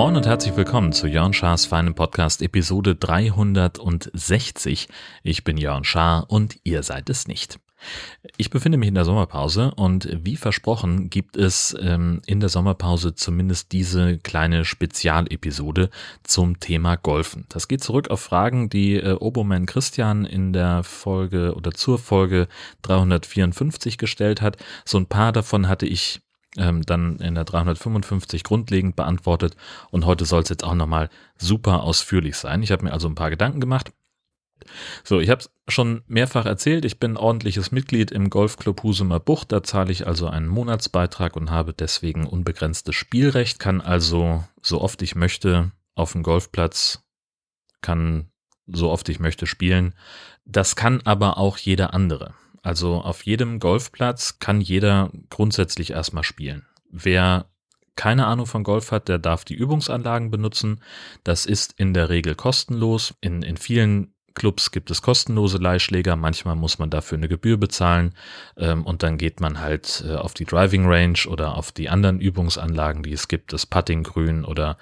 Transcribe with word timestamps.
Moin 0.00 0.16
und 0.16 0.26
herzlich 0.26 0.56
willkommen 0.56 0.92
zu 0.92 1.06
Jörn 1.06 1.34
Schars 1.34 1.66
feinem 1.66 1.94
Podcast 1.94 2.40
Episode 2.40 2.96
360. 2.96 4.88
Ich 5.22 5.44
bin 5.44 5.58
Jörn 5.58 5.84
Schaar 5.84 6.24
und 6.30 6.56
ihr 6.64 6.82
seid 6.82 7.10
es 7.10 7.28
nicht. 7.28 7.60
Ich 8.36 8.50
befinde 8.50 8.78
mich 8.78 8.88
in 8.88 8.94
der 8.94 9.04
Sommerpause 9.04 9.72
und 9.76 10.08
wie 10.12 10.36
versprochen 10.36 11.10
gibt 11.10 11.36
es 11.36 11.76
ähm, 11.80 12.20
in 12.26 12.40
der 12.40 12.48
Sommerpause 12.48 13.14
zumindest 13.14 13.72
diese 13.72 14.18
kleine 14.18 14.64
Spezialepisode 14.64 15.90
zum 16.22 16.60
Thema 16.60 16.96
Golfen. 16.96 17.46
Das 17.48 17.68
geht 17.68 17.82
zurück 17.82 18.10
auf 18.10 18.20
Fragen, 18.20 18.68
die 18.68 18.96
äh, 18.96 19.12
Oboman 19.12 19.66
Christian 19.66 20.24
in 20.24 20.52
der 20.52 20.82
Folge 20.82 21.54
oder 21.54 21.72
zur 21.72 21.98
Folge 21.98 22.48
354 22.82 23.98
gestellt 23.98 24.42
hat. 24.42 24.56
So 24.84 24.98
ein 24.98 25.06
paar 25.06 25.32
davon 25.32 25.68
hatte 25.68 25.86
ich 25.86 26.20
ähm, 26.56 26.82
dann 26.82 27.16
in 27.18 27.34
der 27.34 27.44
355 27.44 28.42
grundlegend 28.42 28.96
beantwortet 28.96 29.56
und 29.90 30.04
heute 30.04 30.24
soll 30.24 30.42
es 30.42 30.48
jetzt 30.48 30.64
auch 30.64 30.74
nochmal 30.74 31.08
super 31.38 31.82
ausführlich 31.82 32.36
sein. 32.36 32.62
Ich 32.62 32.72
habe 32.72 32.84
mir 32.84 32.92
also 32.92 33.08
ein 33.08 33.14
paar 33.14 33.30
Gedanken 33.30 33.60
gemacht. 33.60 33.92
So, 35.04 35.20
ich 35.20 35.30
habe 35.30 35.40
es 35.40 35.50
schon 35.68 36.02
mehrfach 36.06 36.46
erzählt, 36.46 36.84
ich 36.84 36.98
bin 36.98 37.16
ordentliches 37.16 37.72
Mitglied 37.72 38.10
im 38.10 38.30
Golfclub 38.30 38.82
Husumer 38.82 39.20
Bucht, 39.20 39.52
da 39.52 39.62
zahle 39.62 39.92
ich 39.92 40.06
also 40.06 40.28
einen 40.28 40.48
Monatsbeitrag 40.48 41.36
und 41.36 41.50
habe 41.50 41.72
deswegen 41.72 42.26
unbegrenztes 42.26 42.94
Spielrecht, 42.94 43.58
kann 43.58 43.80
also 43.80 44.44
so 44.62 44.80
oft 44.80 45.02
ich 45.02 45.14
möchte 45.14 45.72
auf 45.94 46.12
dem 46.12 46.22
Golfplatz, 46.22 47.04
kann 47.82 48.30
so 48.66 48.90
oft 48.90 49.08
ich 49.08 49.20
möchte 49.20 49.46
spielen. 49.46 49.94
Das 50.44 50.76
kann 50.76 51.00
aber 51.04 51.38
auch 51.38 51.58
jeder 51.58 51.94
andere. 51.94 52.34
Also 52.62 53.00
auf 53.00 53.24
jedem 53.24 53.58
Golfplatz 53.58 54.38
kann 54.38 54.60
jeder 54.60 55.10
grundsätzlich 55.30 55.90
erstmal 55.92 56.24
spielen. 56.24 56.66
Wer 56.90 57.46
keine 57.96 58.26
Ahnung 58.26 58.46
von 58.46 58.64
Golf 58.64 58.92
hat, 58.92 59.08
der 59.08 59.18
darf 59.18 59.44
die 59.44 59.54
Übungsanlagen 59.54 60.30
benutzen. 60.30 60.80
Das 61.22 61.44
ist 61.44 61.74
in 61.76 61.92
der 61.92 62.08
Regel 62.08 62.34
kostenlos. 62.34 63.14
In, 63.20 63.42
in 63.42 63.56
vielen 63.56 64.14
Clubs 64.34 64.70
gibt 64.70 64.90
es 64.90 65.02
kostenlose 65.02 65.58
Leihschläger, 65.58 66.16
manchmal 66.16 66.56
muss 66.56 66.78
man 66.78 66.90
dafür 66.90 67.18
eine 67.18 67.28
Gebühr 67.28 67.56
bezahlen 67.56 68.14
ähm, 68.56 68.84
und 68.84 69.02
dann 69.02 69.18
geht 69.18 69.40
man 69.40 69.60
halt 69.60 70.04
äh, 70.06 70.14
auf 70.14 70.34
die 70.34 70.44
Driving 70.44 70.86
Range 70.86 71.18
oder 71.28 71.56
auf 71.56 71.72
die 71.72 71.88
anderen 71.88 72.20
Übungsanlagen, 72.20 73.02
die 73.02 73.12
es 73.12 73.28
gibt, 73.28 73.52
das 73.52 73.66
Puttinggrün 73.66 74.44
oder 74.44 74.76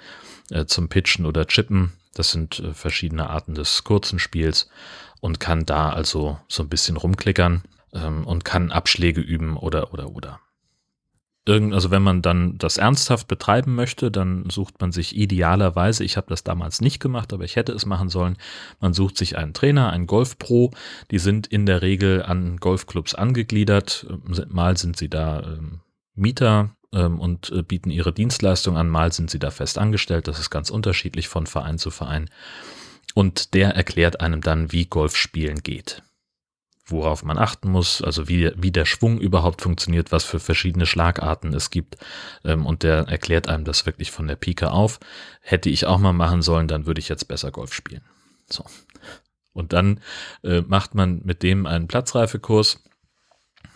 äh, 0.49 0.65
zum 0.65 0.89
Pitchen 0.89 1.25
oder 1.25 1.45
Chippen. 1.47 1.93
Das 2.13 2.31
sind 2.31 2.59
äh, 2.59 2.73
verschiedene 2.73 3.29
Arten 3.29 3.55
des 3.55 3.83
kurzen 3.83 4.19
Spiels 4.19 4.69
und 5.21 5.39
kann 5.39 5.65
da 5.65 5.89
also 5.89 6.39
so 6.47 6.63
ein 6.63 6.69
bisschen 6.69 6.97
rumklickern 6.97 7.63
ähm, 7.93 8.25
und 8.25 8.45
kann 8.45 8.71
Abschläge 8.71 9.21
üben 9.21 9.57
oder 9.57 9.93
oder 9.93 10.11
oder. 10.11 10.39
Irgend, 11.49 11.73
also 11.73 11.89
wenn 11.89 12.03
man 12.03 12.21
dann 12.21 12.59
das 12.59 12.77
ernsthaft 12.77 13.27
betreiben 13.27 13.73
möchte, 13.73 14.11
dann 14.11 14.47
sucht 14.51 14.79
man 14.79 14.91
sich 14.91 15.15
idealerweise, 15.15 16.03
ich 16.03 16.15
habe 16.15 16.27
das 16.29 16.43
damals 16.43 16.79
nicht 16.79 16.99
gemacht, 16.99 17.33
aber 17.33 17.43
ich 17.43 17.55
hätte 17.55 17.71
es 17.71 17.87
machen 17.87 18.07
sollen, 18.07 18.37
man 18.79 18.93
sucht 18.93 19.17
sich 19.17 19.35
einen 19.35 19.55
Trainer, 19.55 19.89
einen 19.89 20.05
Golfpro, 20.05 20.69
die 21.09 21.17
sind 21.17 21.47
in 21.47 21.65
der 21.65 21.81
Regel 21.81 22.21
an 22.21 22.57
Golfclubs 22.57 23.15
angegliedert, 23.15 24.05
mal 24.47 24.77
sind 24.77 24.95
sie 24.95 25.09
da 25.09 25.41
ähm, 25.41 25.79
Mieter 26.13 26.75
ähm, 26.93 27.19
und 27.19 27.51
äh, 27.51 27.63
bieten 27.63 27.89
ihre 27.89 28.13
Dienstleistung 28.13 28.77
an, 28.77 28.87
mal 28.87 29.11
sind 29.11 29.31
sie 29.31 29.39
da 29.39 29.49
fest 29.49 29.79
angestellt, 29.79 30.27
das 30.27 30.37
ist 30.37 30.51
ganz 30.51 30.69
unterschiedlich 30.69 31.29
von 31.29 31.47
Verein 31.47 31.79
zu 31.79 31.89
Verein. 31.89 32.29
Und 33.15 33.55
der 33.55 33.69
erklärt 33.69 34.21
einem 34.21 34.41
dann, 34.41 34.71
wie 34.71 34.85
Golf 34.85 35.15
spielen 35.15 35.63
geht 35.63 36.03
worauf 36.91 37.23
man 37.23 37.37
achten 37.37 37.71
muss, 37.71 38.01
also 38.01 38.27
wie, 38.27 38.51
wie 38.55 38.71
der 38.71 38.85
Schwung 38.85 39.19
überhaupt 39.19 39.61
funktioniert, 39.61 40.11
was 40.11 40.23
für 40.23 40.39
verschiedene 40.39 40.85
Schlagarten 40.85 41.53
es 41.53 41.69
gibt. 41.69 41.97
Ähm, 42.43 42.65
und 42.65 42.83
der 42.83 43.07
erklärt 43.07 43.47
einem 43.47 43.65
das 43.65 43.85
wirklich 43.85 44.11
von 44.11 44.27
der 44.27 44.35
Pike 44.35 44.71
auf. 44.71 44.99
Hätte 45.41 45.69
ich 45.69 45.85
auch 45.85 45.97
mal 45.97 46.13
machen 46.13 46.41
sollen, 46.41 46.67
dann 46.67 46.85
würde 46.85 46.99
ich 46.99 47.09
jetzt 47.09 47.27
besser 47.27 47.51
Golf 47.51 47.73
spielen. 47.73 48.01
So. 48.49 48.65
Und 49.53 49.73
dann 49.73 49.99
äh, 50.43 50.61
macht 50.61 50.95
man 50.95 51.21
mit 51.23 51.43
dem 51.43 51.65
einen 51.65 51.87
Platzreifekurs 51.87 52.83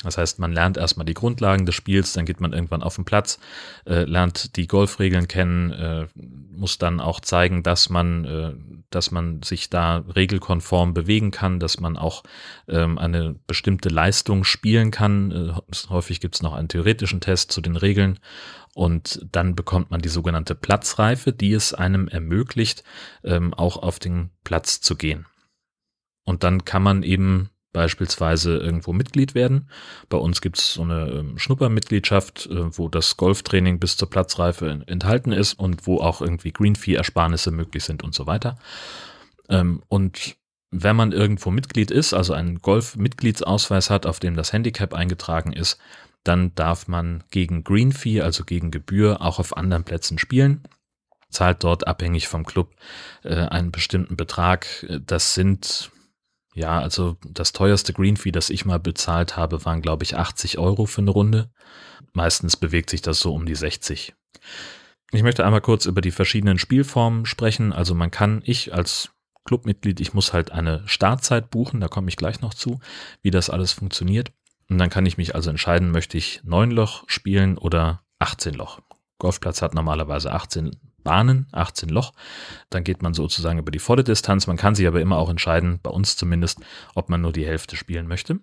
das 0.03 0.17
heißt, 0.17 0.39
man 0.39 0.51
lernt 0.51 0.77
erstmal 0.77 1.05
die 1.05 1.13
Grundlagen 1.13 1.65
des 1.65 1.75
Spiels, 1.75 2.13
dann 2.13 2.25
geht 2.25 2.41
man 2.41 2.53
irgendwann 2.53 2.83
auf 2.83 2.95
den 2.95 3.05
Platz, 3.05 3.39
äh, 3.85 4.03
lernt 4.03 4.55
die 4.55 4.67
Golfregeln 4.67 5.27
kennen, 5.27 5.71
äh, 5.71 6.07
muss 6.15 6.77
dann 6.77 6.99
auch 6.99 7.19
zeigen, 7.19 7.63
dass 7.63 7.89
man, 7.89 8.25
äh, 8.25 8.53
dass 8.89 9.11
man 9.11 9.41
sich 9.43 9.69
da 9.69 10.03
regelkonform 10.15 10.93
bewegen 10.93 11.31
kann, 11.31 11.59
dass 11.59 11.79
man 11.79 11.97
auch 11.97 12.23
ähm, 12.67 12.97
eine 12.97 13.35
bestimmte 13.47 13.89
Leistung 13.89 14.43
spielen 14.43 14.91
kann. 14.91 15.31
Äh, 15.31 15.89
häufig 15.89 16.19
gibt 16.19 16.35
es 16.35 16.41
noch 16.41 16.53
einen 16.53 16.67
theoretischen 16.67 17.21
Test 17.21 17.51
zu 17.51 17.61
den 17.61 17.75
Regeln 17.75 18.19
und 18.73 19.25
dann 19.31 19.55
bekommt 19.55 19.91
man 19.91 20.01
die 20.01 20.09
sogenannte 20.09 20.55
Platzreife, 20.55 21.31
die 21.31 21.53
es 21.53 21.73
einem 21.73 22.07
ermöglicht, 22.07 22.83
ähm, 23.23 23.53
auch 23.53 23.77
auf 23.77 23.99
den 23.99 24.31
Platz 24.43 24.81
zu 24.81 24.95
gehen. 24.95 25.25
Und 26.25 26.43
dann 26.43 26.65
kann 26.65 26.81
man 26.81 27.03
eben 27.03 27.49
beispielsweise 27.73 28.57
irgendwo 28.57 28.93
Mitglied 28.93 29.35
werden. 29.35 29.67
Bei 30.07 30.17
uns 30.17 30.39
gibt 30.41 30.59
es 30.59 30.73
so 30.73 30.83
eine 30.83 31.09
ähm, 31.09 31.37
Schnuppermitgliedschaft, 31.37 32.45
äh, 32.45 32.77
wo 32.77 32.87
das 32.87 33.17
Golftraining 33.17 33.79
bis 33.79 33.97
zur 33.97 34.09
Platzreife 34.09 34.83
enthalten 34.85 35.31
ist 35.31 35.53
und 35.53 35.85
wo 35.87 35.97
auch 35.97 36.21
irgendwie 36.21 36.53
Greenfee-Ersparnisse 36.53 37.51
möglich 37.51 37.83
sind 37.83 38.03
und 38.03 38.13
so 38.13 38.27
weiter. 38.27 38.57
Ähm, 39.49 39.83
und 39.89 40.37
wenn 40.71 40.95
man 40.95 41.11
irgendwo 41.11 41.51
Mitglied 41.51 41.91
ist, 41.91 42.13
also 42.13 42.33
einen 42.33 42.59
Golf-Mitgliedsausweis 42.59 43.89
hat, 43.89 44.05
auf 44.05 44.19
dem 44.19 44.35
das 44.35 44.53
Handicap 44.53 44.93
eingetragen 44.93 45.51
ist, 45.51 45.77
dann 46.23 46.55
darf 46.55 46.87
man 46.87 47.23
gegen 47.31 47.63
Greenfee, 47.63 48.21
also 48.21 48.45
gegen 48.45 48.71
Gebühr, 48.71 49.21
auch 49.21 49.39
auf 49.39 49.57
anderen 49.57 49.83
Plätzen 49.83 50.17
spielen 50.17 50.63
zahlt 51.33 51.63
dort 51.63 51.87
abhängig 51.87 52.27
vom 52.27 52.45
Club 52.45 52.75
äh, 53.23 53.33
einen 53.33 53.71
bestimmten 53.71 54.15
Betrag. 54.15 54.85
Das 55.05 55.33
sind 55.33 55.91
ja, 56.53 56.79
also 56.79 57.17
das 57.27 57.51
teuerste 57.51 57.93
Greenfee, 57.93 58.31
das 58.31 58.49
ich 58.49 58.65
mal 58.65 58.79
bezahlt 58.79 59.37
habe, 59.37 59.65
waren, 59.65 59.81
glaube 59.81 60.03
ich, 60.03 60.15
80 60.15 60.57
Euro 60.59 60.85
für 60.85 61.01
eine 61.01 61.11
Runde. 61.11 61.49
Meistens 62.13 62.57
bewegt 62.57 62.89
sich 62.89 63.01
das 63.01 63.19
so 63.19 63.33
um 63.33 63.45
die 63.45 63.55
60. 63.55 64.13
Ich 65.11 65.23
möchte 65.23 65.45
einmal 65.45 65.61
kurz 65.61 65.85
über 65.85 66.01
die 66.01 66.11
verschiedenen 66.11 66.59
Spielformen 66.59 67.25
sprechen. 67.25 67.73
Also 67.73 67.95
man 67.95 68.11
kann, 68.11 68.41
ich 68.45 68.73
als 68.73 69.11
Clubmitglied, 69.45 69.99
ich 69.99 70.13
muss 70.13 70.33
halt 70.33 70.51
eine 70.51 70.83
Startzeit 70.85 71.49
buchen, 71.49 71.81
da 71.81 71.87
komme 71.87 72.09
ich 72.09 72.17
gleich 72.17 72.41
noch 72.41 72.53
zu, 72.53 72.79
wie 73.21 73.31
das 73.31 73.49
alles 73.49 73.73
funktioniert. 73.73 74.31
Und 74.69 74.77
dann 74.77 74.89
kann 74.89 75.05
ich 75.05 75.17
mich 75.17 75.35
also 75.35 75.49
entscheiden, 75.49 75.91
möchte 75.91 76.17
ich 76.17 76.41
9 76.43 76.71
Loch 76.71 77.03
spielen 77.07 77.57
oder 77.57 78.03
18 78.19 78.53
Loch. 78.53 78.79
Golfplatz 79.19 79.61
hat 79.61 79.73
normalerweise 79.73 80.31
18 80.31 80.71
Bahnen, 81.03 81.47
18 81.51 81.89
Loch. 81.89 82.13
Dann 82.69 82.83
geht 82.83 83.01
man 83.01 83.13
sozusagen 83.13 83.59
über 83.59 83.71
die 83.71 83.79
volle 83.79 84.03
Distanz. 84.03 84.47
Man 84.47 84.57
kann 84.57 84.75
sich 84.75 84.87
aber 84.87 85.01
immer 85.01 85.17
auch 85.17 85.29
entscheiden, 85.29 85.79
bei 85.81 85.89
uns 85.89 86.15
zumindest, 86.15 86.59
ob 86.95 87.09
man 87.09 87.21
nur 87.21 87.33
die 87.33 87.45
Hälfte 87.45 87.75
spielen 87.75 88.07
möchte. 88.07 88.39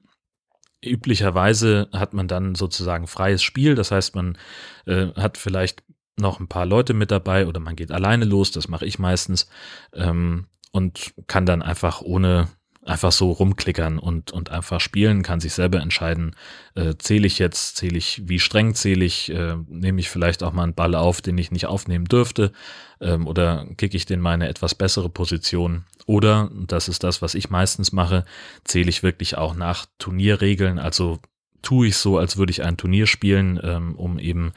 Üblicherweise 0.83 1.89
hat 1.93 2.15
man 2.15 2.29
dann 2.29 2.55
sozusagen 2.55 3.07
freies 3.07 3.43
Spiel. 3.43 3.75
Das 3.75 3.91
heißt, 3.91 4.15
man 4.15 4.39
äh, 4.87 5.09
hat 5.15 5.37
vielleicht 5.37 5.83
noch 6.17 6.41
ein 6.41 6.49
paar 6.49 6.67
Leute 6.67 6.95
mit 6.95 7.11
dabei 7.11 7.47
oder 7.47 7.61
man 7.61 7.77
geht 7.77 7.91
alleine 7.91 8.25
los. 8.25 8.51
Das 8.51 8.69
mache 8.69 8.87
ich 8.87 8.99
meistens. 8.99 9.49
Ähm, 9.95 10.47
und 10.73 11.15
kann 11.27 11.47
dann 11.47 11.63
einfach 11.63 12.01
ohne 12.01 12.49
einfach 12.85 13.13
so 13.13 13.31
rumklickern 13.31 13.99
und, 13.99 14.33
und 14.33 14.51
einfach 14.51 14.81
spielen, 14.81 15.23
kann 15.23 15.41
sich 15.41 15.53
selber 15.53 15.81
entscheiden, 15.81 16.35
äh, 16.75 16.95
zähle 16.97 17.27
ich 17.27 17.39
jetzt, 17.39 17.77
zähle 17.77 17.99
ich, 17.99 18.23
wie 18.27 18.39
streng 18.39 18.75
zähle 18.75 19.05
ich, 19.05 19.31
äh, 19.31 19.57
nehme 19.69 20.01
ich 20.01 20.09
vielleicht 20.09 20.43
auch 20.43 20.53
mal 20.53 20.63
einen 20.63 20.75
Ball 20.75 20.95
auf, 20.95 21.21
den 21.21 21.37
ich 21.37 21.51
nicht 21.51 21.67
aufnehmen 21.67 22.07
dürfte, 22.07 22.53
ähm, 23.01 23.27
oder 23.27 23.67
kicke 23.77 23.97
ich 23.97 24.07
den 24.07 24.21
meine 24.21 24.49
etwas 24.49 24.75
bessere 24.75 25.11
Position. 25.11 25.85
Oder, 26.07 26.51
das 26.67 26.89
ist 26.89 27.05
das, 27.05 27.21
was 27.21 27.35
ich 27.35 27.51
meistens 27.51 27.93
mache, 27.93 28.25
zähle 28.65 28.89
ich 28.89 29.03
wirklich 29.03 29.37
auch 29.37 29.55
nach 29.55 29.87
Turnierregeln, 29.99 30.79
also 30.79 31.21
tue 31.63 31.89
ich 31.89 31.97
so, 31.97 32.17
als 32.17 32.39
würde 32.39 32.51
ich 32.51 32.63
ein 32.63 32.79
Turnier 32.79 33.07
spielen, 33.07 33.61
ähm, 33.63 33.95
um 33.95 34.19
eben 34.19 34.53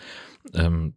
ähm, 0.54 0.94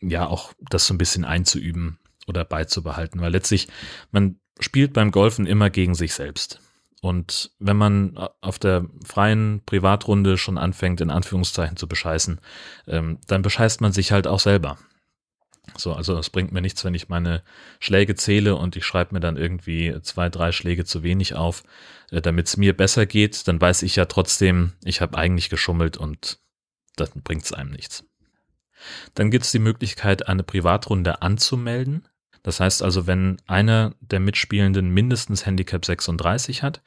ja 0.00 0.26
auch 0.26 0.52
das 0.68 0.86
so 0.86 0.92
ein 0.92 0.98
bisschen 0.98 1.24
einzuüben 1.24 1.98
oder 2.26 2.44
beizubehalten, 2.44 3.20
weil 3.20 3.32
letztlich 3.32 3.68
man 4.10 4.38
spielt 4.60 4.92
beim 4.92 5.10
Golfen 5.10 5.46
immer 5.46 5.70
gegen 5.70 5.94
sich 5.94 6.12
selbst. 6.12 6.60
Und 7.06 7.52
wenn 7.60 7.76
man 7.76 8.16
auf 8.40 8.58
der 8.58 8.84
freien 9.04 9.62
Privatrunde 9.64 10.36
schon 10.36 10.58
anfängt, 10.58 11.00
in 11.00 11.10
Anführungszeichen 11.10 11.76
zu 11.76 11.86
bescheißen, 11.86 12.40
ähm, 12.88 13.18
dann 13.28 13.42
bescheißt 13.42 13.80
man 13.80 13.92
sich 13.92 14.10
halt 14.10 14.26
auch 14.26 14.40
selber. 14.40 14.76
So, 15.76 15.92
also 15.92 16.18
es 16.18 16.30
bringt 16.30 16.50
mir 16.50 16.60
nichts, 16.60 16.84
wenn 16.84 16.94
ich 16.94 17.08
meine 17.08 17.44
Schläge 17.78 18.16
zähle 18.16 18.56
und 18.56 18.74
ich 18.74 18.84
schreibe 18.84 19.14
mir 19.14 19.20
dann 19.20 19.36
irgendwie 19.36 19.96
zwei, 20.02 20.28
drei 20.28 20.50
Schläge 20.50 20.84
zu 20.84 21.04
wenig 21.04 21.36
auf, 21.36 21.62
äh, 22.10 22.20
damit 22.20 22.48
es 22.48 22.56
mir 22.56 22.76
besser 22.76 23.06
geht, 23.06 23.46
dann 23.46 23.60
weiß 23.60 23.82
ich 23.82 23.94
ja 23.94 24.06
trotzdem, 24.06 24.72
ich 24.84 25.00
habe 25.00 25.16
eigentlich 25.16 25.48
geschummelt 25.48 25.96
und 25.96 26.40
das 26.96 27.10
bringt 27.10 27.44
es 27.44 27.52
einem 27.52 27.70
nichts. 27.70 28.04
Dann 29.14 29.30
gibt 29.30 29.44
es 29.44 29.52
die 29.52 29.60
Möglichkeit, 29.60 30.26
eine 30.26 30.42
Privatrunde 30.42 31.22
anzumelden. 31.22 32.08
Das 32.46 32.60
heißt 32.60 32.84
also, 32.84 33.08
wenn 33.08 33.38
einer 33.48 33.96
der 34.00 34.20
Mitspielenden 34.20 34.88
mindestens 34.90 35.46
Handicap 35.46 35.84
36 35.84 36.62
hat, 36.62 36.80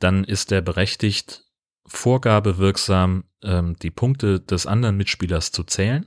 dann 0.00 0.22
ist 0.22 0.52
er 0.52 0.60
berechtigt, 0.60 1.46
vorgabewirksam 1.86 3.24
ähm, 3.42 3.74
die 3.80 3.90
Punkte 3.90 4.38
des 4.38 4.66
anderen 4.66 4.98
Mitspielers 4.98 5.50
zu 5.50 5.64
zählen. 5.64 6.06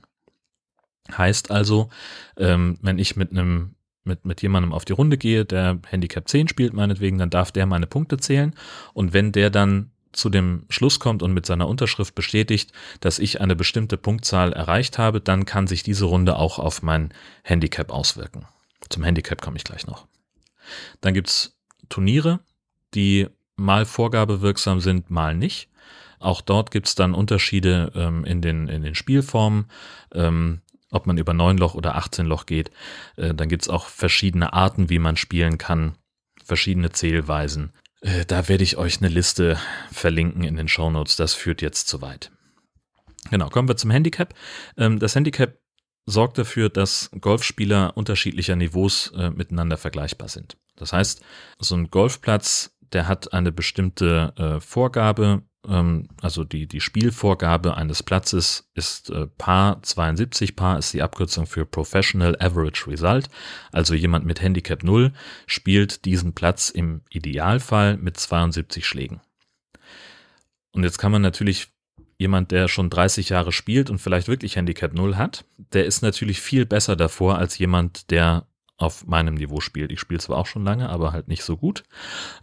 Heißt 1.10 1.50
also, 1.50 1.90
ähm, 2.36 2.78
wenn 2.80 3.00
ich 3.00 3.16
mit 3.16 3.32
einem 3.32 3.74
mit, 4.04 4.24
mit 4.24 4.40
jemandem 4.40 4.72
auf 4.72 4.84
die 4.84 4.92
Runde 4.92 5.18
gehe, 5.18 5.44
der 5.44 5.80
Handicap 5.88 6.28
10 6.28 6.46
spielt 6.46 6.72
meinetwegen, 6.72 7.18
dann 7.18 7.30
darf 7.30 7.50
der 7.50 7.66
meine 7.66 7.88
Punkte 7.88 8.18
zählen. 8.18 8.54
Und 8.94 9.12
wenn 9.12 9.32
der 9.32 9.50
dann 9.50 9.90
zu 10.12 10.30
dem 10.30 10.64
Schluss 10.68 11.00
kommt 11.00 11.24
und 11.24 11.34
mit 11.34 11.44
seiner 11.44 11.66
Unterschrift 11.66 12.14
bestätigt, 12.14 12.70
dass 13.00 13.18
ich 13.18 13.40
eine 13.40 13.56
bestimmte 13.56 13.96
Punktzahl 13.96 14.52
erreicht 14.52 14.96
habe, 14.98 15.20
dann 15.20 15.44
kann 15.44 15.66
sich 15.66 15.82
diese 15.82 16.04
Runde 16.04 16.36
auch 16.36 16.60
auf 16.60 16.82
mein 16.82 17.12
Handicap 17.42 17.90
auswirken. 17.90 18.46
Zum 18.92 19.04
Handicap 19.04 19.40
komme 19.40 19.56
ich 19.56 19.64
gleich 19.64 19.86
noch. 19.86 20.06
Dann 21.00 21.14
gibt's 21.14 21.58
Turniere, 21.88 22.40
die 22.94 23.28
mal 23.56 23.86
vorgabewirksam 23.86 24.80
sind, 24.80 25.10
mal 25.10 25.34
nicht. 25.34 25.70
Auch 26.18 26.40
dort 26.40 26.70
gibt's 26.70 26.94
dann 26.94 27.14
Unterschiede 27.14 27.90
ähm, 27.94 28.24
in, 28.24 28.42
den, 28.42 28.68
in 28.68 28.82
den 28.82 28.94
Spielformen, 28.94 29.66
ähm, 30.12 30.60
ob 30.90 31.06
man 31.06 31.18
über 31.18 31.32
9 31.32 31.58
Loch 31.58 31.74
oder 31.74 31.96
18 31.96 32.26
Loch 32.26 32.46
geht. 32.46 32.70
Äh, 33.16 33.34
dann 33.34 33.48
gibt's 33.48 33.68
auch 33.68 33.86
verschiedene 33.86 34.52
Arten, 34.52 34.90
wie 34.90 34.98
man 34.98 35.16
spielen 35.16 35.58
kann, 35.58 35.96
verschiedene 36.44 36.92
Zählweisen. 36.92 37.72
Äh, 38.02 38.24
da 38.26 38.48
werde 38.48 38.62
ich 38.62 38.76
euch 38.76 38.98
eine 38.98 39.08
Liste 39.08 39.58
verlinken 39.90 40.44
in 40.44 40.56
den 40.56 40.68
Show 40.68 40.90
Notes. 40.90 41.16
Das 41.16 41.34
führt 41.34 41.62
jetzt 41.62 41.88
zu 41.88 42.02
weit. 42.02 42.30
Genau, 43.30 43.48
kommen 43.48 43.68
wir 43.68 43.76
zum 43.76 43.90
Handicap. 43.90 44.34
Ähm, 44.76 44.98
das 44.98 45.14
Handicap 45.14 45.61
sorgt 46.06 46.38
dafür, 46.38 46.68
dass 46.68 47.10
Golfspieler 47.20 47.96
unterschiedlicher 47.96 48.56
Niveaus 48.56 49.12
äh, 49.16 49.30
miteinander 49.30 49.76
vergleichbar 49.76 50.28
sind. 50.28 50.56
Das 50.76 50.92
heißt, 50.92 51.22
so 51.58 51.74
ein 51.74 51.90
Golfplatz, 51.90 52.76
der 52.92 53.08
hat 53.08 53.32
eine 53.32 53.52
bestimmte 53.52 54.32
äh, 54.36 54.60
Vorgabe, 54.60 55.42
ähm, 55.68 56.08
also 56.20 56.44
die, 56.44 56.66
die 56.66 56.80
Spielvorgabe 56.80 57.76
eines 57.76 58.02
Platzes 58.02 58.70
ist 58.74 59.10
äh, 59.10 59.26
Paar 59.26 59.82
72. 59.82 60.56
Paar 60.56 60.78
ist 60.78 60.92
die 60.92 61.02
Abkürzung 61.02 61.46
für 61.46 61.64
Professional 61.64 62.36
Average 62.40 62.90
Result. 62.90 63.28
Also 63.70 63.94
jemand 63.94 64.24
mit 64.24 64.40
Handicap 64.42 64.82
0 64.82 65.12
spielt 65.46 66.04
diesen 66.04 66.34
Platz 66.34 66.70
im 66.70 67.02
Idealfall 67.10 67.96
mit 67.96 68.16
72 68.18 68.86
Schlägen. 68.86 69.20
Und 70.72 70.84
jetzt 70.84 70.98
kann 70.98 71.12
man 71.12 71.22
natürlich 71.22 71.71
jemand, 72.22 72.50
der 72.50 72.68
schon 72.68 72.88
30 72.88 73.28
Jahre 73.28 73.52
spielt 73.52 73.90
und 73.90 73.98
vielleicht 73.98 74.28
wirklich 74.28 74.56
Handicap 74.56 74.94
0 74.94 75.16
hat, 75.16 75.44
der 75.74 75.84
ist 75.84 76.02
natürlich 76.02 76.40
viel 76.40 76.64
besser 76.64 76.96
davor 76.96 77.36
als 77.36 77.58
jemand, 77.58 78.10
der 78.10 78.46
auf 78.78 79.06
meinem 79.06 79.34
Niveau 79.34 79.60
spielt. 79.60 79.92
Ich 79.92 80.00
spiele 80.00 80.20
zwar 80.20 80.38
auch 80.38 80.46
schon 80.46 80.64
lange, 80.64 80.88
aber 80.88 81.12
halt 81.12 81.28
nicht 81.28 81.44
so 81.44 81.56
gut, 81.56 81.84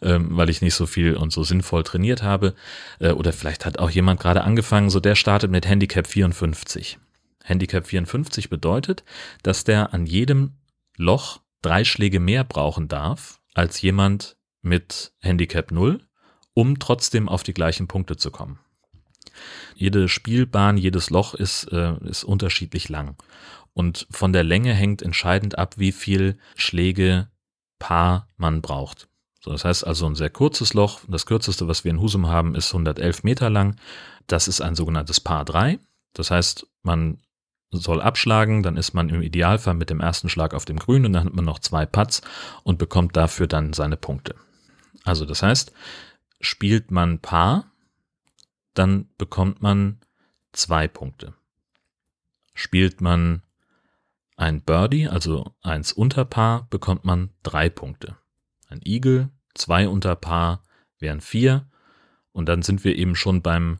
ähm, 0.01 0.37
weil 0.37 0.49
ich 0.49 0.61
nicht 0.61 0.75
so 0.75 0.85
viel 0.85 1.15
und 1.15 1.33
so 1.33 1.43
sinnvoll 1.43 1.83
trainiert 1.83 2.23
habe. 2.23 2.53
Äh, 2.99 3.11
oder 3.11 3.33
vielleicht 3.33 3.65
hat 3.65 3.79
auch 3.79 3.89
jemand 3.89 4.19
gerade 4.19 4.43
angefangen, 4.43 4.89
so 4.89 4.99
der 4.99 5.15
startet 5.15 5.51
mit 5.51 5.67
Handicap 5.67 6.07
54. 6.07 6.99
Handicap 7.43 7.87
54 7.87 8.49
bedeutet, 8.49 9.03
dass 9.43 9.63
der 9.63 9.93
an 9.93 10.05
jedem 10.05 10.53
Loch 10.95 11.41
drei 11.61 11.83
Schläge 11.83 12.19
mehr 12.19 12.43
brauchen 12.43 12.87
darf 12.87 13.41
als 13.53 13.81
jemand 13.81 14.37
mit 14.61 15.13
Handicap 15.19 15.71
0, 15.71 15.99
um 16.53 16.79
trotzdem 16.79 17.27
auf 17.27 17.43
die 17.43 17.53
gleichen 17.53 17.87
Punkte 17.87 18.17
zu 18.17 18.31
kommen. 18.31 18.59
Jede 19.75 20.09
Spielbahn, 20.09 20.77
jedes 20.77 21.09
Loch 21.09 21.33
ist, 21.33 21.65
äh, 21.71 21.95
ist 22.06 22.24
unterschiedlich 22.24 22.89
lang. 22.89 23.15
Und 23.74 24.07
von 24.09 24.33
der 24.33 24.44
Länge 24.44 24.74
hängt 24.74 25.01
entscheidend 25.01 25.57
ab, 25.57 25.75
wie 25.77 25.91
viel 25.91 26.38
Schläge 26.56 27.30
Paar 27.80 28.27
man 28.38 28.62
braucht. 28.62 29.07
So, 29.41 29.51
das 29.51 29.63
heißt 29.63 29.88
also 29.88 30.06
ein 30.06 30.15
sehr 30.15 30.30
kurzes 30.30 30.74
Loch. 30.74 31.01
Das 31.07 31.25
kürzeste, 31.25 31.68
was 31.68 31.86
wir 31.86 31.91
in 31.91 32.01
Husum 32.01 32.27
haben, 32.27 32.56
ist 32.56 32.74
111 32.74 33.24
Meter 33.24 33.50
lang. 33.50 33.77
Das 34.27 34.47
ist 34.47 34.62
ein 34.62 34.75
sogenanntes 34.75 35.19
Paar 35.19 35.45
3. 35.45 35.80
Das 36.13 36.30
heißt, 36.30 36.68
man 36.83 37.19
soll 37.71 38.01
abschlagen, 38.01 38.63
dann 38.63 38.77
ist 38.77 38.94
man 38.94 39.09
im 39.09 39.21
Idealfall 39.21 39.75
mit 39.75 39.89
dem 39.89 40.00
ersten 40.00 40.27
Schlag 40.27 40.53
auf 40.53 40.65
dem 40.65 40.80
Grün 40.80 41.06
und 41.06 41.13
dann 41.13 41.25
hat 41.25 41.33
man 41.33 41.45
noch 41.45 41.59
zwei 41.59 41.86
Putts 41.86 42.21
und 42.63 42.80
bekommt 42.80 43.15
dafür 43.15 43.47
dann 43.47 43.74
seine 43.74 43.95
Punkte. 43.95 44.36
Also 45.06 45.25
das 45.25 45.44
heißt, 45.44 45.71
spielt 46.41 46.91
man 46.91 47.19
Paar, 47.19 47.69
dann 48.74 49.10
bekommt 49.18 49.62
man 49.62 50.00
zwei 50.51 50.88
Punkte. 50.88 51.33
Spielt 52.54 53.01
man 53.01 53.42
ein 54.36 54.62
Birdie, 54.62 55.07
also 55.07 55.54
eins 55.62 55.92
unter 55.92 56.25
Paar, 56.25 56.68
bekommt 56.69 57.04
man 57.06 57.31
drei 57.44 57.69
Punkte. 57.69 58.18
Ein 58.68 58.81
Igel, 58.86 59.30
zwei 59.54 59.88
unter 59.88 60.16
Paar 60.16 60.63
wären 61.00 61.21
vier. 61.21 61.68
Und 62.31 62.48
dann 62.48 62.62
sind 62.62 62.83
wir 62.83 62.95
eben 62.95 63.16
schon 63.16 63.42
beim, 63.42 63.80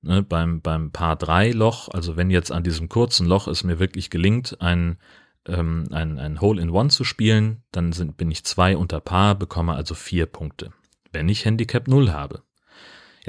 ne, 0.00 0.22
beim, 0.22 0.62
beim 0.62 0.92
Paar 0.92 1.16
drei 1.16 1.50
Loch. 1.50 1.88
Also 1.92 2.16
wenn 2.16 2.30
jetzt 2.30 2.52
an 2.52 2.62
diesem 2.62 2.88
kurzen 2.88 3.26
Loch 3.26 3.48
es 3.48 3.64
mir 3.64 3.78
wirklich 3.78 4.08
gelingt, 4.08 4.60
ein, 4.60 4.98
ähm, 5.46 5.88
ein, 5.90 6.18
ein 6.18 6.40
Hole 6.40 6.62
in 6.62 6.70
One 6.70 6.88
zu 6.88 7.04
spielen, 7.04 7.62
dann 7.72 7.92
sind, 7.92 8.16
bin 8.16 8.30
ich 8.30 8.44
zwei 8.44 8.76
unter 8.76 9.00
Paar, 9.00 9.34
bekomme 9.34 9.74
also 9.74 9.94
vier 9.94 10.26
Punkte. 10.26 10.72
Wenn 11.12 11.28
ich 11.28 11.44
Handicap 11.44 11.88
0 11.88 12.12
habe. 12.12 12.42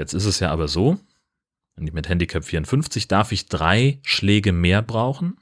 Jetzt 0.00 0.14
ist 0.14 0.24
es 0.24 0.40
ja 0.40 0.50
aber 0.50 0.66
so, 0.66 0.98
mit 1.76 2.08
Handicap 2.08 2.42
54 2.42 3.06
darf 3.06 3.32
ich 3.32 3.48
drei 3.48 4.00
Schläge 4.02 4.50
mehr 4.50 4.80
brauchen 4.80 5.36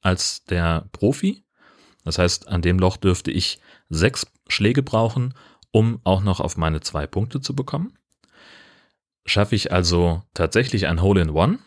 als 0.00 0.44
der 0.44 0.88
Profi. 0.92 1.44
Das 2.02 2.16
heißt, 2.16 2.48
an 2.48 2.62
dem 2.62 2.78
Loch 2.78 2.96
dürfte 2.96 3.30
ich 3.30 3.60
sechs 3.90 4.26
Schläge 4.48 4.82
brauchen, 4.82 5.34
um 5.72 6.00
auch 6.04 6.22
noch 6.22 6.40
auf 6.40 6.56
meine 6.56 6.80
zwei 6.80 7.06
Punkte 7.06 7.42
zu 7.42 7.54
bekommen. 7.54 7.98
Schaffe 9.26 9.54
ich 9.54 9.70
also 9.72 10.22
tatsächlich 10.32 10.86
ein 10.86 11.02
Hole 11.02 11.20
in 11.20 11.28
One, 11.28 11.58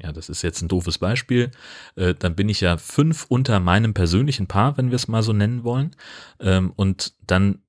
ja, 0.00 0.12
das 0.12 0.28
ist 0.28 0.42
jetzt 0.42 0.62
ein 0.62 0.68
doofes 0.68 0.98
Beispiel, 0.98 1.50
äh, 1.96 2.14
dann 2.14 2.36
bin 2.36 2.48
ich 2.48 2.60
ja 2.60 2.76
fünf 2.76 3.26
unter 3.28 3.58
meinem 3.58 3.92
persönlichen 3.92 4.46
Paar, 4.46 4.76
wenn 4.76 4.90
wir 4.90 4.96
es 4.96 5.08
mal 5.08 5.24
so 5.24 5.32
nennen 5.32 5.64
wollen. 5.64 5.96
Ähm, 6.38 6.72
und 6.76 7.14
dann 7.26 7.64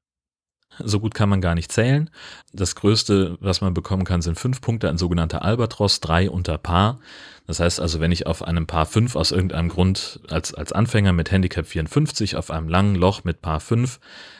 so 0.83 0.99
gut 0.99 1.13
kann 1.13 1.29
man 1.29 1.41
gar 1.41 1.55
nicht 1.55 1.71
zählen. 1.71 2.09
Das 2.53 2.75
größte, 2.75 3.37
was 3.39 3.61
man 3.61 3.73
bekommen 3.73 4.03
kann, 4.03 4.21
sind 4.21 4.39
fünf 4.39 4.61
Punkte, 4.61 4.89
ein 4.89 4.97
sogenannter 4.97 5.43
Albatros, 5.43 5.99
drei 5.99 6.29
unter 6.29 6.57
Paar. 6.57 6.99
Das 7.47 7.59
heißt 7.59 7.79
also, 7.79 7.99
wenn 7.99 8.11
ich 8.11 8.27
auf 8.27 8.43
einem 8.43 8.67
Paar 8.67 8.85
fünf 8.85 9.15
aus 9.15 9.31
irgendeinem 9.31 9.69
Grund 9.69 10.19
als, 10.29 10.53
als 10.53 10.71
Anfänger 10.71 11.13
mit 11.13 11.31
Handicap 11.31 11.65
54 11.65 12.35
auf 12.35 12.51
einem 12.51 12.69
langen 12.69 12.95
Loch 12.95 13.23
mit 13.23 13.41
Paar 13.41 13.59
fünf, 13.59 13.99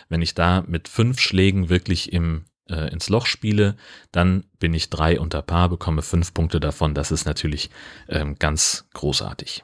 wenn 0.09 0.21
ich 0.21 0.35
da 0.35 0.63
mit 0.67 0.87
fünf 0.87 1.19
Schlägen 1.19 1.69
wirklich 1.69 2.13
im, 2.13 2.45
äh, 2.69 2.91
ins 2.91 3.09
Loch 3.09 3.25
spiele, 3.25 3.75
dann 4.11 4.43
bin 4.59 4.73
ich 4.73 4.89
drei 4.89 5.19
unter 5.19 5.41
Paar, 5.41 5.69
bekomme 5.69 6.01
fünf 6.01 6.33
Punkte 6.33 6.59
davon. 6.59 6.93
Das 6.93 7.11
ist 7.11 7.25
natürlich 7.25 7.69
ähm, 8.07 8.35
ganz 8.37 8.87
großartig. 8.93 9.63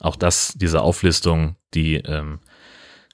Auch 0.00 0.16
das, 0.16 0.54
diese 0.56 0.80
Auflistung, 0.80 1.56
die 1.74 1.96
ähm, 1.96 2.40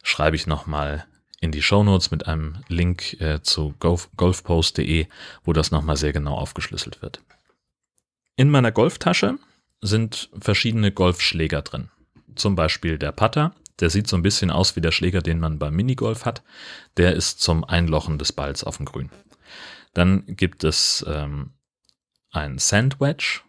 schreibe 0.02 0.37
ich 0.37 0.47
nochmal 0.47 1.06
in 1.44 1.52
die 1.52 1.62
Shownotes 1.62 2.10
mit 2.10 2.26
einem 2.26 2.56
Link 2.68 3.20
äh, 3.20 3.42
zu 3.42 3.74
golf, 3.78 4.08
golfpost.de, 4.16 5.06
wo 5.44 5.52
das 5.52 5.70
nochmal 5.70 5.98
sehr 5.98 6.14
genau 6.14 6.34
aufgeschlüsselt 6.36 7.02
wird. 7.02 7.20
In 8.36 8.48
meiner 8.50 8.72
Golftasche 8.72 9.38
sind 9.82 10.30
verschiedene 10.40 10.90
Golfschläger 10.90 11.60
drin. 11.60 11.90
Zum 12.34 12.56
Beispiel 12.56 12.96
der 12.96 13.12
Putter, 13.12 13.54
der 13.78 13.90
sieht 13.90 14.08
so 14.08 14.16
ein 14.16 14.22
bisschen 14.22 14.50
aus 14.50 14.74
wie 14.74 14.80
der 14.80 14.90
Schläger, 14.90 15.20
den 15.20 15.38
man 15.38 15.58
beim 15.58 15.74
Minigolf 15.74 16.24
hat. 16.24 16.42
Der 16.96 17.14
ist 17.14 17.42
zum 17.42 17.62
Einlochen 17.62 18.18
des 18.18 18.32
Balls 18.32 18.64
auf 18.64 18.78
dem 18.78 18.86
Grün. 18.86 19.10
Dann 19.92 20.24
gibt 20.26 20.64
es 20.64 21.04
ähm, 21.06 21.50
ein 22.30 22.58
Sandwedge, 22.58 23.42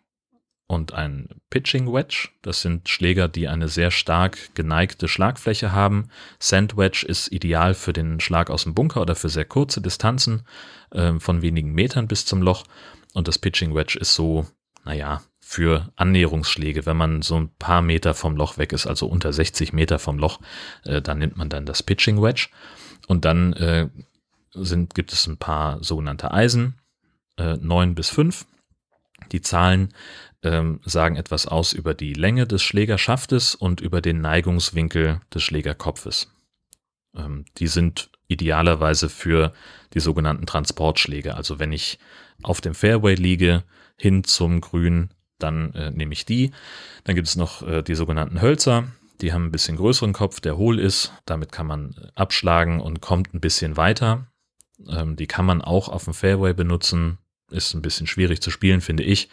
und 0.67 0.93
ein 0.93 1.29
Pitching 1.50 1.93
Wedge. 1.93 2.29
Das 2.41 2.62
sind 2.62 2.89
Schläger, 2.89 3.27
die 3.27 3.48
eine 3.48 3.67
sehr 3.67 3.91
stark 3.91 4.53
geneigte 4.55 5.07
Schlagfläche 5.07 5.72
haben. 5.72 6.10
Sand 6.39 6.77
Wedge 6.77 7.05
ist 7.07 7.31
ideal 7.31 7.74
für 7.74 7.93
den 7.93 8.19
Schlag 8.19 8.50
aus 8.50 8.63
dem 8.63 8.74
Bunker 8.74 9.01
oder 9.01 9.15
für 9.15 9.29
sehr 9.29 9.45
kurze 9.45 9.81
Distanzen 9.81 10.43
äh, 10.91 11.13
von 11.19 11.41
wenigen 11.41 11.74
Metern 11.74 12.07
bis 12.07 12.25
zum 12.25 12.41
Loch. 12.41 12.63
Und 13.13 13.27
das 13.27 13.39
Pitching 13.39 13.75
Wedge 13.75 13.98
ist 14.00 14.13
so, 14.13 14.48
naja, 14.84 15.22
für 15.39 15.91
Annäherungsschläge, 15.95 16.88
wenn 16.88 16.98
man 16.98 17.22
so 17.22 17.39
ein 17.39 17.50
paar 17.60 17.84
Meter 17.84 18.15
vom 18.15 18.36
Loch 18.36 18.57
weg 18.57 18.74
ist, 18.74 18.88
also 18.88 19.05
unter 19.05 19.31
60 19.31 19.74
Meter 19.74 20.00
vom 20.00 20.17
Loch, 20.17 20.39
äh, 20.84 21.01
dann 21.01 21.19
nimmt 21.19 21.38
man 21.38 21.50
dann 21.50 21.67
das 21.67 21.84
Pitching 21.84 22.22
Wedge. 22.22 22.50
Und 23.07 23.25
dann 23.25 23.53
äh, 23.53 23.89
sind, 24.53 24.95
gibt 24.95 25.13
es 25.13 25.27
ein 25.27 25.38
paar 25.38 25.84
sogenannte 25.84 26.31
Eisen, 26.31 26.79
äh, 27.38 27.57
9 27.57 27.93
bis 27.93 28.10
5. 28.10 28.48
Die 29.31 29.41
Zahlen 29.41 29.93
ähm, 30.45 30.79
sagen 30.85 31.15
etwas 31.15 31.47
aus 31.47 31.73
über 31.73 31.93
die 31.93 32.13
Länge 32.13 32.47
des 32.47 32.61
Schlägerschaftes 32.61 33.55
und 33.55 33.81
über 33.81 33.99
den 34.01 34.21
Neigungswinkel 34.21 35.19
des 35.33 35.43
Schlägerkopfes. 35.43 36.31
Ähm, 37.15 37.45
die 37.57 37.67
sind 37.67 38.09
idealerweise 38.27 39.09
für 39.09 39.53
die 39.93 39.99
sogenannten 39.99 40.45
Transportschläge. 40.45 41.35
Also 41.35 41.59
wenn 41.59 41.71
ich 41.71 41.99
auf 42.43 42.61
dem 42.61 42.75
Fairway 42.75 43.15
liege, 43.15 43.63
hin 43.97 44.23
zum 44.23 44.61
Grün, 44.61 45.09
dann 45.39 45.73
äh, 45.73 45.91
nehme 45.91 46.13
ich 46.13 46.25
die. 46.25 46.51
Dann 47.03 47.15
gibt 47.15 47.27
es 47.27 47.35
noch 47.35 47.61
äh, 47.67 47.81
die 47.81 47.95
sogenannten 47.95 48.41
Hölzer. 48.41 48.85
Die 49.21 49.33
haben 49.33 49.45
ein 49.45 49.51
bisschen 49.51 49.77
größeren 49.77 50.13
Kopf, 50.13 50.39
der 50.39 50.57
hohl 50.57 50.79
ist. 50.79 51.13
Damit 51.25 51.51
kann 51.51 51.67
man 51.67 51.95
abschlagen 52.15 52.81
und 52.81 53.01
kommt 53.01 53.33
ein 53.33 53.41
bisschen 53.41 53.77
weiter. 53.77 54.27
Ähm, 54.87 55.15
die 55.15 55.27
kann 55.27 55.45
man 55.45 55.61
auch 55.61 55.89
auf 55.89 56.05
dem 56.05 56.13
Fairway 56.13 56.53
benutzen. 56.53 57.17
Ist 57.55 57.74
ein 57.74 57.81
bisschen 57.81 58.07
schwierig 58.07 58.41
zu 58.41 58.51
spielen, 58.51 58.81
finde 58.81 59.03
ich. 59.03 59.29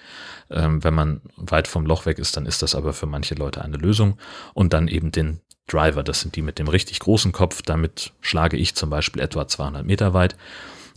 Ähm, 0.51 0.83
wenn 0.85 0.95
man 0.95 1.21
weit 1.37 1.69
vom 1.69 1.87
Loch 1.87 2.07
weg 2.07 2.19
ist, 2.19 2.37
dann 2.37 2.47
ist 2.47 2.63
das 2.63 2.75
aber 2.75 2.93
für 2.93 3.07
manche 3.07 3.35
Leute 3.35 3.63
eine 3.63 3.77
Lösung. 3.77 4.19
Und 4.55 4.73
dann 4.73 4.89
eben 4.89 5.13
den 5.13 5.41
Driver, 5.67 6.03
das 6.03 6.21
sind 6.21 6.37
die 6.37 6.43
mit 6.43 6.59
dem 6.59 6.69
richtig 6.69 7.01
großen 7.01 7.33
Kopf. 7.33 7.63
Damit 7.63 8.13
schlage 8.21 8.57
ich 8.57 8.75
zum 8.75 8.91
Beispiel 8.91 9.23
etwa 9.23 9.47
200 9.47 9.85
Meter 9.85 10.15
weit. 10.15 10.37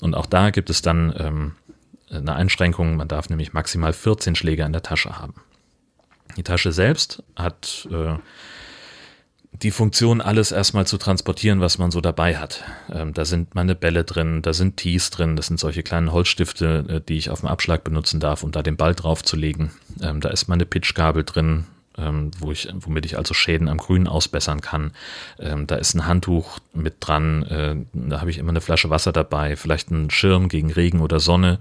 Und 0.01 0.13
auch 0.15 0.25
da 0.25 0.49
gibt 0.49 0.69
es 0.69 0.81
dann 0.81 1.13
ähm, 1.17 1.55
eine 2.09 2.35
Einschränkung. 2.35 2.95
Man 2.95 3.07
darf 3.07 3.29
nämlich 3.29 3.53
maximal 3.53 3.93
14 3.93 4.35
Schläger 4.35 4.65
in 4.65 4.73
der 4.73 4.83
Tasche 4.83 5.17
haben. 5.17 5.35
Die 6.37 6.43
Tasche 6.43 6.71
selbst 6.71 7.23
hat 7.35 7.87
äh, 7.91 8.17
die 9.61 9.71
Funktion, 9.71 10.21
alles 10.21 10.51
erstmal 10.51 10.87
zu 10.87 10.97
transportieren, 10.97 11.61
was 11.61 11.77
man 11.77 11.91
so 11.91 12.01
dabei 12.01 12.37
hat. 12.37 12.63
Ähm, 12.91 13.13
da 13.13 13.25
sind 13.25 13.55
meine 13.55 13.75
Bälle 13.75 14.03
drin, 14.03 14.41
da 14.41 14.53
sind 14.53 14.77
Tees 14.77 15.09
drin, 15.09 15.35
das 15.35 15.47
sind 15.47 15.59
solche 15.59 15.83
kleinen 15.83 16.11
Holzstifte, 16.11 16.85
äh, 16.87 17.01
die 17.01 17.17
ich 17.17 17.29
auf 17.29 17.41
dem 17.41 17.49
Abschlag 17.49 17.83
benutzen 17.83 18.19
darf, 18.19 18.43
um 18.43 18.51
da 18.51 18.63
den 18.63 18.77
Ball 18.77 18.95
draufzulegen. 18.95 19.71
Ähm, 20.01 20.21
da 20.21 20.29
ist 20.29 20.47
meine 20.47 20.65
Pitchgabel 20.65 21.23
drin, 21.23 21.65
ähm, 21.97 22.31
wo 22.39 22.51
ich, 22.51 22.67
womit 22.73 23.05
ich 23.05 23.17
also 23.17 23.33
Schäden 23.33 23.69
am 23.69 23.77
Grün 23.77 24.07
ausbessern 24.07 24.61
kann. 24.61 24.91
Ähm, 25.39 25.67
da 25.67 25.75
ist 25.75 25.93
ein 25.93 26.05
Handtuch 26.05 26.59
mit 26.73 26.95
dran, 26.99 27.43
äh, 27.43 27.75
da 27.93 28.21
habe 28.21 28.29
ich 28.29 28.37
immer 28.37 28.49
eine 28.49 28.61
Flasche 28.61 28.89
Wasser 28.89 29.11
dabei, 29.11 29.55
vielleicht 29.55 29.91
ein 29.91 30.09
Schirm 30.09 30.49
gegen 30.49 30.71
Regen 30.71 31.01
oder 31.01 31.19
Sonne. 31.19 31.59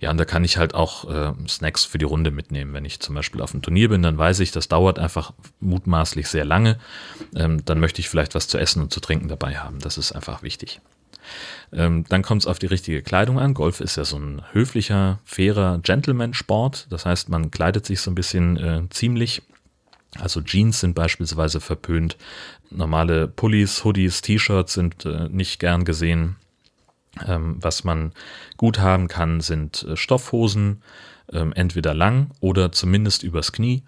Ja, 0.00 0.10
und 0.10 0.16
da 0.16 0.24
kann 0.24 0.44
ich 0.44 0.56
halt 0.56 0.74
auch 0.74 1.08
äh, 1.10 1.32
Snacks 1.46 1.84
für 1.84 1.98
die 1.98 2.06
Runde 2.06 2.30
mitnehmen. 2.30 2.72
Wenn 2.72 2.86
ich 2.86 3.00
zum 3.00 3.14
Beispiel 3.14 3.42
auf 3.42 3.52
einem 3.52 3.60
Turnier 3.60 3.90
bin, 3.90 4.02
dann 4.02 4.16
weiß 4.16 4.40
ich, 4.40 4.50
das 4.50 4.66
dauert 4.66 4.98
einfach 4.98 5.32
mutmaßlich 5.60 6.26
sehr 6.26 6.46
lange. 6.46 6.78
Ähm, 7.36 7.62
dann 7.66 7.80
möchte 7.80 8.00
ich 8.00 8.08
vielleicht 8.08 8.34
was 8.34 8.48
zu 8.48 8.56
essen 8.56 8.82
und 8.82 8.92
zu 8.92 9.00
trinken 9.00 9.28
dabei 9.28 9.58
haben. 9.58 9.78
Das 9.78 9.98
ist 9.98 10.12
einfach 10.12 10.42
wichtig. 10.42 10.80
Ähm, 11.70 12.06
dann 12.08 12.22
kommt 12.22 12.42
es 12.42 12.46
auf 12.46 12.58
die 12.58 12.66
richtige 12.66 13.02
Kleidung 13.02 13.38
an. 13.38 13.52
Golf 13.52 13.80
ist 13.80 13.96
ja 13.96 14.06
so 14.06 14.18
ein 14.18 14.42
höflicher, 14.52 15.20
fairer 15.24 15.78
Gentleman-Sport. 15.78 16.86
Das 16.88 17.04
heißt, 17.04 17.28
man 17.28 17.50
kleidet 17.50 17.84
sich 17.84 18.00
so 18.00 18.10
ein 18.10 18.14
bisschen 18.14 18.56
äh, 18.56 18.82
ziemlich. 18.88 19.42
Also 20.18 20.40
Jeans 20.40 20.80
sind 20.80 20.94
beispielsweise 20.94 21.60
verpönt. 21.60 22.16
Normale 22.70 23.28
Pullis, 23.28 23.84
Hoodies, 23.84 24.22
T-Shirts 24.22 24.72
sind 24.72 25.04
äh, 25.04 25.28
nicht 25.28 25.60
gern 25.60 25.84
gesehen. 25.84 26.36
Ähm, 27.26 27.56
was 27.60 27.84
man 27.84 28.12
gut 28.56 28.78
haben 28.78 29.08
kann, 29.08 29.40
sind 29.40 29.82
äh, 29.82 29.96
Stoffhosen, 29.96 30.82
ähm, 31.32 31.52
entweder 31.52 31.94
lang 31.94 32.30
oder 32.40 32.72
zumindest 32.72 33.22
übers 33.22 33.52
Knie 33.52 33.82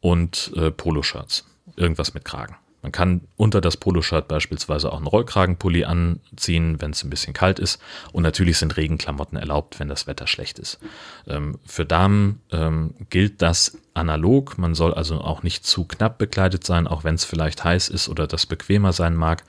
und 0.00 0.52
äh, 0.56 0.70
Poloshirts. 0.70 1.46
Irgendwas 1.76 2.14
mit 2.14 2.24
Kragen. 2.24 2.56
Man 2.84 2.92
kann 2.92 3.22
unter 3.36 3.62
das 3.62 3.78
Poloshirt 3.78 4.28
beispielsweise 4.28 4.92
auch 4.92 4.98
einen 4.98 5.06
Rollkragenpulli 5.06 5.84
anziehen, 5.84 6.82
wenn 6.82 6.90
es 6.90 7.02
ein 7.02 7.08
bisschen 7.08 7.32
kalt 7.32 7.58
ist. 7.58 7.80
Und 8.12 8.24
natürlich 8.24 8.58
sind 8.58 8.76
Regenklamotten 8.76 9.38
erlaubt, 9.38 9.80
wenn 9.80 9.88
das 9.88 10.06
Wetter 10.06 10.26
schlecht 10.26 10.58
ist. 10.58 10.78
Ähm, 11.26 11.58
für 11.64 11.86
Damen 11.86 12.42
ähm, 12.52 12.92
gilt 13.08 13.40
das 13.40 13.78
analog. 13.94 14.58
Man 14.58 14.74
soll 14.74 14.92
also 14.92 15.18
auch 15.22 15.42
nicht 15.42 15.64
zu 15.64 15.86
knapp 15.86 16.18
bekleidet 16.18 16.64
sein, 16.64 16.86
auch 16.86 17.04
wenn 17.04 17.14
es 17.14 17.24
vielleicht 17.24 17.64
heiß 17.64 17.88
ist 17.88 18.10
oder 18.10 18.26
das 18.26 18.44
bequemer 18.44 18.92
sein 18.92 19.14
mag. 19.16 19.44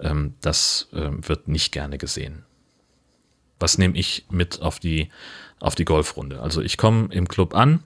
Ähm, 0.00 0.34
das 0.40 0.88
äh, 0.92 1.10
wird 1.12 1.46
nicht 1.46 1.70
gerne 1.70 1.96
gesehen 1.96 2.44
was 3.60 3.78
nehme 3.78 3.96
ich 3.96 4.26
mit 4.30 4.60
auf 4.62 4.80
die, 4.80 5.10
auf 5.60 5.74
die 5.74 5.84
Golfrunde. 5.84 6.40
Also 6.40 6.60
ich 6.62 6.76
komme 6.76 7.08
im 7.12 7.28
Club 7.28 7.54
an, 7.54 7.84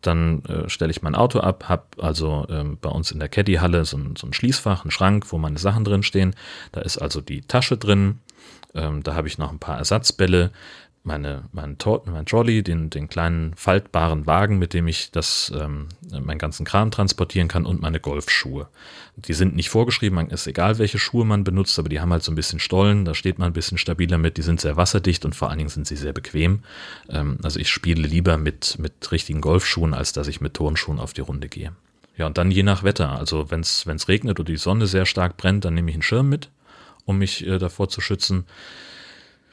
dann 0.00 0.44
äh, 0.44 0.68
stelle 0.68 0.90
ich 0.90 1.02
mein 1.02 1.14
Auto 1.14 1.40
ab, 1.40 1.68
habe 1.68 1.84
also 1.98 2.46
ähm, 2.48 2.78
bei 2.80 2.88
uns 2.88 3.10
in 3.10 3.18
der 3.18 3.28
Caddy-Halle 3.28 3.84
so 3.84 3.98
so 4.16 4.26
ein 4.26 4.32
Schließfach, 4.32 4.84
einen 4.84 4.92
Schrank, 4.92 5.26
wo 5.30 5.38
meine 5.38 5.58
Sachen 5.58 5.84
drin 5.84 6.04
stehen. 6.04 6.34
Da 6.72 6.80
ist 6.80 6.98
also 6.98 7.20
die 7.20 7.42
Tasche 7.42 7.76
drin, 7.76 8.20
ähm, 8.74 9.02
da 9.02 9.14
habe 9.14 9.28
ich 9.28 9.38
noch 9.38 9.50
ein 9.50 9.58
paar 9.58 9.78
Ersatzbälle, 9.78 10.52
meine, 11.08 11.48
mein, 11.50 11.76
mein 12.06 12.26
Trolley, 12.26 12.62
den, 12.62 12.90
den 12.90 13.08
kleinen 13.08 13.54
faltbaren 13.56 14.26
Wagen, 14.26 14.58
mit 14.58 14.74
dem 14.74 14.86
ich 14.86 15.10
das, 15.10 15.52
ähm, 15.58 15.88
meinen 16.08 16.38
ganzen 16.38 16.64
Kram 16.64 16.92
transportieren 16.92 17.48
kann 17.48 17.66
und 17.66 17.80
meine 17.80 17.98
Golfschuhe. 17.98 18.68
Die 19.16 19.32
sind 19.32 19.56
nicht 19.56 19.70
vorgeschrieben, 19.70 20.14
man 20.14 20.30
ist 20.30 20.46
egal, 20.46 20.78
welche 20.78 21.00
Schuhe 21.00 21.24
man 21.24 21.42
benutzt, 21.42 21.76
aber 21.80 21.88
die 21.88 22.00
haben 22.00 22.12
halt 22.12 22.22
so 22.22 22.30
ein 22.30 22.36
bisschen 22.36 22.60
Stollen, 22.60 23.04
da 23.04 23.14
steht 23.14 23.40
man 23.40 23.50
ein 23.50 23.54
bisschen 23.54 23.78
stabiler 23.78 24.18
mit, 24.18 24.36
die 24.36 24.42
sind 24.42 24.60
sehr 24.60 24.76
wasserdicht 24.76 25.24
und 25.24 25.34
vor 25.34 25.48
allen 25.48 25.58
Dingen 25.58 25.70
sind 25.70 25.88
sie 25.88 25.96
sehr 25.96 26.12
bequem. 26.12 26.60
Ähm, 27.08 27.38
also 27.42 27.58
ich 27.58 27.70
spiele 27.70 28.06
lieber 28.06 28.38
mit, 28.38 28.78
mit 28.78 29.10
richtigen 29.10 29.40
Golfschuhen, 29.40 29.94
als 29.94 30.12
dass 30.12 30.28
ich 30.28 30.40
mit 30.40 30.54
Turnschuhen 30.54 31.00
auf 31.00 31.14
die 31.14 31.22
Runde 31.22 31.48
gehe. 31.48 31.72
Ja, 32.16 32.26
und 32.26 32.36
dann 32.36 32.50
je 32.50 32.62
nach 32.62 32.82
Wetter. 32.82 33.10
Also 33.12 33.50
wenn 33.50 33.60
es 33.60 34.08
regnet 34.08 34.38
oder 34.38 34.52
die 34.52 34.56
Sonne 34.56 34.86
sehr 34.86 35.06
stark 35.06 35.36
brennt, 35.36 35.64
dann 35.64 35.74
nehme 35.74 35.90
ich 35.90 35.96
einen 35.96 36.02
Schirm 36.02 36.28
mit, 36.28 36.50
um 37.04 37.18
mich 37.18 37.46
äh, 37.46 37.58
davor 37.58 37.88
zu 37.88 38.00
schützen. 38.00 38.44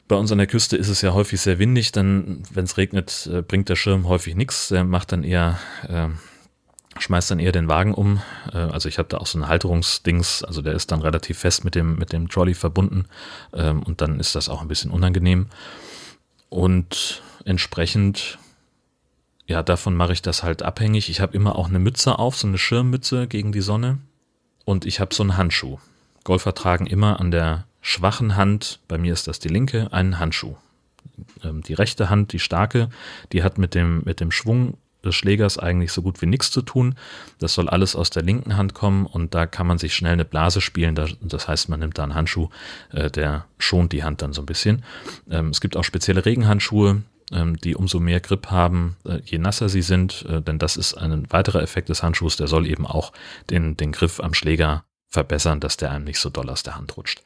Bei 0.08 0.14
uns 0.14 0.30
an 0.30 0.38
der 0.38 0.46
Küste 0.46 0.76
ist 0.76 0.88
es 0.88 1.02
ja 1.02 1.14
häufig 1.14 1.40
sehr 1.40 1.58
windig, 1.58 1.90
dann, 1.90 2.42
wenn 2.52 2.64
es 2.64 2.76
regnet, 2.76 3.28
äh, 3.32 3.42
bringt 3.42 3.68
der 3.68 3.76
Schirm 3.76 4.06
häufig 4.06 4.36
nichts. 4.36 4.68
Der 4.68 4.84
macht 4.84 5.10
dann 5.10 5.24
eher, 5.24 5.58
äh, 5.88 6.08
schmeißt 6.98 7.32
dann 7.32 7.40
eher 7.40 7.50
den 7.50 7.66
Wagen 7.66 7.92
um. 7.92 8.22
Äh, 8.52 8.58
also 8.58 8.88
ich 8.88 8.98
habe 8.98 9.08
da 9.08 9.18
auch 9.18 9.26
so 9.26 9.38
ein 9.38 9.48
Halterungsdings, 9.48 10.44
also 10.44 10.62
der 10.62 10.74
ist 10.74 10.92
dann 10.92 11.02
relativ 11.02 11.38
fest 11.38 11.64
mit 11.64 11.74
dem, 11.74 11.96
mit 11.96 12.12
dem 12.12 12.28
Trolley 12.28 12.54
verbunden 12.54 13.06
ähm, 13.52 13.82
und 13.82 14.00
dann 14.00 14.20
ist 14.20 14.36
das 14.36 14.48
auch 14.48 14.62
ein 14.62 14.68
bisschen 14.68 14.92
unangenehm. 14.92 15.46
Und 16.50 17.22
entsprechend, 17.44 18.38
ja, 19.46 19.64
davon 19.64 19.96
mache 19.96 20.12
ich 20.12 20.22
das 20.22 20.44
halt 20.44 20.62
abhängig. 20.62 21.10
Ich 21.10 21.20
habe 21.20 21.34
immer 21.34 21.56
auch 21.56 21.68
eine 21.68 21.80
Mütze 21.80 22.20
auf, 22.20 22.36
so 22.36 22.46
eine 22.46 22.58
Schirmmütze 22.58 23.26
gegen 23.26 23.50
die 23.50 23.60
Sonne 23.60 23.98
und 24.64 24.86
ich 24.86 25.00
habe 25.00 25.12
so 25.12 25.24
einen 25.24 25.36
Handschuh. 25.36 25.78
Golfer 26.22 26.54
tragen 26.54 26.86
immer 26.86 27.18
an 27.18 27.32
der 27.32 27.64
schwachen 27.86 28.34
Hand, 28.34 28.80
bei 28.88 28.98
mir 28.98 29.12
ist 29.12 29.28
das 29.28 29.38
die 29.38 29.48
linke, 29.48 29.92
einen 29.92 30.18
Handschuh. 30.18 30.56
Ähm, 31.44 31.62
die 31.62 31.74
rechte 31.74 32.10
Hand, 32.10 32.32
die 32.32 32.40
starke, 32.40 32.88
die 33.32 33.44
hat 33.44 33.58
mit 33.58 33.74
dem, 33.76 34.02
mit 34.04 34.18
dem 34.18 34.32
Schwung 34.32 34.76
des 35.04 35.14
Schlägers 35.14 35.56
eigentlich 35.56 35.92
so 35.92 36.02
gut 36.02 36.20
wie 36.20 36.26
nichts 36.26 36.50
zu 36.50 36.62
tun. 36.62 36.96
Das 37.38 37.54
soll 37.54 37.68
alles 37.68 37.94
aus 37.94 38.10
der 38.10 38.24
linken 38.24 38.56
Hand 38.56 38.74
kommen 38.74 39.06
und 39.06 39.36
da 39.36 39.46
kann 39.46 39.68
man 39.68 39.78
sich 39.78 39.94
schnell 39.94 40.14
eine 40.14 40.24
Blase 40.24 40.60
spielen. 40.60 40.96
Das 41.20 41.46
heißt, 41.46 41.68
man 41.68 41.78
nimmt 41.78 41.96
da 41.96 42.02
einen 42.02 42.16
Handschuh, 42.16 42.48
äh, 42.90 43.08
der 43.08 43.46
schont 43.58 43.92
die 43.92 44.02
Hand 44.02 44.20
dann 44.20 44.32
so 44.32 44.42
ein 44.42 44.46
bisschen. 44.46 44.82
Ähm, 45.30 45.50
es 45.50 45.60
gibt 45.60 45.76
auch 45.76 45.84
spezielle 45.84 46.26
Regenhandschuhe, 46.26 47.02
ähm, 47.30 47.56
die 47.56 47.76
umso 47.76 48.00
mehr 48.00 48.18
Grip 48.18 48.50
haben, 48.50 48.96
äh, 49.04 49.20
je 49.24 49.38
nasser 49.38 49.68
sie 49.68 49.82
sind, 49.82 50.26
äh, 50.28 50.42
denn 50.42 50.58
das 50.58 50.76
ist 50.76 50.94
ein 50.94 51.30
weiterer 51.30 51.62
Effekt 51.62 51.88
des 51.88 52.02
Handschuhs, 52.02 52.36
der 52.36 52.48
soll 52.48 52.66
eben 52.66 52.84
auch 52.84 53.12
den, 53.48 53.76
den 53.76 53.92
Griff 53.92 54.18
am 54.18 54.34
Schläger 54.34 54.84
verbessern, 55.16 55.60
dass 55.60 55.78
der 55.78 55.90
einem 55.92 56.04
nicht 56.04 56.20
so 56.20 56.28
doll 56.28 56.50
aus 56.50 56.62
der 56.62 56.76
Hand 56.76 56.94
rutscht. 56.98 57.22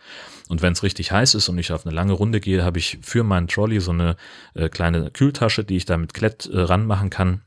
Und 0.49 0.63
wenn 0.63 0.75
es 0.75 0.85
richtig 0.85 1.11
heiß 1.11 1.35
ist 1.35 1.49
und 1.49 1.59
ich 1.59 1.73
auf 1.73 1.85
eine 1.85 1.95
lange 1.95 2.13
Runde 2.13 2.39
gehe, 2.39 2.63
habe 2.63 2.79
ich 2.79 2.99
für 3.03 3.25
meinen 3.25 3.49
Trolley 3.49 3.81
so 3.81 3.91
eine 3.91 4.15
äh, 4.55 4.69
kleine 4.69 5.11
Kühltasche, 5.11 5.65
die 5.65 5.77
ich 5.77 5.87
da 5.87 5.97
mit 5.97 6.15
Klett 6.15 6.47
äh, 6.47 6.61
ranmachen 6.61 7.11
kann. 7.11 7.43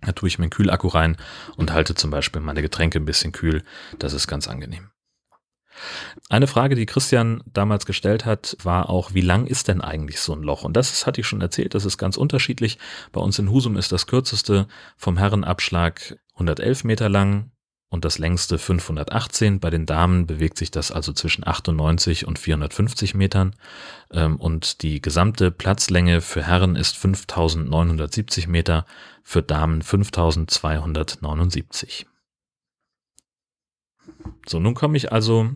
Da 0.00 0.12
tue 0.12 0.28
ich 0.28 0.38
meinen 0.38 0.48
Kühlakku 0.48 0.88
rein 0.88 1.18
und 1.56 1.72
halte 1.74 1.94
zum 1.94 2.10
Beispiel 2.10 2.40
meine 2.40 2.62
Getränke 2.62 2.98
ein 2.98 3.04
bisschen 3.04 3.32
kühl. 3.32 3.64
Das 3.98 4.14
ist 4.14 4.26
ganz 4.26 4.48
angenehm. 4.48 4.88
Eine 6.30 6.46
Frage, 6.46 6.74
die 6.74 6.86
Christian 6.86 7.42
damals 7.44 7.84
gestellt 7.84 8.24
hat, 8.24 8.56
war 8.62 8.88
auch, 8.88 9.12
wie 9.12 9.20
lang 9.20 9.46
ist 9.46 9.68
denn 9.68 9.82
eigentlich 9.82 10.20
so 10.20 10.32
ein 10.32 10.42
Loch? 10.42 10.64
Und 10.64 10.74
das 10.74 10.90
ist, 10.90 11.06
hatte 11.06 11.20
ich 11.20 11.26
schon 11.26 11.42
erzählt, 11.42 11.74
das 11.74 11.84
ist 11.84 11.98
ganz 11.98 12.16
unterschiedlich. 12.16 12.78
Bei 13.12 13.20
uns 13.20 13.38
in 13.38 13.50
Husum 13.50 13.76
ist 13.76 13.92
das 13.92 14.06
kürzeste 14.06 14.68
vom 14.96 15.18
Herrenabschlag 15.18 16.16
111 16.32 16.84
Meter 16.84 17.10
lang, 17.10 17.50
und 17.88 18.04
das 18.04 18.18
längste 18.18 18.58
518. 18.58 19.60
Bei 19.60 19.70
den 19.70 19.86
Damen 19.86 20.26
bewegt 20.26 20.58
sich 20.58 20.70
das 20.70 20.90
also 20.90 21.12
zwischen 21.12 21.46
98 21.46 22.26
und 22.26 22.38
450 22.38 23.14
Metern 23.14 23.54
ähm, 24.10 24.36
und 24.36 24.82
die 24.82 25.00
gesamte 25.00 25.50
Platzlänge 25.50 26.20
für 26.20 26.42
Herren 26.42 26.76
ist 26.76 26.96
5970 26.96 28.48
Meter, 28.48 28.86
für 29.22 29.42
Damen 29.42 29.82
5279. 29.82 32.06
So, 34.46 34.60
nun 34.60 34.74
komme 34.74 34.96
ich 34.96 35.12
also 35.12 35.50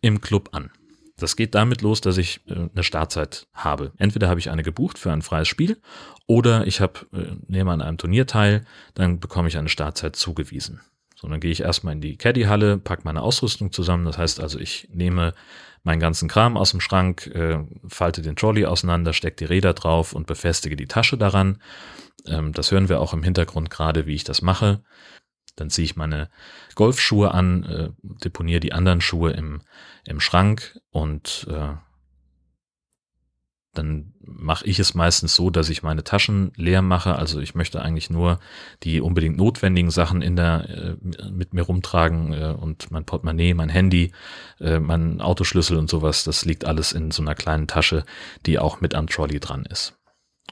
im 0.00 0.20
Club 0.20 0.50
an. 0.52 0.70
Das 1.16 1.34
geht 1.34 1.54
damit 1.54 1.82
los, 1.82 2.00
dass 2.00 2.16
ich 2.16 2.40
äh, 2.46 2.68
eine 2.72 2.82
Startzeit 2.82 3.48
habe. 3.52 3.92
Entweder 3.96 4.28
habe 4.28 4.40
ich 4.40 4.50
eine 4.50 4.62
gebucht 4.62 4.98
für 4.98 5.12
ein 5.12 5.22
freies 5.22 5.48
Spiel 5.48 5.80
oder 6.26 6.66
ich 6.66 6.80
habe, 6.80 7.00
äh, 7.12 7.36
nehme 7.46 7.72
an 7.72 7.82
einem 7.82 7.98
Turnier 7.98 8.26
teil, 8.26 8.64
dann 8.94 9.18
bekomme 9.18 9.48
ich 9.48 9.58
eine 9.58 9.68
Startzeit 9.68 10.16
zugewiesen. 10.16 10.80
So, 11.20 11.26
dann 11.26 11.40
gehe 11.40 11.50
ich 11.50 11.62
erstmal 11.62 11.94
in 11.94 12.00
die 12.00 12.16
Caddy-Halle, 12.16 12.78
packe 12.78 13.02
meine 13.04 13.22
Ausrüstung 13.22 13.72
zusammen. 13.72 14.04
Das 14.04 14.18
heißt 14.18 14.38
also, 14.38 14.60
ich 14.60 14.88
nehme 14.92 15.34
meinen 15.82 15.98
ganzen 15.98 16.28
Kram 16.28 16.56
aus 16.56 16.70
dem 16.70 16.80
Schrank, 16.80 17.26
äh, 17.34 17.58
falte 17.88 18.22
den 18.22 18.36
Trolley 18.36 18.66
auseinander, 18.66 19.12
stecke 19.12 19.36
die 19.36 19.44
Räder 19.44 19.74
drauf 19.74 20.12
und 20.12 20.28
befestige 20.28 20.76
die 20.76 20.86
Tasche 20.86 21.18
daran. 21.18 21.60
Ähm, 22.24 22.52
das 22.52 22.70
hören 22.70 22.88
wir 22.88 23.00
auch 23.00 23.14
im 23.14 23.24
Hintergrund 23.24 23.68
gerade, 23.68 24.06
wie 24.06 24.14
ich 24.14 24.22
das 24.22 24.42
mache. 24.42 24.80
Dann 25.56 25.70
ziehe 25.70 25.86
ich 25.86 25.96
meine 25.96 26.30
Golfschuhe 26.76 27.34
an, 27.34 27.64
äh, 27.64 27.88
deponiere 28.02 28.60
die 28.60 28.72
anderen 28.72 29.00
Schuhe 29.00 29.32
im, 29.32 29.62
im 30.04 30.20
Schrank 30.20 30.78
und 30.90 31.48
äh, 31.50 31.74
dann 33.78 34.12
mache 34.20 34.66
ich 34.66 34.78
es 34.78 34.94
meistens 34.94 35.34
so, 35.34 35.48
dass 35.48 35.70
ich 35.70 35.82
meine 35.82 36.04
Taschen 36.04 36.52
leer 36.56 36.82
mache. 36.82 37.16
Also 37.16 37.40
ich 37.40 37.54
möchte 37.54 37.80
eigentlich 37.80 38.10
nur 38.10 38.40
die 38.82 39.00
unbedingt 39.00 39.36
notwendigen 39.38 39.90
Sachen 39.90 40.20
in 40.20 40.36
der 40.36 40.68
äh, 40.68 41.30
mit 41.30 41.54
mir 41.54 41.62
rumtragen 41.62 42.32
äh, 42.34 42.54
und 42.58 42.90
mein 42.90 43.04
Portemonnaie, 43.04 43.54
mein 43.54 43.70
Handy, 43.70 44.12
äh, 44.60 44.80
mein 44.80 45.20
Autoschlüssel 45.20 45.78
und 45.78 45.88
sowas. 45.88 46.24
Das 46.24 46.44
liegt 46.44 46.64
alles 46.66 46.92
in 46.92 47.10
so 47.10 47.22
einer 47.22 47.34
kleinen 47.34 47.66
Tasche, 47.66 48.04
die 48.44 48.58
auch 48.58 48.80
mit 48.80 48.94
am 48.94 49.06
Trolley 49.06 49.40
dran 49.40 49.64
ist. 49.64 49.94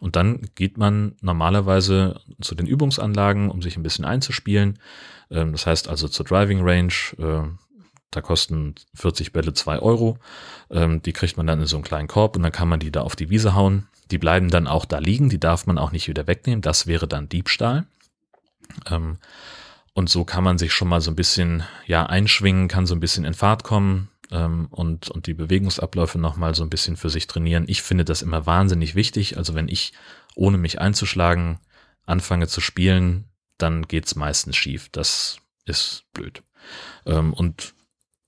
Und 0.01 0.17
dann 0.17 0.43
geht 0.55 0.79
man 0.79 1.17
normalerweise 1.21 2.21
zu 2.41 2.55
den 2.55 2.67
Übungsanlagen, 2.67 3.51
um 3.51 3.63
sich 3.63 3.77
ein 3.77 3.83
bisschen 3.83 4.05
einzuspielen. 4.05 4.79
Ähm, 5.31 5.53
das 5.53 5.67
heißt 5.67 5.89
also 5.89 6.09
zur 6.09 6.25
Driving 6.25 6.61
Range. 6.63 6.93
Da 8.11 8.21
kosten 8.21 8.75
40 8.95 9.33
Bälle 9.33 9.53
zwei 9.53 9.79
Euro. 9.79 10.19
Ähm, 10.71 11.03
die 11.03 11.13
kriegt 11.13 11.37
man 11.37 11.47
dann 11.47 11.61
in 11.61 11.67
so 11.67 11.77
einen 11.77 11.85
kleinen 11.85 12.09
Korb 12.09 12.37
und 12.37 12.43
dann 12.43 12.53
kann 12.53 12.69
man 12.69 12.81
die 12.81 12.93
da 12.93 13.03
auf 13.03 13.17
die 13.17 13.31
Wiese 13.31 13.55
hauen. 13.55 13.89
Die 14.11 14.19
bleiben 14.19 14.51
dann 14.51 14.67
auch 14.67 14.85
da 14.85 14.99
liegen, 14.99 15.29
die 15.29 15.41
darf 15.41 15.67
man 15.67 15.79
auch 15.79 15.93
nicht 15.93 16.09
wieder 16.09 16.27
wegnehmen. 16.27 16.63
Das 16.63 16.87
wäre 16.87 17.09
dann 17.09 17.29
Diebstahl. 17.29 17.87
Ähm, 18.89 19.19
und 19.95 20.11
so 20.11 20.25
kann 20.25 20.45
man 20.45 20.59
sich 20.59 20.73
schon 20.73 20.89
mal 20.89 21.01
so 21.01 21.11
ein 21.11 21.17
bisschen 21.17 21.65
ja 21.87 22.07
einschwingen, 22.07 22.69
kann 22.69 22.87
so 22.87 22.95
ein 22.95 23.01
bisschen 23.01 23.25
in 23.25 23.35
Fahrt 23.35 23.65
kommen 23.65 24.11
ähm, 24.31 24.67
und, 24.71 25.11
und 25.11 25.27
die 25.27 25.35
Bewegungsabläufe 25.35 26.19
nochmal 26.19 26.55
so 26.55 26.63
ein 26.63 26.71
bisschen 26.71 26.97
für 26.97 27.11
sich 27.11 27.27
trainieren. 27.27 27.65
Ich 27.67 27.83
finde 27.83 28.05
das 28.05 28.23
immer 28.23 28.47
wahnsinnig 28.47 28.95
wichtig. 28.95 29.37
Also 29.37 29.55
wenn 29.55 29.69
ich 29.69 29.93
ohne 30.35 30.59
mich 30.59 30.81
einzuschlagen 30.81 31.59
anfange 32.05 32.47
zu 32.47 32.61
spielen, 32.61 33.25
dann 33.59 33.89
geht's 33.89 34.17
meistens 34.17 34.57
schief. 34.57 34.89
Das 34.91 35.39
ist 35.65 36.05
blöd. 36.13 36.43
Ähm, 37.07 37.33
und 37.33 37.75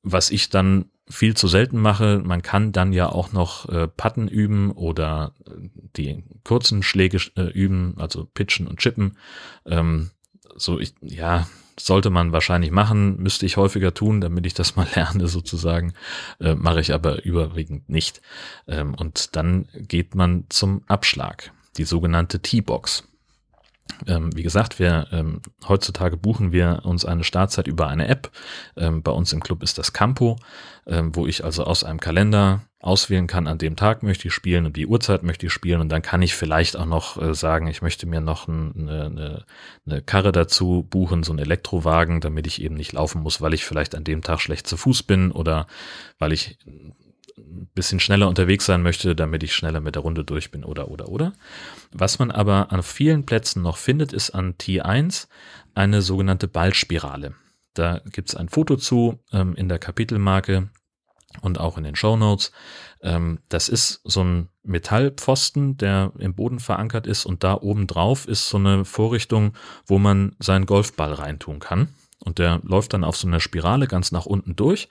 was 0.03 0.31
ich 0.31 0.51
dann 0.51 0.87
viel 1.09 1.35
zu 1.35 1.49
selten 1.49 1.79
mache, 1.79 2.21
man 2.23 2.43
kann 2.43 2.73
dann 2.73 2.93
ja 2.93 3.09
auch 3.09 3.33
noch 3.33 3.69
äh, 3.69 3.89
Patten 3.89 4.29
üben 4.29 4.71
oder 4.73 5.33
äh, 5.47 5.69
die 5.97 6.25
kurzen 6.45 6.83
Schläge 6.83 7.19
äh, 7.37 7.51
üben, 7.51 7.95
also 7.97 8.27
pitchen 8.27 8.67
und 8.67 8.79
chippen. 8.79 9.17
Ähm, 9.65 10.11
so 10.57 10.79
ich, 10.79 10.95
ja, 11.01 11.47
sollte 11.81 12.11
man 12.11 12.33
wahrscheinlich 12.33 12.71
machen, 12.71 13.17
müsste 13.19 13.47
ich 13.47 13.57
häufiger 13.57 13.95
tun, 13.95 14.21
damit 14.21 14.47
ich 14.47 14.55
das 14.55 14.77
mal 14.77 14.87
lerne 14.95 15.29
sozusagen, 15.29 15.95
äh, 16.41 16.55
mache 16.55 16.81
ich 16.81 16.93
aber 16.93 17.25
überwiegend 17.25 17.89
nicht. 17.89 18.21
Ähm, 18.67 18.95
und 18.95 19.37
dann 19.37 19.69
geht 19.75 20.15
man 20.15 20.45
zum 20.49 20.83
Abschlag, 20.87 21.53
die 21.77 21.85
sogenannte 21.85 22.41
T-Box. 22.41 23.08
Ähm, 24.07 24.35
wie 24.37 24.43
gesagt, 24.43 24.79
wir 24.79 25.09
ähm, 25.13 25.41
heutzutage 25.67 26.17
buchen 26.17 26.53
wir 26.53 26.83
uns 26.85 27.05
eine 27.05 27.25
Startzeit 27.25 27.67
über 27.67 27.89
eine 27.89 28.09
App. 28.09 28.31
Ähm, 28.77 29.03
bei 29.03 29.13
uns 29.13 29.33
im 29.33 29.43
Club 29.43 29.63
ist 29.63 29.79
das 29.79 29.93
Campo, 29.93 30.37
ähm, 30.87 31.15
wo 31.15 31.27
ich 31.27 31.45
also 31.45 31.65
aus 31.65 31.85
einem 31.85 32.01
Kalender 32.01 32.63
auswählen 32.81 33.27
kann, 33.27 33.49
an 33.49 33.59
dem 33.59 33.75
Tag 33.75 34.05
möchte 34.05 34.29
ich 34.29 34.35
spielen 34.35 34.65
und 34.65 34.77
die 34.77 34.87
Uhrzeit 34.87 35.25
möchte 35.25 35.47
ich 35.47 35.53
spielen 35.53 35.81
und 35.81 35.89
dann 35.89 36.01
kann 36.01 36.23
ich 36.23 36.37
vielleicht 36.37 36.77
auch 36.77 36.87
noch 36.87 37.21
äh, 37.21 37.35
sagen, 37.35 37.67
ich 37.67 37.83
möchte 37.83 38.07
mir 38.07 38.21
noch 38.21 38.47
ein, 38.47 38.73
eine, 38.77 39.05
eine, 39.07 39.45
eine 39.85 40.03
Karre 40.03 40.31
dazu 40.31 40.87
buchen, 40.89 41.25
so 41.25 41.33
einen 41.33 41.41
Elektrowagen, 41.41 42.21
damit 42.21 42.47
ich 42.47 42.63
eben 42.63 42.77
nicht 42.77 42.93
laufen 42.93 43.23
muss, 43.23 43.41
weil 43.41 43.53
ich 43.53 43.65
vielleicht 43.65 43.97
an 43.97 44.05
dem 44.05 44.23
Tag 44.23 44.41
schlecht 44.41 44.69
zu 44.69 44.77
Fuß 44.77 45.03
bin 45.03 45.33
oder 45.33 45.67
weil 46.21 46.33
ich 46.33 46.57
bisschen 47.75 48.01
schneller 48.01 48.29
unterwegs 48.29 48.67
sein 48.67 48.83
möchte, 48.83 49.15
damit 49.15 49.43
ich 49.43 49.55
schneller 49.55 49.81
mit 49.81 49.95
der 49.95 50.03
Runde 50.03 50.25
durch 50.25 50.51
bin 50.51 50.65
oder 50.65 50.89
oder 50.89 51.09
oder. 51.09 51.33
Was 51.93 52.19
man 52.19 52.31
aber 52.31 52.73
an 52.73 52.83
vielen 52.83 53.27
Plätzen 53.27 53.63
noch 53.63 53.77
findet, 53.77 54.13
ist 54.13 54.31
an 54.31 54.55
T1 54.55 55.29
eine 55.75 56.03
sogenannte 56.03 56.49
Ballspirale. 56.49 57.35
Da 57.75 58.01
gibt 58.13 58.31
es 58.31 58.35
ein 58.35 58.49
Foto 58.49 58.77
zu 58.77 59.21
ähm, 59.33 59.55
in 59.55 59.69
der 59.69 59.79
Kapitelmarke 59.79 60.69
und 61.43 61.61
auch 61.61 61.79
in 61.79 61.85
den 61.85 61.97
Show 61.97 62.17
Notes. 62.17 62.53
Ähm, 63.03 63.39
das 63.49 63.69
ist 63.69 64.01
so 64.05 64.25
ein 64.25 64.49
Metallpfosten, 64.65 65.77
der 65.77 66.13
im 66.19 66.35
Boden 66.35 66.59
verankert 66.59 67.07
ist 67.07 67.25
und 67.25 67.45
da 67.45 67.55
oben 67.55 67.87
drauf 67.87 68.27
ist 68.27 68.49
so 68.49 68.57
eine 68.59 68.85
Vorrichtung, 68.85 69.55
wo 69.87 69.99
man 69.99 70.35
seinen 70.41 70.67
Golfball 70.67 71.13
reintun 71.13 71.61
kann. 71.61 71.89
Und 72.25 72.39
der 72.41 72.61
läuft 72.65 72.95
dann 72.95 73.05
auf 73.05 73.17
so 73.17 73.29
einer 73.29 73.41
Spirale 73.41 73.87
ganz 73.87 74.11
nach 74.11 74.27
unten 74.27 74.57
durch 74.57 74.89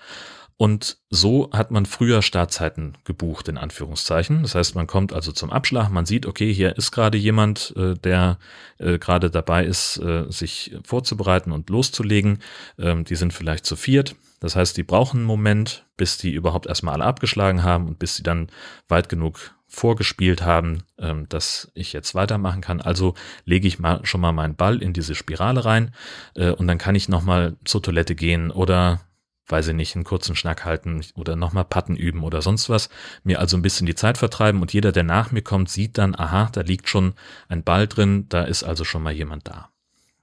und 0.57 0.97
so 1.11 1.51
hat 1.53 1.69
man 1.69 1.85
früher 1.85 2.23
Startzeiten 2.23 2.97
gebucht, 3.03 3.47
in 3.47 3.59
Anführungszeichen. 3.59 4.41
Das 4.41 4.55
heißt, 4.55 4.73
man 4.73 4.87
kommt 4.87 5.13
also 5.13 5.31
zum 5.31 5.51
Abschlag, 5.51 5.89
man 5.89 6.07
sieht, 6.07 6.25
okay, 6.25 6.51
hier 6.51 6.75
ist 6.77 6.91
gerade 6.91 7.17
jemand, 7.17 7.75
äh, 7.77 7.93
der 7.93 8.39
äh, 8.79 8.97
gerade 8.97 9.29
dabei 9.29 9.65
ist, 9.65 9.97
äh, 9.97 10.25
sich 10.29 10.75
vorzubereiten 10.83 11.51
und 11.51 11.69
loszulegen. 11.69 12.39
Ähm, 12.79 13.05
die 13.05 13.15
sind 13.15 13.33
vielleicht 13.33 13.67
zu 13.67 13.75
viert. 13.75 14.15
Das 14.39 14.55
heißt, 14.55 14.75
die 14.77 14.83
brauchen 14.83 15.17
einen 15.17 15.27
Moment, 15.27 15.85
bis 15.95 16.17
die 16.17 16.33
überhaupt 16.33 16.65
erstmal 16.65 16.95
alle 16.95 17.05
abgeschlagen 17.05 17.61
haben 17.61 17.87
und 17.87 17.99
bis 17.99 18.15
sie 18.15 18.23
dann 18.23 18.49
weit 18.87 19.09
genug 19.09 19.53
vorgespielt 19.67 20.41
haben, 20.41 20.83
ähm, 20.97 21.27
dass 21.29 21.71
ich 21.75 21.93
jetzt 21.93 22.15
weitermachen 22.15 22.61
kann. 22.61 22.81
Also 22.81 23.13
lege 23.45 23.67
ich 23.67 23.77
mal 23.77 24.03
schon 24.05 24.21
mal 24.21 24.31
meinen 24.31 24.55
Ball 24.55 24.81
in 24.81 24.93
diese 24.93 25.13
Spirale 25.13 25.65
rein 25.65 25.93
äh, 26.35 26.49
und 26.49 26.67
dann 26.67 26.79
kann 26.79 26.95
ich 26.95 27.09
nochmal 27.09 27.57
zur 27.63 27.83
Toilette 27.83 28.15
gehen 28.15 28.49
oder 28.49 29.01
weiß 29.47 29.69
ich 29.69 29.73
nicht, 29.73 29.95
einen 29.95 30.03
kurzen 30.03 30.35
Schnack 30.35 30.65
halten 30.65 31.01
oder 31.15 31.35
nochmal 31.35 31.65
Patten 31.65 31.95
üben 31.95 32.23
oder 32.23 32.41
sonst 32.41 32.69
was, 32.69 32.89
mir 33.23 33.39
also 33.39 33.57
ein 33.57 33.61
bisschen 33.61 33.87
die 33.87 33.95
Zeit 33.95 34.17
vertreiben 34.17 34.61
und 34.61 34.73
jeder, 34.73 34.91
der 34.91 35.03
nach 35.03 35.31
mir 35.31 35.41
kommt, 35.41 35.69
sieht 35.69 35.97
dann, 35.97 36.15
aha, 36.15 36.49
da 36.51 36.61
liegt 36.61 36.89
schon 36.89 37.13
ein 37.47 37.63
Ball 37.63 37.87
drin, 37.87 38.27
da 38.29 38.43
ist 38.43 38.63
also 38.63 38.83
schon 38.83 39.03
mal 39.03 39.13
jemand 39.13 39.47
da. 39.47 39.69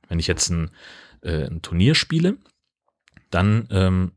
Wenn 0.08 0.18
ich 0.18 0.26
jetzt 0.26 0.50
ein, 0.50 0.70
äh, 1.22 1.46
ein 1.46 1.62
Turnier 1.62 1.94
spiele, 1.94 2.36
dann 3.30 3.66
ähm, 3.70 4.12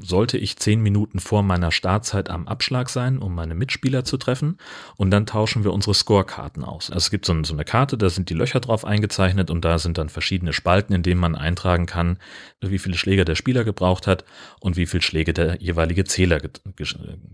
sollte 0.00 0.36
ich 0.36 0.58
zehn 0.58 0.82
Minuten 0.82 1.18
vor 1.18 1.42
meiner 1.42 1.72
Startzeit 1.72 2.28
am 2.28 2.46
Abschlag 2.46 2.90
sein, 2.90 3.18
um 3.18 3.34
meine 3.34 3.54
Mitspieler 3.54 4.04
zu 4.04 4.18
treffen. 4.18 4.58
Und 4.96 5.10
dann 5.10 5.24
tauschen 5.24 5.64
wir 5.64 5.72
unsere 5.72 5.94
Scorekarten 5.94 6.62
aus. 6.62 6.90
Also 6.90 6.98
es 6.98 7.10
gibt 7.10 7.24
so, 7.24 7.32
eine 7.32 7.64
Karte, 7.64 7.96
da 7.96 8.10
sind 8.10 8.28
die 8.28 8.34
Löcher 8.34 8.60
drauf 8.60 8.84
eingezeichnet 8.84 9.50
und 9.50 9.64
da 9.64 9.78
sind 9.78 9.96
dann 9.96 10.10
verschiedene 10.10 10.52
Spalten, 10.52 10.92
in 10.92 11.02
denen 11.02 11.20
man 11.20 11.34
eintragen 11.34 11.86
kann, 11.86 12.18
wie 12.60 12.78
viele 12.78 12.96
Schläge 12.96 13.24
der 13.24 13.34
Spieler 13.34 13.64
gebraucht 13.64 14.06
hat 14.06 14.24
und 14.60 14.76
wie 14.76 14.86
viele 14.86 15.02
Schläge 15.02 15.32
der 15.32 15.60
jeweilige 15.62 16.04
Zähler 16.04 16.40
ge 16.40 16.50
ge 16.76 16.86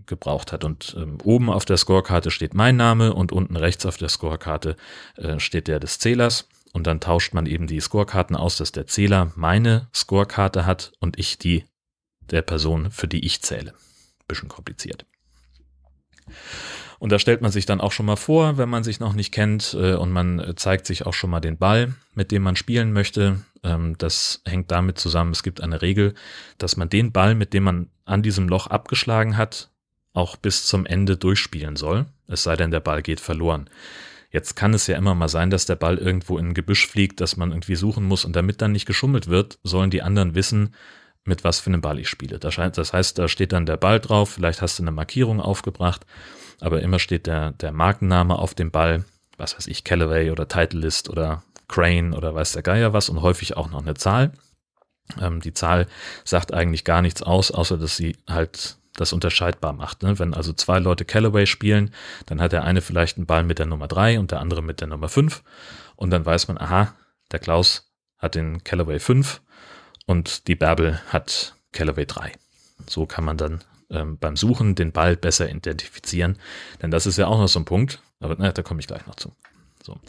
gebraucht 0.05 0.53
hat. 0.53 0.63
Und 0.63 0.95
ähm, 0.97 1.17
oben 1.23 1.49
auf 1.49 1.65
der 1.65 1.77
Scorekarte 1.77 2.31
steht 2.31 2.53
mein 2.53 2.77
Name 2.77 3.13
und 3.13 3.31
unten 3.33 3.57
rechts 3.57 3.85
auf 3.85 3.97
der 3.97 4.09
Scorekarte 4.09 4.77
äh, 5.17 5.39
steht 5.39 5.67
der 5.67 5.79
des 5.79 5.99
Zählers. 5.99 6.47
Und 6.71 6.87
dann 6.87 6.99
tauscht 6.99 7.33
man 7.33 7.47
eben 7.47 7.67
die 7.67 7.79
Scorekarten 7.79 8.35
aus, 8.35 8.57
dass 8.57 8.71
der 8.71 8.85
Zähler 8.85 9.31
meine 9.35 9.87
Scorekarte 9.93 10.65
hat 10.65 10.93
und 10.99 11.17
ich 11.17 11.39
die 11.39 11.65
der 12.31 12.41
Person, 12.41 12.91
für 12.91 13.07
die 13.07 13.25
ich 13.25 13.41
zähle. 13.41 13.73
Bisschen 14.27 14.49
kompliziert. 14.49 15.05
Und 16.99 17.13
da 17.13 17.19
stellt 17.19 17.41
man 17.41 17.51
sich 17.51 17.65
dann 17.65 17.79
auch 17.79 17.93
schon 17.93 18.05
mal 18.05 18.17
vor, 18.17 18.57
wenn 18.57 18.69
man 18.69 18.83
sich 18.83 18.99
noch 18.99 19.13
nicht 19.13 19.31
kennt 19.31 19.73
äh, 19.73 19.93
und 19.93 20.11
man 20.11 20.39
äh, 20.39 20.55
zeigt 20.55 20.85
sich 20.85 21.05
auch 21.05 21.13
schon 21.13 21.29
mal 21.29 21.39
den 21.39 21.57
Ball, 21.57 21.93
mit 22.13 22.31
dem 22.31 22.43
man 22.43 22.57
spielen 22.57 22.91
möchte. 22.91 23.39
Ähm, 23.63 23.97
das 23.97 24.41
hängt 24.45 24.69
damit 24.69 24.99
zusammen, 24.99 25.31
es 25.31 25.41
gibt 25.41 25.61
eine 25.61 25.81
Regel, 25.81 26.13
dass 26.57 26.75
man 26.75 26.89
den 26.89 27.13
Ball, 27.13 27.35
mit 27.35 27.53
dem 27.53 27.63
man 27.63 27.89
an 28.03 28.21
diesem 28.21 28.49
Loch 28.49 28.67
abgeschlagen 28.67 29.37
hat, 29.37 29.69
auch 30.13 30.35
bis 30.35 30.65
zum 30.65 30.85
Ende 30.85 31.15
durchspielen 31.15 31.77
soll, 31.77 32.05
es 32.27 32.43
sei 32.43 32.55
denn, 32.57 32.71
der 32.71 32.81
Ball 32.81 33.01
geht 33.01 33.21
verloren. 33.21 33.69
Jetzt 34.31 34.55
kann 34.55 34.73
es 34.73 34.85
ja 34.85 34.97
immer 34.97 35.15
mal 35.15 35.29
sein, 35.29 35.49
dass 35.49 35.65
der 35.65 35.75
Ball 35.75 35.97
irgendwo 35.97 36.37
in 36.37 36.49
ein 36.49 36.53
Gebüsch 36.53 36.85
fliegt, 36.85 37.21
dass 37.21 37.37
man 37.37 37.51
irgendwie 37.51 37.75
suchen 37.75 38.03
muss 38.03 38.25
und 38.25 38.35
damit 38.35 38.61
dann 38.61 38.73
nicht 38.73 38.85
geschummelt 38.85 39.27
wird, 39.27 39.57
sollen 39.63 39.89
die 39.89 40.03
anderen 40.03 40.35
wissen, 40.35 40.75
mit 41.29 41.45
was 41.45 41.61
für 41.61 41.69
einem 41.69 41.79
Ball 41.79 41.99
ich 41.99 42.09
spiele. 42.09 42.39
Das 42.39 42.57
heißt, 42.57 43.17
da 43.17 43.27
steht 43.29 43.53
dann 43.53 43.65
der 43.65 43.77
Ball 43.77 44.01
drauf, 44.01 44.31
vielleicht 44.31 44.61
hast 44.61 44.79
du 44.79 44.83
eine 44.83 44.91
Markierung 44.91 45.39
aufgebracht, 45.39 46.05
aber 46.59 46.81
immer 46.81 46.99
steht 46.99 47.27
der, 47.27 47.51
der 47.51 47.71
Markenname 47.71 48.37
auf 48.37 48.53
dem 48.53 48.71
Ball, 48.71 49.05
was 49.37 49.55
weiß 49.55 49.67
ich, 49.67 49.85
Callaway 49.85 50.31
oder 50.31 50.49
Titleist 50.49 51.09
oder 51.09 51.43
Crane 51.69 52.13
oder 52.13 52.35
weiß 52.35 52.51
der 52.51 52.63
Geier 52.63 52.91
was 52.91 53.07
und 53.07 53.21
häufig 53.21 53.55
auch 53.55 53.69
noch 53.69 53.81
eine 53.81 53.93
Zahl. 53.93 54.33
Ähm, 55.21 55.39
die 55.39 55.53
Zahl 55.53 55.87
sagt 56.25 56.53
eigentlich 56.53 56.83
gar 56.83 57.01
nichts 57.01 57.23
aus, 57.23 57.51
außer 57.51 57.77
dass 57.77 57.95
sie 57.95 58.17
halt 58.27 58.77
das 58.95 59.13
unterscheidbar 59.13 59.71
macht. 59.71 60.03
Ne? 60.03 60.19
Wenn 60.19 60.33
also 60.33 60.51
zwei 60.51 60.79
Leute 60.79 61.05
Callaway 61.05 61.45
spielen, 61.45 61.93
dann 62.25 62.41
hat 62.41 62.51
der 62.51 62.63
eine 62.63 62.81
vielleicht 62.81 63.15
einen 63.15 63.27
Ball 63.27 63.43
mit 63.43 63.59
der 63.59 63.65
Nummer 63.65 63.87
drei 63.87 64.19
und 64.19 64.31
der 64.31 64.41
andere 64.41 64.61
mit 64.61 64.81
der 64.81 64.89
Nummer 64.89 65.07
fünf 65.07 65.43
und 65.95 66.09
dann 66.09 66.25
weiß 66.25 66.47
man, 66.49 66.57
aha, 66.57 66.95
der 67.31 67.39
Klaus 67.39 67.89
hat 68.17 68.35
den 68.35 68.63
Callaway 68.63 68.99
5 68.99 69.41
und 70.09 70.47
die 70.47 70.55
Bärbel 70.55 70.99
hat 71.09 71.53
Callaway 71.71 72.07
3. 72.07 72.31
So 72.87 73.05
kann 73.05 73.23
man 73.23 73.37
dann 73.37 73.63
ähm, 73.91 74.17
beim 74.17 74.35
Suchen 74.35 74.73
den 74.73 74.91
Ball 74.91 75.15
besser 75.15 75.47
identifizieren, 75.47 76.39
denn 76.81 76.89
das 76.89 77.05
ist 77.05 77.17
ja 77.17 77.27
auch 77.27 77.37
noch 77.37 77.47
so 77.47 77.59
ein 77.59 77.65
Punkt, 77.65 78.01
aber 78.19 78.35
na, 78.39 78.51
da 78.51 78.63
komme 78.63 78.79
ich 78.79 78.87
gleich 78.87 79.05
noch 79.05 79.13
zu. 79.13 79.35
So. 79.83 79.99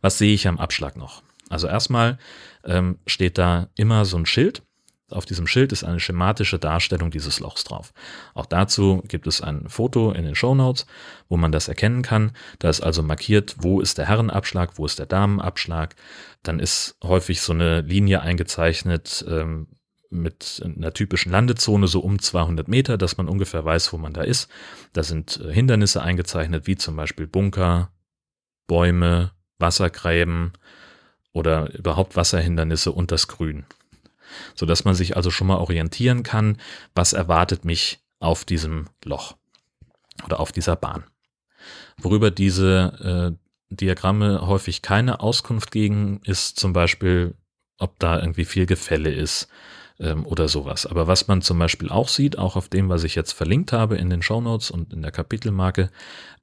Was 0.00 0.16
sehe 0.16 0.32
ich 0.32 0.48
am 0.48 0.58
Abschlag 0.58 0.96
noch? 0.96 1.22
Also 1.50 1.66
erstmal 1.66 2.18
ähm, 2.64 3.00
steht 3.06 3.36
da 3.36 3.68
immer 3.76 4.06
so 4.06 4.16
ein 4.16 4.24
Schild. 4.24 4.62
Auf 5.10 5.24
diesem 5.26 5.46
Schild 5.46 5.72
ist 5.72 5.84
eine 5.84 6.00
schematische 6.00 6.58
Darstellung 6.58 7.10
dieses 7.10 7.40
Lochs 7.40 7.64
drauf. 7.64 7.92
Auch 8.34 8.46
dazu 8.46 9.02
gibt 9.08 9.26
es 9.26 9.40
ein 9.40 9.68
Foto 9.68 10.12
in 10.12 10.24
den 10.24 10.34
Show 10.34 10.54
Notes, 10.54 10.86
wo 11.28 11.36
man 11.36 11.52
das 11.52 11.68
erkennen 11.68 12.02
kann. 12.02 12.32
Da 12.58 12.68
ist 12.68 12.80
also 12.80 13.02
markiert, 13.02 13.56
wo 13.58 13.80
ist 13.80 13.98
der 13.98 14.06
Herrenabschlag, 14.06 14.78
wo 14.78 14.86
ist 14.86 14.98
der 14.98 15.06
Damenabschlag, 15.06 15.96
dann 16.42 16.60
ist 16.60 16.96
häufig 17.02 17.40
so 17.40 17.52
eine 17.52 17.82
Linie 17.82 18.22
eingezeichnet, 18.22 19.24
ähm, 19.28 19.66
mit 20.10 20.60
einer 20.64 20.92
typischen 20.92 21.30
Landezone 21.30 21.86
so 21.86 22.00
um 22.00 22.18
200 22.18 22.66
Meter, 22.66 22.98
dass 22.98 23.16
man 23.16 23.28
ungefähr 23.28 23.64
weiß, 23.64 23.92
wo 23.92 23.96
man 23.96 24.12
da 24.12 24.22
ist. 24.22 24.48
Da 24.92 25.02
sind 25.02 25.40
äh, 25.40 25.52
Hindernisse 25.52 26.02
eingezeichnet, 26.02 26.66
wie 26.66 26.76
zum 26.76 26.96
Beispiel 26.96 27.26
Bunker, 27.26 27.92
Bäume, 28.66 29.30
Wassergräben 29.58 30.52
oder 31.32 31.72
überhaupt 31.74 32.16
Wasserhindernisse 32.16 32.90
und 32.92 33.12
das 33.12 33.28
Grün. 33.28 33.64
Sodass 34.54 34.84
man 34.84 34.94
sich 34.94 35.16
also 35.16 35.30
schon 35.30 35.46
mal 35.46 35.58
orientieren 35.58 36.22
kann, 36.22 36.58
was 36.94 37.12
erwartet 37.12 37.64
mich 37.64 38.00
auf 38.18 38.44
diesem 38.44 38.86
Loch 39.04 39.36
oder 40.24 40.40
auf 40.40 40.52
dieser 40.52 40.76
Bahn. 40.76 41.04
Worüber 41.96 42.30
diese 42.30 43.36
äh, 43.38 43.74
Diagramme 43.74 44.46
häufig 44.46 44.82
keine 44.82 45.20
Auskunft 45.20 45.70
geben, 45.70 46.20
ist 46.24 46.58
zum 46.58 46.72
Beispiel, 46.72 47.34
ob 47.78 47.98
da 47.98 48.20
irgendwie 48.20 48.44
viel 48.44 48.66
Gefälle 48.66 49.12
ist 49.12 49.48
ähm, 50.00 50.26
oder 50.26 50.48
sowas. 50.48 50.86
Aber 50.86 51.06
was 51.06 51.28
man 51.28 51.42
zum 51.42 51.58
Beispiel 51.58 51.90
auch 51.90 52.08
sieht, 52.08 52.38
auch 52.38 52.56
auf 52.56 52.68
dem, 52.68 52.88
was 52.88 53.04
ich 53.04 53.14
jetzt 53.14 53.32
verlinkt 53.32 53.72
habe 53.72 53.96
in 53.96 54.10
den 54.10 54.22
Show 54.22 54.40
Notes 54.40 54.70
und 54.70 54.92
in 54.92 55.02
der 55.02 55.12
Kapitelmarke, 55.12 55.90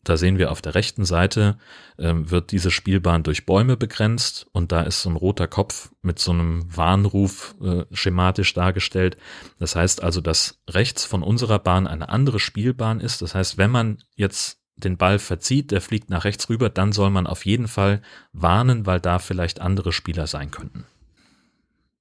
da 0.04 0.16
sehen 0.16 0.38
wir 0.38 0.52
auf 0.52 0.62
der 0.62 0.76
rechten 0.76 1.04
Seite, 1.04 1.58
ähm, 1.98 2.32
wird 2.32 2.52
diese 2.52 2.72
Spielbahn 2.72 3.24
durch 3.24 3.46
Bäume 3.46 3.76
begrenzt 3.76 4.48
und 4.54 4.72
da 4.72 4.82
ist 4.82 5.02
so 5.02 5.10
ein 5.10 5.18
roter 5.18 5.48
Kopf 5.48 5.92
mit 6.02 6.20
so 6.20 6.32
einem 6.32 6.64
Warnruf 6.76 7.56
äh, 7.62 7.84
schematisch 7.92 8.54
dargestellt. 8.54 9.18
Das 9.60 9.76
heißt 9.76 10.04
also, 10.04 10.22
dass 10.22 10.60
rechts 10.70 11.04
von 11.04 11.24
unserer 11.24 11.60
Bahn 11.60 11.88
eine 11.88 12.10
andere 12.10 12.40
Spielbahn 12.40 13.02
ist. 13.02 13.22
Das 13.22 13.36
heißt, 13.36 13.58
wenn 13.58 13.72
man 13.72 13.98
jetzt 14.16 14.60
den 14.78 14.98
Ball 14.98 15.18
verzieht, 15.18 15.72
der 15.72 15.82
fliegt 15.82 16.10
nach 16.10 16.24
rechts 16.24 16.50
rüber, 16.50 16.70
dann 16.70 16.92
soll 16.92 17.10
man 17.10 17.26
auf 17.26 17.46
jeden 17.46 17.68
Fall 17.68 18.02
warnen, 18.32 18.86
weil 18.86 19.00
da 19.00 19.18
vielleicht 19.18 19.60
andere 19.60 19.92
Spieler 19.92 20.28
sein 20.28 20.52
könnten. 20.52 20.86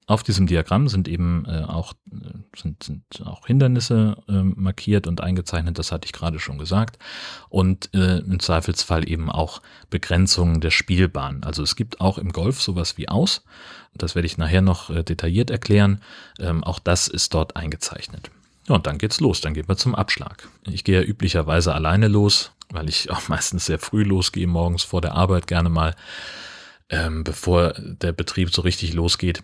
Auf 0.09 0.23
diesem 0.23 0.47
Diagramm 0.47 0.88
sind 0.88 1.09
eben 1.09 1.45
äh, 1.47 1.64
auch, 1.64 1.92
äh, 2.12 2.38
sind, 2.57 2.83
sind 2.85 3.03
auch 3.25 3.47
Hindernisse 3.47 4.16
äh, 4.29 4.42
markiert 4.42 5.09
und 5.09 5.21
eingezeichnet, 5.21 5.81
das 5.81 5.90
hatte 5.90 6.07
ich 6.07 6.12
gerade 6.12 6.38
schon 6.38 6.59
gesagt. 6.59 6.99
Und 7.49 7.92
äh, 7.92 8.19
im 8.19 8.38
Zweifelsfall 8.38 9.09
eben 9.11 9.33
auch 9.33 9.61
Begrenzungen 9.90 10.61
der 10.61 10.71
Spielbahn. 10.71 11.42
Also 11.42 11.64
es 11.64 11.75
gibt 11.75 12.01
auch 12.01 12.19
im 12.19 12.31
Golf 12.31 12.62
sowas 12.62 12.97
wie 12.97 13.09
Aus. 13.09 13.42
Das 13.95 14.14
werde 14.14 14.27
ich 14.27 14.38
nachher 14.38 14.62
noch 14.62 14.90
äh, 14.90 15.03
detailliert 15.03 15.51
erklären. 15.51 16.01
Ähm, 16.38 16.62
auch 16.62 16.79
das 16.79 17.09
ist 17.09 17.35
dort 17.35 17.57
eingezeichnet. 17.57 18.31
Ja, 18.69 18.77
und 18.77 18.87
dann 18.87 18.99
geht's 18.99 19.21
los, 19.21 19.40
dann 19.40 19.55
gehen 19.55 19.69
wir 19.69 19.77
zum 19.77 19.97
Abschlag. 19.97 20.49
Ich 20.71 20.85
gehe 20.85 21.01
ja 21.01 21.07
üblicherweise 21.07 21.75
alleine 21.75 22.07
los, 22.07 22.53
weil 22.71 22.88
ich 22.88 23.11
auch 23.11 23.29
meistens 23.29 23.66
sehr 23.66 23.81
früh 23.81 24.05
losgehe, 24.05 24.47
morgens 24.47 24.85
vor 24.85 25.01
der 25.01 25.14
Arbeit 25.14 25.49
gerne 25.49 25.69
mal, 25.69 25.97
ähm, 26.90 27.25
bevor 27.25 27.75
der 27.77 28.12
Betrieb 28.12 28.55
so 28.55 28.62
richtig 28.62 28.92
losgeht. 28.92 29.42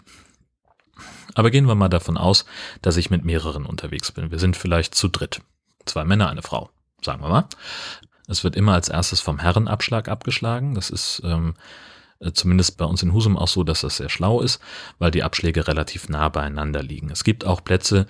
Aber 1.35 1.51
gehen 1.51 1.67
wir 1.67 1.75
mal 1.75 1.89
davon 1.89 2.17
aus, 2.17 2.45
dass 2.83 2.97
ich 2.97 3.11
mit 3.11 3.25
mehreren 3.25 3.67
unterwegs 3.67 4.13
bin. 4.13 4.31
Wir 4.31 4.39
sind 4.39 4.57
vielleicht 4.57 4.95
zu 4.95 5.09
dritt. 5.09 5.41
Zwei 5.87 6.05
Männer, 6.05 6.29
eine 6.29 6.43
Frau, 6.43 6.71
sagen 7.03 7.23
wir 7.23 7.29
mal. 7.29 7.49
Es 8.29 8.45
wird 8.45 8.57
immer 8.57 8.75
als 8.75 8.89
erstes 8.89 9.21
vom 9.21 9.39
Herrenabschlag 9.39 10.09
abgeschlagen. 10.09 10.75
Das 10.75 10.91
ist 10.91 11.23
ähm, 11.25 11.55
äh, 12.23 12.33
zumindest 12.33 12.79
bei 12.79 12.85
uns 12.85 13.03
in 13.03 13.13
Husum 13.13 13.37
auch 13.37 13.49
so, 13.49 13.65
dass 13.65 13.81
das 13.81 13.97
sehr 13.97 14.09
schlau 14.09 14.41
ist, 14.41 14.61
weil 14.99 15.11
die 15.11 15.23
Abschläge 15.23 15.67
relativ 15.67 16.09
nah 16.09 16.29
beieinander 16.29 16.83
liegen. 16.83 17.11
Es 17.11 17.25
gibt 17.25 17.45
auch 17.45 17.65
Plätze, 17.65 18.07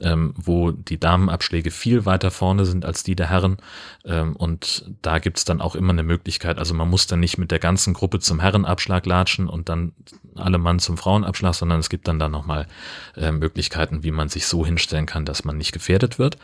ähm, 0.00 0.34
wo 0.36 0.70
die 0.70 1.00
Damenabschläge 1.00 1.70
viel 1.70 2.06
weiter 2.06 2.30
vorne 2.30 2.64
sind 2.64 2.84
als 2.84 3.02
die 3.02 3.16
der 3.16 3.28
Herren 3.28 3.56
ähm, 4.04 4.36
und 4.36 4.90
da 5.02 5.18
gibt's 5.18 5.44
dann 5.44 5.60
auch 5.60 5.74
immer 5.74 5.92
eine 5.92 6.04
Möglichkeit, 6.04 6.58
also 6.58 6.74
man 6.74 6.88
muss 6.88 7.06
dann 7.06 7.20
nicht 7.20 7.38
mit 7.38 7.50
der 7.50 7.58
ganzen 7.58 7.94
Gruppe 7.94 8.20
zum 8.20 8.40
Herrenabschlag 8.40 9.04
latschen 9.04 9.48
und 9.48 9.68
dann 9.68 9.92
alle 10.38 10.58
Mann 10.58 10.78
zum 10.78 10.96
Frauenabschlag, 10.96 11.54
sondern 11.54 11.80
es 11.80 11.88
gibt 11.88 12.08
dann 12.08 12.18
da 12.18 12.28
nochmal 12.28 12.66
äh, 13.16 13.32
Möglichkeiten, 13.32 14.02
wie 14.02 14.10
man 14.10 14.28
sich 14.28 14.46
so 14.46 14.64
hinstellen 14.64 15.06
kann, 15.06 15.24
dass 15.24 15.44
man 15.44 15.56
nicht 15.56 15.72
gefährdet 15.72 16.18
wird. 16.18 16.38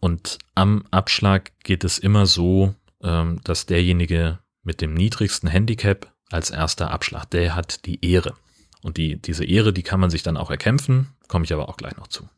Und 0.00 0.38
am 0.54 0.84
Abschlag 0.90 1.52
geht 1.62 1.84
es 1.84 1.98
immer 1.98 2.26
so, 2.26 2.74
ähm, 3.02 3.40
dass 3.44 3.66
derjenige 3.66 4.38
mit 4.62 4.80
dem 4.80 4.94
niedrigsten 4.94 5.48
Handicap 5.48 6.12
als 6.30 6.50
erster 6.50 6.90
Abschlag. 6.90 7.26
Der 7.30 7.54
hat 7.54 7.86
die 7.86 8.04
Ehre. 8.04 8.34
Und 8.82 8.96
die, 8.96 9.16
diese 9.20 9.44
Ehre, 9.44 9.72
die 9.72 9.82
kann 9.82 10.00
man 10.00 10.10
sich 10.10 10.22
dann 10.22 10.36
auch 10.36 10.50
erkämpfen, 10.50 11.08
komme 11.28 11.44
ich 11.44 11.52
aber 11.52 11.68
auch 11.68 11.76
gleich 11.76 11.96
noch 11.96 12.08
zu. 12.08 12.28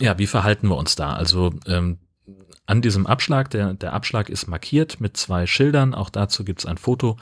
Ja, 0.00 0.18
wie 0.18 0.26
verhalten 0.26 0.68
wir 0.68 0.76
uns 0.76 0.96
da? 0.96 1.14
Also 1.14 1.54
ähm, 1.66 1.98
an 2.66 2.80
diesem 2.80 3.06
Abschlag, 3.06 3.50
der, 3.50 3.74
der 3.74 3.92
Abschlag 3.92 4.30
ist 4.30 4.46
markiert 4.46 5.00
mit 5.00 5.16
zwei 5.16 5.46
Schildern. 5.46 5.94
Auch 5.94 6.10
dazu 6.10 6.44
gibt 6.44 6.60
es 6.60 6.66
ein 6.66 6.78
Foto 6.78 7.18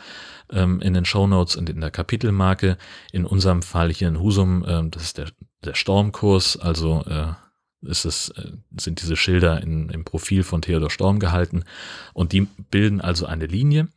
ähm, 0.50 0.80
in 0.80 0.94
den 0.94 1.04
Show 1.04 1.26
Notes 1.26 1.56
und 1.56 1.68
in 1.68 1.80
der 1.80 1.90
Kapitelmarke. 1.90 2.78
In 3.12 3.24
unserem 3.24 3.62
Fall 3.62 3.92
hier 3.92 4.08
in 4.08 4.20
Husum, 4.20 4.64
ähm, 4.66 4.90
das 4.90 5.02
ist 5.02 5.18
der, 5.18 5.28
der 5.64 5.74
Stormkurs, 5.74 6.56
also 6.56 7.04
äh, 7.06 7.32
ist 7.88 8.04
es, 8.04 8.28
äh, 8.30 8.52
sind 8.78 9.02
diese 9.02 9.16
Schilder 9.16 9.60
in, 9.60 9.88
im 9.88 10.04
Profil 10.04 10.44
von 10.44 10.62
Theodor 10.62 10.90
Storm 10.90 11.18
gehalten. 11.18 11.64
Und 12.14 12.32
die 12.32 12.42
bilden 12.70 13.00
also 13.00 13.26
eine 13.26 13.46
Linie 13.46 13.88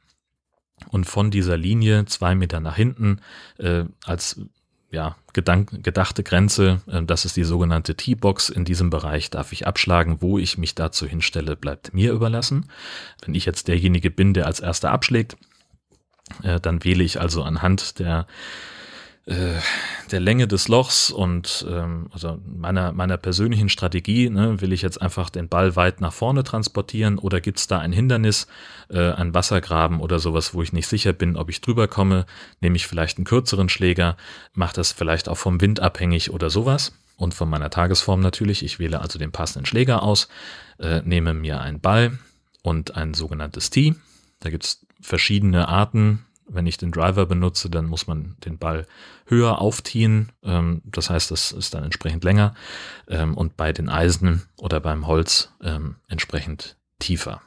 und 0.89 1.05
von 1.05 1.31
dieser 1.31 1.57
Linie 1.57 2.05
zwei 2.05 2.35
Meter 2.35 2.59
nach 2.59 2.75
hinten 2.75 3.21
äh, 3.57 3.85
als 4.03 4.41
ja, 4.95 5.17
gedank, 5.33 5.83
gedachte 5.83 6.23
Grenze, 6.23 6.81
äh, 6.87 7.03
das 7.03 7.25
ist 7.25 7.37
die 7.37 7.43
sogenannte 7.43 7.95
T-Box. 7.95 8.49
In 8.49 8.65
diesem 8.65 8.89
Bereich 8.89 9.29
darf 9.29 9.51
ich 9.51 9.67
abschlagen. 9.67 10.21
Wo 10.21 10.39
ich 10.39 10.57
mich 10.57 10.73
dazu 10.73 11.05
hinstelle, 11.05 11.55
bleibt 11.55 11.93
mir 11.93 12.13
überlassen. 12.13 12.67
Wenn 13.23 13.35
ich 13.35 13.45
jetzt 13.45 13.67
derjenige 13.67 14.09
bin, 14.09 14.33
der 14.33 14.47
als 14.47 14.61
erster 14.61 14.91
abschlägt, 14.91 15.37
äh, 16.41 16.59
dann 16.59 16.83
wähle 16.83 17.03
ich 17.03 17.19
also 17.19 17.43
anhand 17.43 17.99
der 17.99 18.25
der 19.27 20.19
Länge 20.19 20.47
des 20.47 20.67
Lochs 20.67 21.09
und 21.09 21.65
ähm, 21.67 22.09
also 22.11 22.39
meiner, 22.45 22.91
meiner 22.91 23.17
persönlichen 23.17 23.69
Strategie, 23.69 24.29
ne, 24.29 24.61
will 24.61 24.71
ich 24.71 24.83
jetzt 24.83 25.01
einfach 25.01 25.31
den 25.31 25.49
Ball 25.49 25.75
weit 25.75 25.99
nach 25.99 26.13
vorne 26.13 26.43
transportieren 26.43 27.17
oder 27.17 27.41
gibt 27.41 27.57
es 27.57 27.65
da 27.65 27.79
ein 27.79 27.91
Hindernis, 27.91 28.45
äh, 28.89 29.13
ein 29.13 29.33
Wassergraben 29.33 29.99
oder 29.99 30.19
sowas, 30.19 30.53
wo 30.53 30.61
ich 30.61 30.73
nicht 30.73 30.87
sicher 30.87 31.11
bin, 31.11 31.37
ob 31.37 31.49
ich 31.49 31.61
drüber 31.61 31.87
komme, 31.87 32.27
nehme 32.61 32.75
ich 32.75 32.85
vielleicht 32.85 33.17
einen 33.17 33.25
kürzeren 33.25 33.67
Schläger, 33.67 34.15
mache 34.53 34.75
das 34.75 34.91
vielleicht 34.91 35.27
auch 35.27 35.37
vom 35.37 35.59
Wind 35.59 35.79
abhängig 35.79 36.29
oder 36.29 36.51
sowas 36.51 36.93
und 37.17 37.33
von 37.33 37.49
meiner 37.49 37.71
Tagesform 37.71 38.19
natürlich. 38.19 38.63
Ich 38.63 38.77
wähle 38.77 39.01
also 39.01 39.17
den 39.17 39.31
passenden 39.31 39.65
Schläger 39.65 40.03
aus, 40.03 40.27
äh, 40.77 41.01
nehme 41.03 41.33
mir 41.33 41.61
einen 41.61 41.81
Ball 41.81 42.19
und 42.61 42.95
ein 42.95 43.15
sogenanntes 43.15 43.71
Tee. 43.71 43.95
Da 44.39 44.51
gibt 44.51 44.65
es 44.65 44.85
verschiedene 45.01 45.67
Arten, 45.67 46.25
wenn 46.47 46.67
ich 46.67 46.77
den 46.77 46.91
Driver 46.91 47.25
benutze, 47.25 47.69
dann 47.69 47.85
muss 47.85 48.07
man 48.07 48.35
den 48.45 48.57
Ball 48.57 48.85
höher 49.25 49.59
aufziehen. 49.59 50.31
Ähm, 50.43 50.81
das 50.85 51.09
heißt, 51.09 51.31
das 51.31 51.51
ist 51.51 51.73
dann 51.73 51.83
entsprechend 51.83 52.23
länger. 52.23 52.55
Ähm, 53.07 53.35
und 53.35 53.57
bei 53.57 53.73
den 53.73 53.89
Eisen 53.89 54.43
oder 54.57 54.79
beim 54.79 55.07
Holz 55.07 55.53
ähm, 55.63 55.95
entsprechend 56.07 56.77
tiefer. 56.99 57.41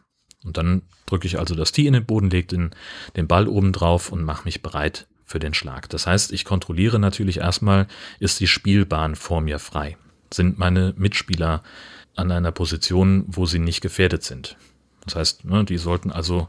Und 0.45 0.57
dann 0.57 0.83
drücke 1.07 1.27
ich 1.27 1.39
also 1.39 1.55
das 1.55 1.73
Tee 1.73 1.87
in 1.87 1.93
den 1.93 2.07
Boden, 2.07 2.31
lege 2.31 2.49
den, 2.49 2.71
den 3.17 3.29
Ball 3.29 3.49
oben 3.49 3.73
drauf 3.73 4.13
und 4.13 4.23
mache 4.23 4.45
mich 4.45 4.63
bereit 4.63 5.07
für 5.25 5.39
den 5.39 5.55
Schlag. 5.55 5.89
Das 5.91 6.07
heißt, 6.07 6.33
ich 6.33 6.45
kontrolliere 6.45 6.99
natürlich 6.99 7.39
erstmal, 7.39 7.87
ist 8.19 8.41
die 8.41 8.47
Spielbahn 8.47 9.15
vor 9.15 9.41
mir 9.41 9.59
frei? 9.59 9.97
Sind 10.33 10.59
meine 10.59 10.95
Mitspieler 10.97 11.63
an 12.17 12.31
einer 12.31 12.53
Position, 12.53 13.25
wo 13.27 13.47
sie 13.47 13.59
nicht 13.59 13.81
gefährdet 13.81 14.23
sind? 14.23 14.57
Das 15.05 15.17
heißt, 15.17 15.45
ne, 15.45 15.65
die 15.65 15.79
sollten 15.79 16.11
also 16.11 16.49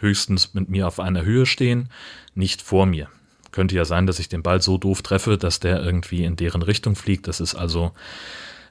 höchstens 0.00 0.54
mit 0.54 0.68
mir 0.68 0.86
auf 0.86 1.00
einer 1.00 1.24
Höhe 1.24 1.46
stehen, 1.46 1.88
nicht 2.34 2.62
vor 2.62 2.86
mir. 2.86 3.08
Könnte 3.52 3.74
ja 3.74 3.84
sein, 3.84 4.06
dass 4.06 4.18
ich 4.18 4.28
den 4.28 4.42
Ball 4.42 4.60
so 4.60 4.78
doof 4.78 5.02
treffe, 5.02 5.38
dass 5.38 5.60
der 5.60 5.82
irgendwie 5.82 6.24
in 6.24 6.36
deren 6.36 6.62
Richtung 6.62 6.94
fliegt. 6.94 7.28
Das 7.28 7.40
ist 7.40 7.54
also, 7.54 7.92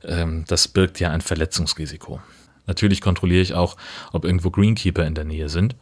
ähm, 0.04 0.46
das 0.48 0.68
birgt 0.68 1.00
ja 1.00 1.12
ein 1.12 1.22
Verletzungsrisiko. 1.22 2.22
Natürlich 2.68 3.02
kontrolliere 3.02 3.42
ich 3.42 3.54
auch, 3.54 3.78
ob 4.12 4.26
irgendwo 4.26 4.52
Greenkeeper 4.52 5.06
in 5.06 5.16
der 5.16 5.26
Nähe 5.26 5.50
sind. 5.50 5.76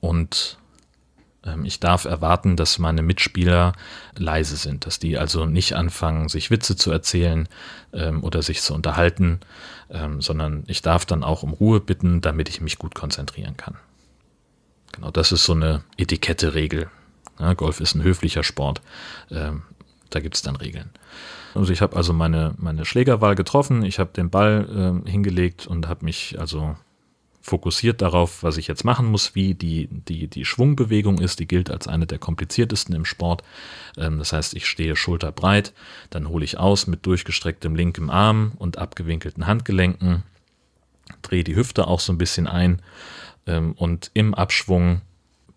Und 0.00 0.58
ähm, 1.44 1.64
ich 1.64 1.80
darf 1.80 2.04
erwarten, 2.04 2.56
dass 2.56 2.78
meine 2.78 3.02
Mitspieler 3.02 3.72
leise 4.16 4.56
sind, 4.56 4.86
dass 4.86 4.98
die 4.98 5.18
also 5.18 5.46
nicht 5.46 5.74
anfangen, 5.74 6.28
sich 6.28 6.50
Witze 6.50 6.76
zu 6.76 6.90
erzählen 6.90 7.48
ähm, 7.92 8.22
oder 8.22 8.42
sich 8.42 8.62
zu 8.62 8.74
unterhalten, 8.74 9.40
ähm, 9.90 10.20
sondern 10.20 10.64
ich 10.66 10.82
darf 10.82 11.06
dann 11.06 11.24
auch 11.24 11.42
um 11.42 11.52
Ruhe 11.52 11.80
bitten, 11.80 12.20
damit 12.20 12.48
ich 12.48 12.60
mich 12.60 12.78
gut 12.78 12.94
konzentrieren 12.94 13.56
kann. 13.56 13.76
Genau, 14.92 15.10
das 15.10 15.32
ist 15.32 15.44
so 15.44 15.52
eine 15.52 15.82
Etikette-Regel. 15.96 16.90
Ja, 17.38 17.54
Golf 17.54 17.80
ist 17.80 17.94
ein 17.94 18.02
höflicher 18.02 18.42
Sport. 18.42 18.82
Ähm, 19.30 19.62
da 20.10 20.20
gibt 20.20 20.34
es 20.34 20.42
dann 20.42 20.56
Regeln. 20.56 20.90
Also 21.54 21.72
ich 21.72 21.80
habe 21.80 21.96
also 21.96 22.12
meine, 22.12 22.54
meine 22.58 22.84
Schlägerwahl 22.84 23.34
getroffen, 23.34 23.82
ich 23.82 23.98
habe 23.98 24.10
den 24.12 24.30
Ball 24.30 25.02
äh, 25.06 25.10
hingelegt 25.10 25.66
und 25.66 25.88
habe 25.88 26.04
mich 26.04 26.38
also 26.38 26.76
fokussiert 27.42 28.02
darauf, 28.02 28.42
was 28.42 28.58
ich 28.58 28.66
jetzt 28.66 28.84
machen 28.84 29.06
muss, 29.06 29.34
wie 29.34 29.54
die, 29.54 29.88
die, 29.90 30.28
die 30.28 30.44
Schwungbewegung 30.44 31.18
ist. 31.18 31.40
Die 31.40 31.48
gilt 31.48 31.70
als 31.70 31.88
eine 31.88 32.06
der 32.06 32.18
kompliziertesten 32.18 32.94
im 32.94 33.04
Sport. 33.04 33.42
Ähm, 33.96 34.18
das 34.18 34.32
heißt, 34.32 34.54
ich 34.54 34.66
stehe 34.66 34.94
schulterbreit, 34.94 35.72
dann 36.10 36.28
hole 36.28 36.44
ich 36.44 36.58
aus 36.58 36.86
mit 36.86 37.06
durchgestrecktem 37.06 37.74
linkem 37.74 38.10
Arm 38.10 38.52
und 38.58 38.78
abgewinkelten 38.78 39.46
Handgelenken, 39.46 40.22
drehe 41.22 41.44
die 41.44 41.56
Hüfte 41.56 41.86
auch 41.86 42.00
so 42.00 42.12
ein 42.12 42.18
bisschen 42.18 42.46
ein 42.46 42.82
und 43.58 44.10
im 44.14 44.34
Abschwung 44.34 45.02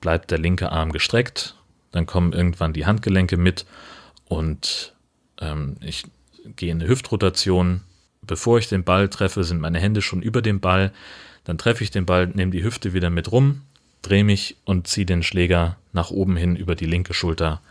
bleibt 0.02 0.32
der 0.32 0.38
linke 0.38 0.72
Arm 0.72 0.92
gestreckt, 0.92 1.56
dann 1.92 2.06
kommen 2.06 2.34
irgendwann 2.34 2.74
die 2.74 2.86
Handgelenke 2.86 3.38
mit 3.38 3.66
und 4.26 4.94
ähm, 5.40 5.78
ich 5.82 6.04
gehe 6.56 6.72
in 6.72 6.82
eine 6.82 6.90
Hüftrotation. 6.90 7.82
Bevor 8.22 8.58
ich 8.58 8.68
den 8.68 8.84
Ball 8.84 9.10
treffe, 9.10 9.44
sind 9.44 9.60
meine 9.60 9.80
Hände 9.80 10.02
schon 10.02 10.22
über 10.22 10.42
dem 10.42 10.60
Ball. 10.60 10.92
Dann 11.44 11.58
treffe 11.58 11.84
ich 11.84 11.92
den 11.92 12.06
Ball, 12.06 12.28
nehme 12.28 12.52
die 12.52 12.64
Hüfte 12.64 12.94
wieder 12.94 13.10
mit 13.10 13.32
rum, 13.32 13.62
drehe 14.02 14.24
mich 14.24 14.58
und 14.66 14.88
ziehe 14.88 15.06
den 15.06 15.24
Schläger 15.24 15.78
nach 15.92 16.10
oben 16.10 16.36
hin 16.38 16.56
über 16.56 16.76
die 16.76 16.86
linke 16.86 17.14
Schulter 17.14 17.62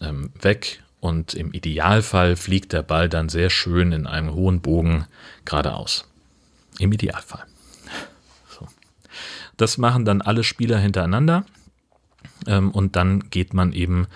ähm, 0.00 0.30
weg. 0.40 0.82
Und 1.00 1.34
im 1.34 1.52
Idealfall 1.52 2.34
fliegt 2.36 2.72
der 2.72 2.82
Ball 2.82 3.08
dann 3.08 3.28
sehr 3.28 3.50
schön 3.50 3.92
in 3.92 4.06
einem 4.06 4.34
hohen 4.34 4.60
Bogen 4.60 5.06
geradeaus. 5.44 6.08
Im 6.78 6.92
Idealfall. 6.92 7.44
Das 9.56 9.78
machen 9.78 10.04
dann 10.04 10.20
alle 10.20 10.44
Spieler 10.44 10.78
hintereinander. 10.78 11.44
Ähm, 12.46 12.70
und 12.70 12.96
dann 12.96 13.30
geht 13.30 13.54
man 13.54 13.72
eben 13.72 14.06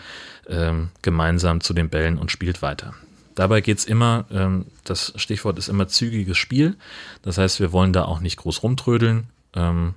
ähm, 0.49 0.89
gemeinsam 1.03 1.61
zu 1.61 1.75
den 1.75 1.89
Bällen 1.89 2.19
und 2.19 2.31
spielt 2.31 2.63
weiter. 2.63 2.95
Dabei 3.35 3.61
geht 3.61 3.79
es 3.79 3.85
immer, 3.85 4.25
ähm, 4.33 4.67
das 4.85 5.13
Stichwort 5.17 5.59
ist 5.59 5.69
immer 5.69 5.89
zügiges 5.89 6.37
Spiel. 6.37 6.77
Das 7.23 7.39
heißt, 7.39 7.61
wir 7.61 7.73
wollen 7.73 7.93
da 7.93 8.05
auch 8.05 8.21
nicht 8.21 8.37
groß 8.37 8.63
rumtrödeln, 8.63 9.29
ähm, 9.55 9.95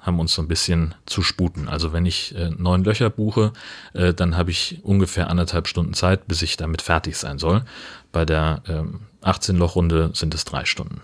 haben 0.00 0.20
uns 0.20 0.34
so 0.34 0.42
ein 0.42 0.48
bisschen 0.48 0.94
zu 1.06 1.22
sputen. 1.22 1.68
Also 1.68 1.92
wenn 1.92 2.06
ich 2.06 2.34
äh, 2.36 2.50
neun 2.50 2.84
Löcher 2.84 3.10
buche, 3.10 3.52
äh, 3.94 4.12
dann 4.12 4.36
habe 4.36 4.50
ich 4.50 4.80
ungefähr 4.82 5.30
anderthalb 5.30 5.68
Stunden 5.68 5.94
Zeit, 5.94 6.28
bis 6.28 6.42
ich 6.42 6.56
damit 6.56 6.82
fertig 6.82 7.16
sein 7.16 7.38
soll. 7.38 7.64
Bei 8.12 8.24
der 8.24 8.62
ähm, 8.68 9.00
18-Loch-Runde 9.22 10.10
sind 10.14 10.34
es 10.34 10.44
drei 10.44 10.64
Stunden. 10.64 11.00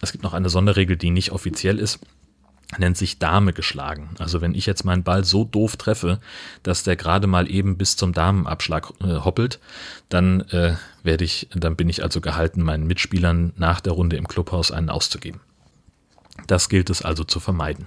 Es 0.00 0.12
gibt 0.12 0.22
noch 0.22 0.34
eine 0.34 0.50
Sonderregel, 0.50 0.96
die 0.96 1.10
nicht 1.10 1.32
offiziell 1.32 1.78
ist 1.78 2.00
nennt 2.78 2.96
sich 2.96 3.18
Dame 3.18 3.52
geschlagen. 3.52 4.10
Also 4.18 4.40
wenn 4.40 4.54
ich 4.54 4.66
jetzt 4.66 4.84
meinen 4.84 5.04
Ball 5.04 5.24
so 5.24 5.44
doof 5.44 5.76
treffe, 5.76 6.18
dass 6.62 6.82
der 6.82 6.96
gerade 6.96 7.26
mal 7.26 7.50
eben 7.50 7.76
bis 7.78 7.96
zum 7.96 8.12
Damenabschlag 8.12 8.92
äh, 9.00 9.18
hoppelt, 9.24 9.60
dann 10.08 10.40
äh, 10.50 10.74
werde 11.02 11.24
ich, 11.24 11.48
dann 11.54 11.76
bin 11.76 11.88
ich 11.88 12.02
also 12.02 12.20
gehalten, 12.20 12.62
meinen 12.62 12.86
Mitspielern 12.86 13.52
nach 13.56 13.80
der 13.80 13.92
Runde 13.92 14.16
im 14.16 14.26
Clubhaus 14.26 14.70
einen 14.72 14.90
auszugeben. 14.90 15.40
Das 16.46 16.68
gilt 16.68 16.90
es 16.90 17.02
also 17.02 17.24
zu 17.24 17.40
vermeiden. 17.40 17.86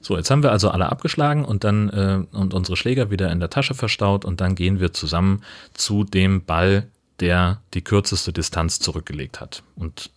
So, 0.00 0.16
jetzt 0.16 0.30
haben 0.30 0.42
wir 0.42 0.52
also 0.52 0.70
alle 0.70 0.90
abgeschlagen 0.90 1.44
und 1.44 1.64
dann 1.64 1.88
äh, 1.90 2.36
und 2.36 2.54
unsere 2.54 2.76
Schläger 2.76 3.10
wieder 3.10 3.30
in 3.32 3.40
der 3.40 3.50
Tasche 3.50 3.74
verstaut 3.74 4.24
und 4.24 4.40
dann 4.40 4.54
gehen 4.54 4.80
wir 4.80 4.92
zusammen 4.92 5.42
zu 5.74 6.04
dem 6.04 6.44
Ball, 6.44 6.86
der 7.20 7.60
die 7.74 7.82
kürzeste 7.82 8.32
Distanz 8.32 8.78
zurückgelegt 8.78 9.40
hat. 9.40 9.62
Und 9.74 10.10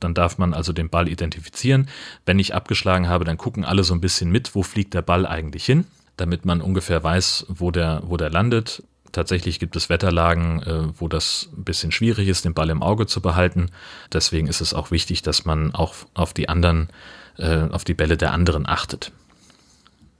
dann 0.00 0.14
darf 0.14 0.38
man 0.38 0.54
also 0.54 0.72
den 0.72 0.88
Ball 0.88 1.08
identifizieren. 1.08 1.88
Wenn 2.26 2.38
ich 2.38 2.54
abgeschlagen 2.54 3.08
habe, 3.08 3.24
dann 3.24 3.36
gucken 3.36 3.64
alle 3.64 3.84
so 3.84 3.94
ein 3.94 4.00
bisschen 4.00 4.30
mit, 4.30 4.54
wo 4.54 4.62
fliegt 4.62 4.94
der 4.94 5.02
Ball 5.02 5.26
eigentlich 5.26 5.64
hin, 5.64 5.86
damit 6.16 6.44
man 6.44 6.60
ungefähr 6.60 7.02
weiß, 7.04 7.46
wo 7.48 7.70
der, 7.70 8.02
wo 8.04 8.16
der 8.16 8.30
landet. 8.30 8.82
Tatsächlich 9.12 9.58
gibt 9.58 9.74
es 9.76 9.88
Wetterlagen, 9.88 10.62
äh, 10.62 11.00
wo 11.00 11.08
das 11.08 11.48
ein 11.56 11.64
bisschen 11.64 11.92
schwierig 11.92 12.28
ist, 12.28 12.44
den 12.44 12.54
Ball 12.54 12.70
im 12.70 12.82
Auge 12.82 13.06
zu 13.06 13.20
behalten. 13.20 13.70
Deswegen 14.12 14.46
ist 14.46 14.60
es 14.60 14.72
auch 14.72 14.90
wichtig, 14.90 15.22
dass 15.22 15.44
man 15.44 15.74
auch 15.74 15.94
auf 16.14 16.32
die 16.32 16.48
anderen, 16.48 16.88
äh, 17.36 17.68
auf 17.70 17.84
die 17.84 17.94
Bälle 17.94 18.16
der 18.16 18.32
anderen 18.32 18.68
achtet. 18.68 19.12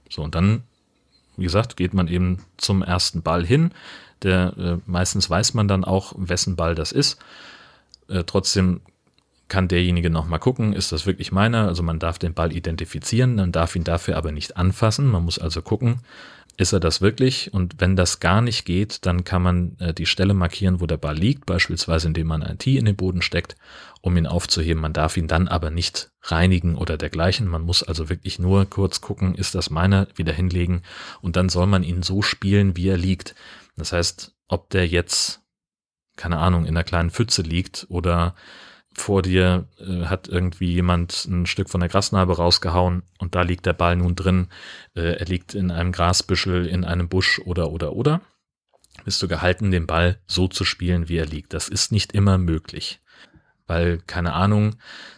So, 0.08 0.22
und 0.22 0.34
dann, 0.34 0.64
wie 1.36 1.44
gesagt, 1.44 1.76
geht 1.76 1.94
man 1.94 2.08
eben 2.08 2.44
zum 2.56 2.82
ersten 2.82 3.22
Ball 3.22 3.46
hin. 3.46 3.70
Der, 4.22 4.54
äh, 4.58 4.76
meistens 4.86 5.30
weiß 5.30 5.54
man 5.54 5.68
dann 5.68 5.84
auch, 5.84 6.12
wessen 6.16 6.56
Ball 6.56 6.74
das 6.74 6.92
ist. 6.92 7.18
Trotzdem 8.26 8.80
kann 9.50 9.68
derjenige 9.68 10.08
nochmal 10.08 10.38
gucken, 10.38 10.72
ist 10.72 10.92
das 10.92 11.04
wirklich 11.04 11.32
meiner? 11.32 11.68
Also 11.68 11.82
man 11.82 11.98
darf 11.98 12.18
den 12.18 12.32
Ball 12.32 12.56
identifizieren, 12.56 13.34
man 13.34 13.52
darf 13.52 13.76
ihn 13.76 13.84
dafür 13.84 14.16
aber 14.16 14.32
nicht 14.32 14.56
anfassen. 14.56 15.06
Man 15.06 15.24
muss 15.24 15.38
also 15.38 15.60
gucken, 15.60 16.00
ist 16.56 16.72
er 16.72 16.80
das 16.80 17.00
wirklich? 17.00 17.52
Und 17.52 17.80
wenn 17.80 17.96
das 17.96 18.20
gar 18.20 18.42
nicht 18.42 18.64
geht, 18.64 19.06
dann 19.06 19.24
kann 19.24 19.42
man 19.42 19.76
äh, 19.78 19.94
die 19.94 20.06
Stelle 20.06 20.34
markieren, 20.34 20.80
wo 20.80 20.86
der 20.86 20.98
Ball 20.98 21.16
liegt, 21.16 21.46
beispielsweise 21.46 22.08
indem 22.08 22.26
man 22.28 22.42
ein 22.42 22.58
Tee 22.58 22.76
in 22.76 22.84
den 22.84 22.96
Boden 22.96 23.22
steckt, 23.22 23.56
um 24.02 24.16
ihn 24.16 24.26
aufzuheben. 24.26 24.80
Man 24.80 24.92
darf 24.92 25.16
ihn 25.16 25.26
dann 25.26 25.48
aber 25.48 25.70
nicht 25.70 26.10
reinigen 26.22 26.76
oder 26.76 26.96
dergleichen. 26.96 27.46
Man 27.46 27.62
muss 27.62 27.82
also 27.82 28.08
wirklich 28.08 28.38
nur 28.38 28.68
kurz 28.68 29.00
gucken, 29.00 29.34
ist 29.34 29.54
das 29.54 29.70
meiner, 29.70 30.06
wieder 30.14 30.32
hinlegen 30.32 30.82
und 31.22 31.36
dann 31.36 31.48
soll 31.48 31.66
man 31.66 31.82
ihn 31.82 32.02
so 32.02 32.22
spielen, 32.22 32.76
wie 32.76 32.88
er 32.88 32.98
liegt. 32.98 33.34
Das 33.76 33.92
heißt, 33.92 34.34
ob 34.46 34.70
der 34.70 34.86
jetzt, 34.86 35.40
keine 36.16 36.38
Ahnung, 36.38 36.64
in 36.64 36.76
einer 36.76 36.84
kleinen 36.84 37.10
Pfütze 37.10 37.42
liegt 37.42 37.86
oder 37.88 38.34
vor 39.00 39.22
dir 39.22 39.66
äh, 39.78 40.06
hat 40.06 40.28
irgendwie 40.28 40.72
jemand 40.72 41.24
ein 41.26 41.46
Stück 41.46 41.68
von 41.70 41.80
der 41.80 41.88
Grasnarbe 41.88 42.36
rausgehauen 42.36 43.02
und 43.18 43.34
da 43.34 43.42
liegt 43.42 43.66
der 43.66 43.72
Ball 43.72 43.96
nun 43.96 44.14
drin. 44.14 44.48
Äh, 44.94 45.14
er 45.18 45.26
liegt 45.26 45.54
in 45.54 45.70
einem 45.70 45.92
Grasbüschel, 45.92 46.66
in 46.66 46.84
einem 46.84 47.08
Busch 47.08 47.40
oder 47.40 47.70
oder 47.70 47.92
oder. 47.94 48.20
Bist 49.04 49.22
du 49.22 49.28
gehalten, 49.28 49.70
den 49.70 49.86
Ball 49.86 50.20
so 50.26 50.48
zu 50.48 50.64
spielen, 50.64 51.08
wie 51.08 51.16
er 51.16 51.26
liegt. 51.26 51.54
Das 51.54 51.68
ist 51.68 51.90
nicht 51.92 52.12
immer 52.12 52.38
möglich. 52.38 53.00
Weil, 53.66 53.98
keine 53.98 54.32
Ahnung, 54.32 54.76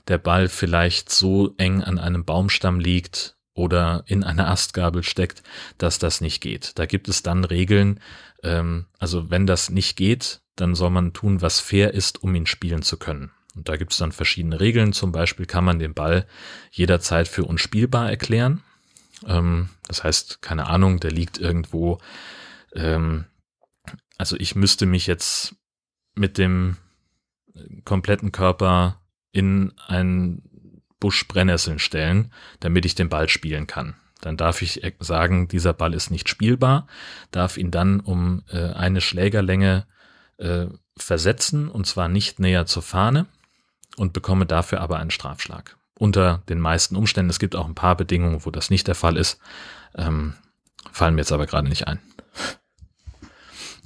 der 0.08 0.18
Ball 0.18 0.48
vielleicht 0.48 1.10
so 1.10 1.54
eng 1.56 1.82
an 1.82 1.98
einem 1.98 2.24
Baumstamm 2.24 2.78
liegt 2.78 3.36
oder 3.54 4.04
in 4.06 4.24
einer 4.24 4.48
Astgabel 4.48 5.02
steckt, 5.02 5.42
dass 5.78 5.98
das 5.98 6.20
nicht 6.20 6.40
geht. 6.40 6.78
Da 6.78 6.86
gibt 6.86 7.08
es 7.08 7.22
dann 7.22 7.44
Regeln. 7.44 8.00
Ähm, 8.42 8.86
also 8.98 9.30
wenn 9.30 9.46
das 9.46 9.70
nicht 9.70 9.96
geht, 9.96 10.42
dann 10.56 10.74
soll 10.74 10.90
man 10.90 11.12
tun, 11.12 11.40
was 11.40 11.60
fair 11.60 11.94
ist, 11.94 12.22
um 12.22 12.34
ihn 12.34 12.46
spielen 12.46 12.82
zu 12.82 12.98
können. 12.98 13.32
Und 13.54 13.68
da 13.68 13.76
gibt 13.76 13.92
es 13.92 13.98
dann 13.98 14.12
verschiedene 14.12 14.60
Regeln. 14.60 14.92
Zum 14.92 15.12
Beispiel 15.12 15.46
kann 15.46 15.64
man 15.64 15.78
den 15.78 15.94
Ball 15.94 16.26
jederzeit 16.70 17.28
für 17.28 17.44
unspielbar 17.44 18.10
erklären. 18.10 18.62
Ähm, 19.26 19.68
das 19.86 20.04
heißt, 20.04 20.42
keine 20.42 20.66
Ahnung, 20.66 21.00
der 21.00 21.10
liegt 21.10 21.38
irgendwo. 21.38 21.98
Ähm, 22.74 23.26
also 24.18 24.36
ich 24.38 24.54
müsste 24.54 24.86
mich 24.86 25.06
jetzt 25.06 25.56
mit 26.14 26.38
dem 26.38 26.76
kompletten 27.84 28.32
Körper 28.32 29.00
in 29.32 29.72
einen 29.86 30.42
Busch 31.00 31.26
Brennnesseln 31.26 31.78
stellen, 31.78 32.32
damit 32.60 32.84
ich 32.84 32.94
den 32.94 33.08
Ball 33.08 33.28
spielen 33.28 33.66
kann. 33.66 33.94
Dann 34.20 34.36
darf 34.36 34.62
ich 34.62 34.80
sagen, 35.00 35.48
dieser 35.48 35.72
Ball 35.72 35.94
ist 35.94 36.10
nicht 36.10 36.28
spielbar, 36.28 36.86
darf 37.32 37.56
ihn 37.56 37.72
dann 37.72 37.98
um 37.98 38.44
äh, 38.50 38.72
eine 38.72 39.00
Schlägerlänge 39.00 39.86
äh, 40.38 40.66
versetzen 40.96 41.68
und 41.68 41.86
zwar 41.86 42.08
nicht 42.08 42.38
näher 42.38 42.66
zur 42.66 42.82
Fahne 42.82 43.26
und 43.96 44.12
bekomme 44.12 44.46
dafür 44.46 44.80
aber 44.80 44.98
einen 44.98 45.10
Strafschlag. 45.10 45.76
Unter 45.98 46.42
den 46.48 46.58
meisten 46.58 46.96
Umständen. 46.96 47.30
Es 47.30 47.38
gibt 47.38 47.54
auch 47.54 47.66
ein 47.66 47.74
paar 47.74 47.96
Bedingungen, 47.96 48.44
wo 48.44 48.50
das 48.50 48.70
nicht 48.70 48.88
der 48.88 48.94
Fall 48.94 49.16
ist. 49.16 49.38
Ähm, 49.94 50.34
fallen 50.90 51.14
mir 51.14 51.20
jetzt 51.20 51.32
aber 51.32 51.46
gerade 51.46 51.68
nicht 51.68 51.86
ein. 51.86 52.00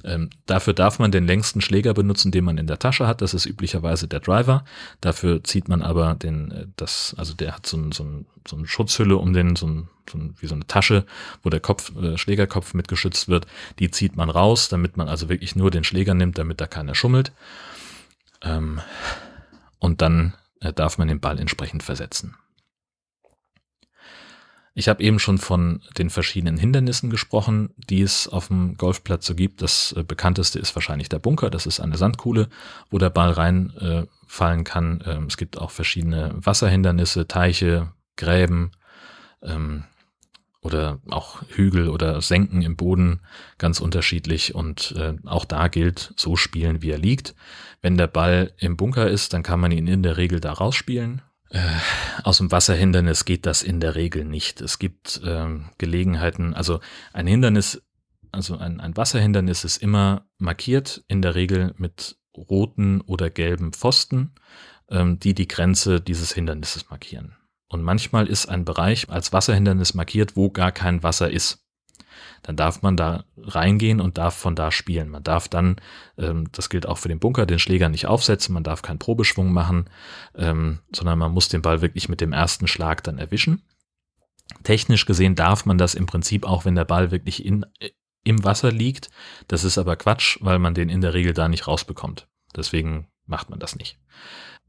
Ähm, 0.03 0.29
dafür 0.45 0.73
darf 0.73 0.99
man 0.99 1.11
den 1.11 1.25
längsten 1.25 1.59
Schläger 1.59 1.93
benutzen, 1.93 2.31
den 2.31 2.45
man 2.45 2.57
in 2.57 2.67
der 2.67 2.79
Tasche 2.79 3.07
hat. 3.07 3.21
Das 3.21 3.33
ist 3.33 3.45
üblicherweise 3.45 4.07
der 4.07 4.21
Driver. 4.21 4.63
Dafür 5.01 5.43
zieht 5.43 5.67
man 5.67 5.81
aber 5.81 6.15
den, 6.15 6.51
äh, 6.51 6.67
das, 6.77 7.13
also 7.17 7.33
der 7.33 7.53
hat 7.55 7.65
so, 7.65 7.77
ein, 7.77 7.91
so, 7.91 8.03
ein, 8.03 8.25
so 8.47 8.55
eine 8.55 8.67
Schutzhülle 8.67 9.17
um 9.17 9.33
den, 9.33 9.55
so, 9.55 9.67
ein, 9.67 9.89
so 10.09 10.17
ein, 10.17 10.35
wie 10.39 10.47
so 10.47 10.55
eine 10.55 10.65
Tasche, 10.65 11.05
wo 11.43 11.49
der 11.49 11.59
Kopf, 11.59 11.95
äh, 11.97 12.17
Schlägerkopf 12.17 12.73
mit 12.73 12.87
geschützt 12.87 13.27
wird. 13.27 13.47
Die 13.79 13.91
zieht 13.91 14.15
man 14.15 14.29
raus, 14.29 14.69
damit 14.69 14.97
man 14.97 15.09
also 15.09 15.29
wirklich 15.29 15.55
nur 15.55 15.71
den 15.71 15.83
Schläger 15.83 16.13
nimmt, 16.13 16.37
damit 16.37 16.61
da 16.61 16.67
keiner 16.67 16.95
schummelt. 16.95 17.31
Ähm, 18.43 18.79
und 19.79 20.01
dann 20.01 20.33
äh, 20.61 20.73
darf 20.73 20.97
man 20.97 21.07
den 21.07 21.19
Ball 21.19 21.39
entsprechend 21.39 21.83
versetzen. 21.83 22.35
Ich 24.73 24.87
habe 24.87 25.01
eben 25.01 25.17
schon 25.17 25.39
von 25.39 25.81
den 25.97 26.11
verschiedenen 26.11 26.55
Hindernissen 26.55 27.09
gesprochen, 27.09 27.73
die 27.77 28.03
es 28.03 28.27
auf 28.27 28.49
dem 28.49 28.77
Golfplatz 28.77 29.25
so 29.25 29.33
gibt. 29.33 29.63
Das 29.63 29.93
äh, 29.93 30.03
bekannteste 30.03 30.59
ist 30.59 30.75
wahrscheinlich 30.75 31.09
der 31.09 31.17
Bunker. 31.17 31.49
Das 31.49 31.65
ist 31.65 31.79
eine 31.79 31.97
Sandkuhle, 31.97 32.47
wo 32.91 32.99
der 32.99 33.09
Ball 33.09 33.31
reinfallen 33.31 34.59
äh, 34.59 34.63
kann. 34.63 35.03
Ähm, 35.07 35.25
es 35.25 35.37
gibt 35.37 35.57
auch 35.57 35.71
verschiedene 35.71 36.35
Wasserhindernisse, 36.35 37.27
Teiche, 37.27 37.91
Gräben. 38.17 38.71
Ähm, 39.41 39.85
oder 40.61 40.99
auch 41.09 41.41
Hügel 41.49 41.87
oder 41.89 42.21
Senken 42.21 42.61
im 42.61 42.75
Boden 42.75 43.21
ganz 43.57 43.79
unterschiedlich 43.79 44.53
und 44.53 44.93
äh, 44.97 45.15
auch 45.25 45.45
da 45.45 45.69
gilt, 45.69 46.13
so 46.17 46.35
spielen, 46.35 46.81
wie 46.81 46.91
er 46.91 46.97
liegt. 46.97 47.35
Wenn 47.81 47.97
der 47.97 48.07
Ball 48.07 48.53
im 48.57 48.77
Bunker 48.77 49.09
ist, 49.09 49.33
dann 49.33 49.43
kann 49.43 49.59
man 49.59 49.71
ihn 49.71 49.87
in 49.87 50.03
der 50.03 50.17
Regel 50.17 50.39
da 50.39 50.53
rausspielen. 50.53 51.21
Äh, 51.49 51.61
aus 52.23 52.39
dem 52.39 52.51
Wasserhindernis 52.51 53.25
geht 53.25 53.45
das 53.45 53.63
in 53.63 53.79
der 53.79 53.95
Regel 53.95 54.25
nicht. 54.25 54.61
Es 54.61 54.79
gibt 54.79 55.21
äh, 55.23 55.47
Gelegenheiten, 55.77 56.53
also 56.53 56.79
ein 57.13 57.27
Hindernis, 57.27 57.81
also 58.31 58.57
ein, 58.57 58.79
ein 58.79 58.97
Wasserhindernis 58.97 59.63
ist 59.63 59.77
immer 59.77 60.25
markiert, 60.37 61.03
in 61.07 61.21
der 61.21 61.35
Regel 61.35 61.73
mit 61.77 62.17
roten 62.35 63.01
oder 63.01 63.29
gelben 63.29 63.73
Pfosten, 63.73 64.33
ähm, 64.89 65.19
die 65.19 65.33
die 65.33 65.47
Grenze 65.47 66.01
dieses 66.01 66.33
Hindernisses 66.33 66.89
markieren. 66.89 67.35
Und 67.69 67.83
manchmal 67.83 68.27
ist 68.27 68.47
ein 68.47 68.65
Bereich 68.65 69.09
als 69.09 69.33
Wasserhindernis 69.33 69.93
markiert, 69.93 70.35
wo 70.35 70.49
gar 70.49 70.71
kein 70.71 71.03
Wasser 71.03 71.29
ist. 71.29 71.66
Dann 72.47 72.55
darf 72.55 72.81
man 72.81 72.95
da 72.95 73.25
reingehen 73.35 73.99
und 73.99 74.17
darf 74.17 74.33
von 74.33 74.55
da 74.55 74.71
spielen. 74.71 75.09
Man 75.09 75.21
darf 75.21 75.49
dann, 75.49 75.75
ähm, 76.17 76.47
das 76.53 76.69
gilt 76.69 76.85
auch 76.85 76.97
für 76.97 77.09
den 77.09 77.19
Bunker, 77.19 77.45
den 77.45 77.59
Schläger 77.59 77.89
nicht 77.89 78.05
aufsetzen, 78.05 78.53
man 78.53 78.63
darf 78.63 78.81
keinen 78.81 78.99
Probeschwung 78.99 79.51
machen, 79.51 79.89
ähm, 80.33 80.79
sondern 80.95 81.19
man 81.19 81.33
muss 81.33 81.49
den 81.49 81.61
Ball 81.61 81.81
wirklich 81.81 82.07
mit 82.07 82.21
dem 82.21 82.31
ersten 82.31 82.65
Schlag 82.67 83.03
dann 83.03 83.17
erwischen. 83.17 83.63
Technisch 84.63 85.05
gesehen 85.05 85.35
darf 85.35 85.65
man 85.65 85.77
das 85.77 85.93
im 85.93 86.05
Prinzip 86.05 86.45
auch, 86.45 86.63
wenn 86.63 86.75
der 86.75 86.85
Ball 86.85 87.11
wirklich 87.11 87.45
in, 87.45 87.65
im 88.23 88.41
Wasser 88.45 88.71
liegt. 88.71 89.09
Das 89.49 89.65
ist 89.65 89.77
aber 89.77 89.97
Quatsch, 89.97 90.37
weil 90.39 90.57
man 90.57 90.73
den 90.73 90.87
in 90.87 91.01
der 91.01 91.13
Regel 91.13 91.33
da 91.33 91.49
nicht 91.49 91.67
rausbekommt. 91.67 92.29
Deswegen 92.55 93.09
macht 93.25 93.49
man 93.49 93.59
das 93.59 93.75
nicht. 93.75 93.99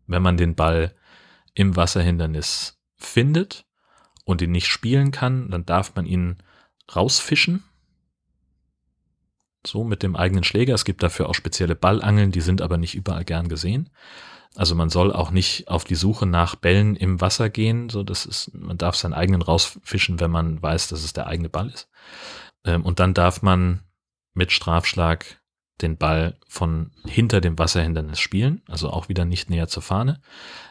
Wenn 0.09 0.23
man 0.23 0.37
den 0.37 0.57
Ball 0.57 0.97
im 1.55 1.77
Wasserhindernis 1.77 2.81
findet 2.97 3.67
und 4.25 4.43
ihn 4.43 4.51
nicht 4.51 4.67
spielen 4.67 5.13
kann, 5.13 5.49
dann 5.53 5.65
darf 5.65 5.95
man 5.95 6.07
ihn 6.07 6.39
rausfischen. 6.93 7.63
So 9.69 9.85
mit 9.85 10.03
dem 10.03 10.17
eigenen 10.17 10.45
Schläger. 10.45 10.75
Es 10.75 10.85
gibt 10.85 11.03
dafür 11.03 11.29
auch 11.29 11.35
spezielle 11.35 11.75
Ballangeln, 11.75 12.33
die 12.33 12.41
sind 12.41 12.63
aber 12.63 12.79
nicht 12.79 12.95
überall 12.95 13.25
gern 13.25 13.49
gesehen. 13.49 13.91
Also 14.57 14.75
man 14.75 14.89
soll 14.89 15.13
auch 15.13 15.31
nicht 15.31 15.69
auf 15.69 15.85
die 15.85 15.95
Suche 15.95 16.27
nach 16.27 16.57
Bällen 16.57 16.97
im 16.97 17.21
Wasser 17.21 17.51
gehen. 17.51 17.91
So, 17.91 18.03
das 18.03 18.27
ist, 18.27 18.55
man 18.55 18.79
darf 18.79 18.97
seinen 18.97 19.13
eigenen 19.13 19.43
rausfischen, 19.43 20.21
wenn 20.21 20.31
man 20.31 20.61
weiß, 20.61 20.89
dass 20.89 21.05
es 21.05 21.13
der 21.13 21.27
eigene 21.27 21.49
Ball 21.49 21.69
ist. 21.69 21.89
Ähm, 22.65 22.85
und 22.85 22.99
dann 22.99 23.15
darf 23.15 23.43
man 23.43 23.83
mit 24.35 24.51
Strafschlag 24.51 25.41
den 25.81 25.97
Ball 25.97 26.37
von 26.49 26.91
hinter 27.05 27.41
dem 27.41 27.59
Wasserhindernis 27.59 28.19
spielen, 28.19 28.63
also 28.67 28.91
auch 28.91 29.09
wieder 29.09 29.25
nicht 29.25 29.49
näher 29.49 29.69
zur 29.69 29.83
Fahne. 29.83 30.21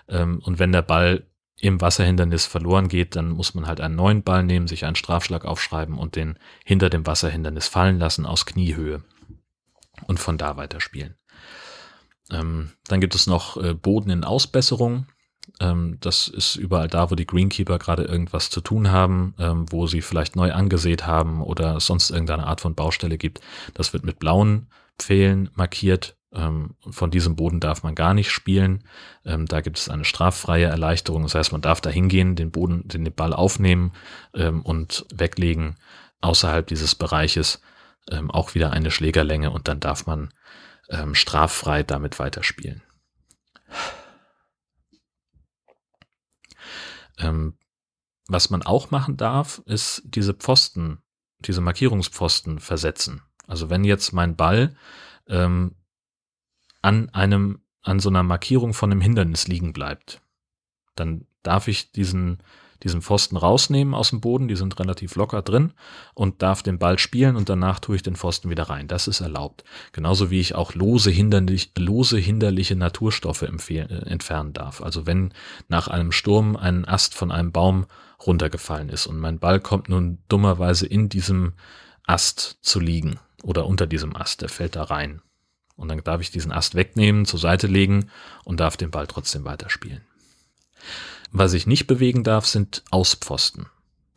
Ähm, 0.10 0.42
und 0.44 0.60
wenn 0.60 0.72
der 0.72 0.82
Ball 0.82 1.28
im 1.60 1.82
Wasserhindernis 1.82 2.46
verloren 2.46 2.88
geht, 2.88 3.16
dann 3.16 3.30
muss 3.30 3.56
man 3.56 3.68
halt 3.68 3.82
einen 3.82 3.96
neuen 3.96 4.24
Ball 4.24 4.44
nehmen, 4.44 4.68
sich 4.68 4.86
einen 4.86 4.96
Strafschlag 4.96 5.46
aufschreiben 5.46 5.98
und 5.98 6.16
den 6.16 6.38
hinter 6.64 6.90
dem 6.90 7.06
Wasserhindernis 7.08 7.68
fallen 7.68 7.98
lassen 7.98 8.26
aus 8.26 8.46
Kniehöhe 8.46 9.04
und 10.06 10.20
von 10.20 10.38
da 10.38 10.58
weiter 10.58 10.80
spielen. 10.80 11.16
Ähm, 12.30 12.74
dann 12.88 13.02
gibt 13.02 13.16
es 13.16 13.26
noch 13.26 13.58
äh, 13.58 13.74
Boden 13.74 14.10
in 14.10 14.24
Ausbesserung. 14.24 15.08
Ähm, 15.60 15.98
das 16.02 16.28
ist 16.28 16.56
überall 16.56 16.88
da, 16.88 17.10
wo 17.10 17.16
die 17.16 17.26
Greenkeeper 17.26 17.80
gerade 17.80 18.04
irgendwas 18.04 18.50
zu 18.50 18.62
tun 18.62 18.92
haben, 18.92 19.34
ähm, 19.40 19.66
wo 19.72 19.88
sie 19.88 20.02
vielleicht 20.02 20.36
neu 20.36 20.52
angesät 20.52 21.08
haben 21.08 21.42
oder 21.42 21.80
sonst 21.80 22.12
irgendeine 22.12 22.46
Art 22.46 22.62
von 22.62 22.76
Baustelle 22.76 23.18
gibt. 23.18 23.42
Das 23.74 23.94
wird 23.94 24.04
mit 24.04 24.20
blauen 24.20 24.68
Pfählen 25.00 25.50
markiert. 25.56 26.17
Ähm, 26.34 26.76
von 26.90 27.10
diesem 27.10 27.36
Boden 27.36 27.60
darf 27.60 27.84
man 27.84 27.96
gar 27.96 28.14
nicht 28.14 28.32
spielen. 28.32 28.84
Ähm, 29.26 29.46
da 29.46 29.62
gibt 29.62 29.78
es 29.78 29.90
eine 29.90 30.06
straffreie 30.06 30.66
Erleichterung. 30.66 31.24
Das 31.24 31.36
heißt, 31.36 31.52
man 31.52 31.62
darf 31.62 31.82
da 31.82 31.90
hingehen, 31.90 32.36
den 32.36 32.52
Boden, 32.52 32.88
den 32.88 33.12
Ball 33.14 33.34
aufnehmen 33.34 33.94
ähm, 34.34 34.62
und 34.62 35.06
weglegen 35.14 35.78
außerhalb 36.22 36.68
dieses 36.68 36.96
Bereiches 36.96 37.62
ähm, 38.10 38.32
auch 38.32 38.56
wieder 38.56 38.72
eine 38.72 38.92
Schlägerlänge 38.92 39.52
und 39.52 39.68
dann 39.68 39.80
darf 39.80 40.06
man 40.06 40.34
ähm, 40.90 41.16
straffrei 41.16 41.84
damit 41.84 42.20
weiterspielen. 42.20 42.82
Ähm, 47.18 47.58
was 48.28 48.50
man 48.50 48.62
auch 48.64 48.92
machen 48.92 49.18
darf, 49.18 49.62
ist 49.66 50.02
diese 50.06 50.34
Pfosten, 50.34 51.00
diese 51.40 51.62
Markierungspfosten 51.62 52.60
versetzen. 52.60 53.22
Also 53.48 53.70
wenn 53.70 53.84
jetzt 53.84 54.12
mein 54.12 54.36
Ball 54.36 54.76
ähm, 55.28 55.76
an 56.82 57.10
einem, 57.10 57.62
an 57.84 58.00
so 58.00 58.10
einer 58.10 58.24
Markierung 58.24 58.74
von 58.74 58.92
einem 58.92 59.02
Hindernis 59.02 59.48
liegen 59.48 59.74
bleibt, 59.74 60.22
dann 60.96 61.26
darf 61.44 61.68
ich 61.68 61.92
diesen 61.92 62.40
diesen 62.84 63.02
Pfosten 63.02 63.38
rausnehmen 63.38 63.94
aus 63.94 64.12
dem 64.12 64.22
Boden, 64.22 64.48
die 64.48 64.56
sind 64.56 64.80
relativ 64.80 65.16
locker 65.16 65.42
drin 65.42 65.74
und 66.14 66.42
darf 66.42 66.62
den 66.62 66.80
Ball 66.80 67.00
spielen 67.00 67.36
und 67.36 67.50
danach 67.50 67.80
tue 67.80 67.96
ich 67.96 68.04
den 68.04 68.16
Pfosten 68.16 68.50
wieder 68.50 68.64
rein. 68.64 68.88
Das 68.88 69.08
ist 69.08 69.22
erlaubt. 69.22 69.64
Genauso 69.94 70.30
wie 70.30 70.40
ich 70.40 70.56
auch 70.56 70.74
lose, 70.76 71.10
hinderlich, 71.10 71.72
lose 71.78 72.18
hinderliche 72.18 72.76
Naturstoffe 72.76 73.42
äh, 73.42 73.48
entfernen 74.06 74.54
darf. 74.54 74.82
Also 74.82 75.06
wenn 75.06 75.34
nach 75.68 75.88
einem 75.88 76.12
Sturm 76.12 76.56
ein 76.56 76.86
Ast 76.86 77.16
von 77.16 77.32
einem 77.32 77.52
Baum 77.52 77.86
runtergefallen 78.26 78.90
ist 78.90 79.08
und 79.08 79.20
mein 79.20 79.40
Ball 79.40 79.60
kommt 79.60 79.90
nun 79.90 80.20
dummerweise 80.28 80.86
in 80.86 81.10
diesem 81.10 81.54
Ast 82.06 82.58
zu 82.62 82.80
liegen 82.80 83.20
oder 83.44 83.66
unter 83.66 83.88
diesem 83.88 84.16
Ast, 84.16 84.42
der 84.42 84.50
fällt 84.50 84.76
da 84.76 84.84
rein. 84.84 85.22
Und 85.78 85.88
dann 85.88 86.04
darf 86.04 86.22
ich 86.22 86.32
diesen 86.32 86.52
Ast 86.52 86.76
wegnehmen, 86.76 87.26
zur 87.26 87.40
Seite 87.40 87.68
legen 87.68 88.10
und 88.44 88.60
darf 88.60 88.76
den 88.76 88.92
Ball 88.92 89.08
trotzdem 89.08 89.46
weiterspielen. 89.46 90.02
Was 91.32 91.54
ich 91.54 91.68
nicht 91.68 91.88
bewegen 91.88 92.24
darf, 92.24 92.46
sind 92.46 92.84
Auspfosten. 92.92 93.68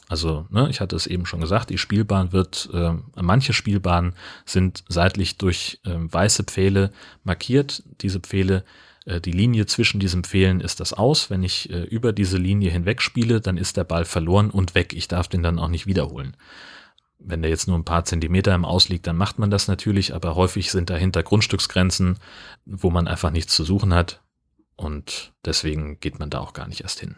Also, 0.09 0.47
ne, 0.51 0.69
ich 0.71 0.81
hatte 0.81 0.97
es 0.97 1.07
eben 1.07 1.25
schon 1.25 1.41
gesagt, 1.41 1.71
die 1.71 1.79
Spielbahn 1.79 2.33
wird, 2.33 2.69
äh, 2.73 2.95
manche 3.15 3.53
Spielbahnen 3.53 4.15
sind 4.45 4.83
seitlich 4.89 5.39
durch 5.39 5.81
äh, 5.85 5.95
weiße 5.95 6.43
Pfähle 6.45 6.91
markiert. 7.23 7.85
Diese 8.01 8.19
Pfähle, 8.19 8.65
äh, 9.05 9.21
die 9.21 9.31
Linie 9.31 9.67
zwischen 9.67 10.01
diesen 10.01 10.25
Pfählen 10.25 10.61
ist 10.61 10.81
das 10.81 10.93
aus. 10.93 11.31
Wenn 11.31 11.45
ich 11.45 11.71
äh, 11.71 11.83
über 11.83 12.13
diese 12.13 12.39
Linie 12.39 12.73
hinweg 12.73 13.03
spiele, 13.03 13.41
dann 13.41 13.57
ist 13.57 13.77
der 13.77 13.85
Ball 13.85 14.05
verloren 14.05 14.51
und 14.51 14.75
weg. 14.75 14.95
Ich 14.95 15.07
darf 15.07 15.29
den 15.29 15.45
dann 15.45 15.61
auch 15.61 15.69
nicht 15.69 15.87
wiederholen. 15.87 16.37
Wenn 17.21 17.43
der 17.43 17.51
jetzt 17.51 17.69
nur 17.69 17.79
ein 17.79 17.85
paar 17.85 18.05
Zentimeter 18.05 18.55
im 18.55 18.65
Aus 18.65 18.89
liegt, 18.89 19.07
dann 19.07 19.17
macht 19.17 19.39
man 19.39 19.51
das 19.51 19.69
natürlich, 19.69 20.15
aber 20.15 20.35
häufig 20.35 20.71
sind 20.71 20.91
dahinter 20.91 21.23
Grundstücksgrenzen, 21.23 22.19
wo 22.65 22.91
man 22.91 23.07
einfach 23.07 23.31
nichts 23.31 23.55
zu 23.55 23.65
suchen 23.65 23.95
hat. 23.95 24.23
Und 24.75 25.35
deswegen 25.45 26.01
geht 26.01 26.19
man 26.19 26.31
da 26.31 26.39
auch 26.41 26.55
gar 26.55 26.67
nicht 26.67 26.81
erst 26.81 27.01
hin. 27.01 27.17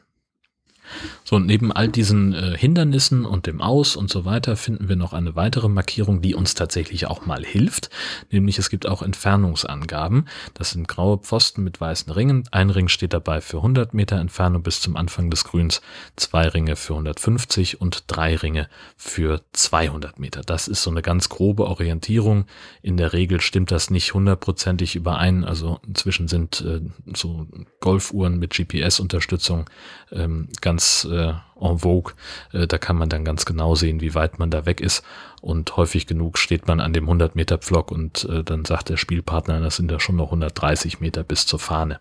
So, 1.25 1.37
und 1.37 1.47
neben 1.47 1.73
all 1.73 1.89
diesen 1.89 2.35
äh, 2.35 2.57
Hindernissen 2.57 3.25
und 3.25 3.47
dem 3.47 3.61
Aus 3.61 3.97
und 3.97 4.11
so 4.11 4.25
weiter 4.25 4.57
finden 4.57 4.89
wir 4.89 4.97
noch 4.97 5.13
eine 5.13 5.37
weitere 5.37 5.69
Markierung, 5.69 6.21
die 6.21 6.35
uns 6.35 6.55
tatsächlich 6.55 7.07
auch 7.07 7.27
mal 7.27 7.45
hilft. 7.45 7.91
Nämlich 8.31 8.59
es 8.59 8.71
gibt 8.71 8.87
auch 8.87 9.03
Entfernungsangaben. 9.03 10.29
Das 10.55 10.71
sind 10.71 10.89
graue 10.89 11.19
Pfosten 11.19 11.65
mit 11.65 11.81
weißen 11.81 12.13
Ringen. 12.13 12.45
Ein 12.51 12.71
Ring 12.71 12.89
steht 12.89 13.13
dabei 13.13 13.41
für 13.41 13.59
100 13.59 13.95
Meter 13.95 14.17
Entfernung 14.17 14.63
bis 14.63 14.81
zum 14.81 14.97
Anfang 14.97 15.31
des 15.31 15.45
Grüns, 15.45 15.81
zwei 16.17 16.49
Ringe 16.49 16.77
für 16.77 16.95
150 16.95 17.81
und 17.81 18.05
drei 18.07 18.37
Ringe 18.37 18.69
für 18.97 19.43
200 19.53 20.19
Meter. 20.19 20.43
Das 20.43 20.69
ist 20.69 20.83
so 20.83 20.91
eine 20.91 21.03
ganz 21.03 21.29
grobe 21.29 21.67
Orientierung. 21.67 22.47
In 22.83 22.97
der 22.97 23.13
Regel 23.13 23.41
stimmt 23.41 23.71
das 23.71 23.91
nicht 23.91 24.15
hundertprozentig 24.15 24.97
überein. 24.97 25.45
Also 25.45 25.81
inzwischen 25.87 26.29
sind 26.29 26.61
äh, 26.61 26.81
so 27.15 27.47
Golfuhren 27.81 28.39
mit 28.39 28.55
GPS-Unterstützung 28.55 29.69
ähm, 30.11 30.49
ganz 30.61 30.82
ganz 30.83 31.07
äh, 31.11 31.33
en 31.61 31.79
vogue. 31.79 32.15
Äh, 32.53 32.67
da 32.67 32.79
kann 32.79 32.97
man 32.97 33.09
dann 33.09 33.25
ganz 33.25 33.45
genau 33.45 33.75
sehen, 33.75 34.01
wie 34.01 34.15
weit 34.15 34.39
man 34.39 34.51
da 34.51 34.67
weg 34.67 34.81
ist. 34.81 35.05
Und 35.41 35.77
häufig 35.77 36.07
genug 36.07 36.39
steht 36.39 36.67
man 36.67 36.81
an 36.81 36.93
dem 36.93 37.05
100 37.05 37.37
Meter 37.37 37.59
Pflock 37.59 37.91
und 37.91 38.25
äh, 38.25 38.43
dann 38.45 38.65
sagt 38.65 38.89
der 38.89 38.97
Spielpartner, 38.97 39.61
das 39.61 39.77
sind 39.77 39.91
ja 39.91 40.01
schon 40.01 40.17
noch 40.17 40.27
130 40.27 41.01
Meter 41.01 41.25
bis 41.25 41.47
zur 41.47 41.59
Fahne. 41.59 42.01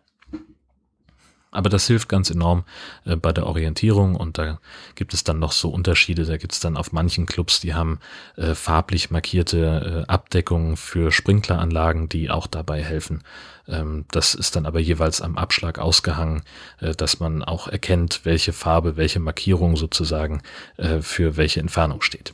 Aber 1.52 1.70
das 1.70 1.86
hilft 1.86 2.08
ganz 2.08 2.30
enorm 2.30 2.64
äh, 3.06 3.18
bei 3.18 3.34
der 3.34 3.46
Orientierung 3.46 4.16
und 4.16 4.38
da 4.38 4.60
gibt 4.96 5.14
es 5.14 5.26
dann 5.26 5.38
noch 5.38 5.52
so 5.52 5.70
Unterschiede. 5.70 6.24
Da 6.26 6.38
gibt 6.38 6.54
es 6.54 6.62
dann 6.62 6.78
auf 6.78 6.94
manchen 6.94 7.26
Clubs, 7.26 7.60
die 7.60 7.74
haben 7.74 8.00
äh, 8.38 8.56
farblich 8.56 9.12
markierte 9.12 10.06
äh, 10.08 10.12
Abdeckungen 10.12 10.78
für 10.78 11.12
Sprinkleranlagen, 11.12 12.08
die 12.08 12.30
auch 12.30 12.48
dabei 12.48 12.82
helfen. 12.82 13.24
Ähm, 13.68 14.06
das 14.12 14.34
ist 14.34 14.56
dann 14.56 14.66
aber 14.66 14.80
jeweils 14.80 15.22
am 15.22 15.38
Abschlag 15.38 15.78
ausgehangen, 15.78 16.44
äh, 16.80 16.96
dass 16.96 17.20
man 17.20 17.44
auch 17.44 17.68
erkennt, 17.68 18.22
welche 18.24 18.54
Farbe, 18.54 18.96
welche 18.96 19.20
Markierung 19.20 19.76
sozusagen 19.76 20.42
äh, 20.78 21.02
für 21.02 21.36
welche 21.36 21.60
Entfernung 21.60 22.02
steht. 22.02 22.34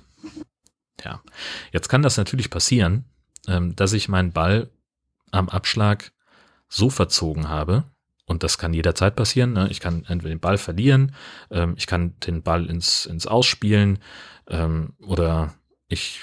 Ja, 1.03 1.21
jetzt 1.71 1.89
kann 1.89 2.03
das 2.03 2.17
natürlich 2.17 2.51
passieren, 2.51 3.05
ähm, 3.47 3.75
dass 3.75 3.93
ich 3.93 4.09
meinen 4.09 4.31
Ball 4.31 4.69
am 5.31 5.49
Abschlag 5.49 6.11
so 6.69 6.89
verzogen 6.89 7.49
habe, 7.49 7.85
und 8.27 8.43
das 8.43 8.57
kann 8.57 8.73
jederzeit 8.73 9.15
passieren. 9.15 9.53
Ne? 9.53 9.67
Ich 9.71 9.79
kann 9.79 10.05
entweder 10.07 10.35
den 10.35 10.39
Ball 10.39 10.57
verlieren, 10.57 11.15
ähm, 11.49 11.73
ich 11.77 11.87
kann 11.87 12.13
den 12.19 12.43
Ball 12.43 12.67
ins, 12.67 13.05
ins 13.07 13.25
Ausspielen 13.25 13.99
ähm, 14.49 14.93
oder 14.99 15.53
ich, 15.87 16.21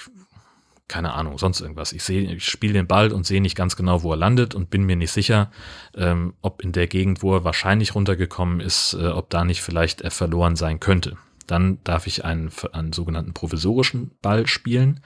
keine 0.87 1.15
Ahnung, 1.15 1.39
sonst 1.39 1.61
irgendwas. 1.61 1.93
Ich 1.93 2.05
sehe, 2.05 2.31
ich 2.35 2.45
spiele 2.45 2.75
den 2.75 2.87
Ball 2.87 3.11
und 3.11 3.27
sehe 3.27 3.41
nicht 3.41 3.57
ganz 3.57 3.75
genau, 3.75 4.03
wo 4.03 4.13
er 4.13 4.19
landet 4.19 4.55
und 4.55 4.71
bin 4.71 4.85
mir 4.85 4.97
nicht 4.97 5.13
sicher, 5.13 5.51
ähm, 5.97 6.35
ob 6.43 6.63
in 6.63 6.73
der 6.73 6.87
Gegend, 6.87 7.23
wo 7.23 7.35
er 7.35 7.45
wahrscheinlich 7.45 7.95
runtergekommen 7.95 8.61
ist, 8.61 8.95
äh, 8.95 9.09
ob 9.09 9.31
da 9.31 9.45
nicht 9.45 9.63
vielleicht 9.63 10.03
er 10.03 10.11
verloren 10.11 10.57
sein 10.57 10.81
könnte. 10.81 11.17
Dann 11.47 11.83
darf 11.85 12.07
ich 12.07 12.25
einen, 12.25 12.51
einen 12.73 12.93
sogenannten 12.93 13.33
provisorischen 13.33 14.13
Ball 14.21 14.47
spielen. 14.47 15.01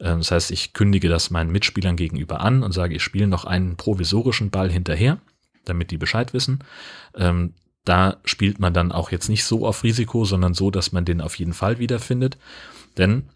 Ähm, 0.00 0.18
das 0.18 0.30
heißt, 0.30 0.50
ich 0.52 0.72
kündige 0.72 1.10
das 1.10 1.30
meinen 1.30 1.52
Mitspielern 1.52 1.96
gegenüber 1.96 2.40
an 2.40 2.62
und 2.62 2.72
sage, 2.72 2.94
ich 2.94 3.02
spiele 3.02 3.26
noch 3.26 3.44
einen 3.44 3.76
provisorischen 3.76 4.50
Ball 4.50 4.70
hinterher 4.70 5.18
damit 5.64 5.90
die 5.90 5.98
Bescheid 5.98 6.32
wissen. 6.32 6.64
Ähm, 7.14 7.54
da 7.84 8.18
spielt 8.24 8.60
man 8.60 8.74
dann 8.74 8.92
auch 8.92 9.10
jetzt 9.10 9.28
nicht 9.28 9.44
so 9.44 9.66
auf 9.66 9.82
Risiko, 9.82 10.24
sondern 10.24 10.54
so, 10.54 10.70
dass 10.70 10.92
man 10.92 11.04
den 11.04 11.20
auf 11.20 11.36
jeden 11.36 11.54
Fall 11.54 11.78
wiederfindet. 11.78 12.38
Denn, 12.98 13.28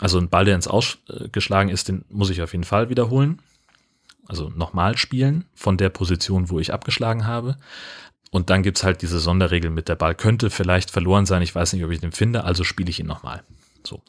also 0.00 0.18
ein 0.18 0.28
Ball, 0.28 0.44
der 0.44 0.54
ins 0.54 0.68
Ausgeschlagen 0.68 1.70
ist, 1.70 1.88
den 1.88 2.04
muss 2.08 2.30
ich 2.30 2.42
auf 2.42 2.52
jeden 2.52 2.64
Fall 2.64 2.88
wiederholen. 2.88 3.40
Also 4.26 4.48
nochmal 4.48 4.96
spielen 4.96 5.44
von 5.54 5.76
der 5.76 5.90
Position, 5.90 6.50
wo 6.50 6.58
ich 6.58 6.72
abgeschlagen 6.72 7.26
habe. 7.26 7.56
Und 8.30 8.50
dann 8.50 8.62
gibt's 8.62 8.82
halt 8.82 9.02
diese 9.02 9.20
Sonderregel 9.20 9.70
mit 9.70 9.88
der 9.88 9.94
Ball 9.96 10.14
könnte 10.14 10.50
vielleicht 10.50 10.90
verloren 10.90 11.26
sein. 11.26 11.42
Ich 11.42 11.54
weiß 11.54 11.72
nicht, 11.72 11.84
ob 11.84 11.90
ich 11.90 12.00
den 12.00 12.12
finde, 12.12 12.44
also 12.44 12.64
spiele 12.64 12.90
ich 12.90 13.00
ihn 13.00 13.06
nochmal. 13.06 13.44
So. 13.86 14.02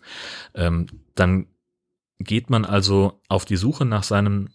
Ähm, 0.53 0.87
dann 1.15 1.47
geht 2.19 2.49
man 2.49 2.65
also 2.65 3.21
auf 3.27 3.45
die 3.45 3.57
Suche 3.57 3.85
nach 3.85 4.03
seinem 4.03 4.49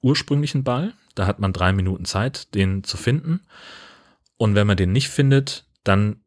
ursprünglichen 0.00 0.64
Ball. 0.64 0.94
Da 1.14 1.26
hat 1.26 1.38
man 1.38 1.52
drei 1.52 1.72
Minuten 1.72 2.04
Zeit, 2.04 2.54
den 2.54 2.84
zu 2.84 2.96
finden. 2.96 3.40
Und 4.36 4.54
wenn 4.54 4.66
man 4.66 4.76
den 4.76 4.92
nicht 4.92 5.08
findet, 5.08 5.66
dann 5.84 6.22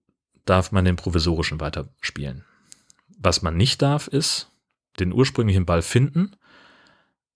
darf 0.46 0.72
man 0.72 0.86
den 0.86 0.96
provisorischen 0.96 1.60
weiterspielen. 1.60 2.46
Was 3.18 3.42
man 3.42 3.58
nicht 3.58 3.82
darf, 3.82 4.08
ist, 4.08 4.52
den 5.00 5.12
ursprünglichen 5.12 5.66
Ball 5.66 5.82
finden, 5.82 6.36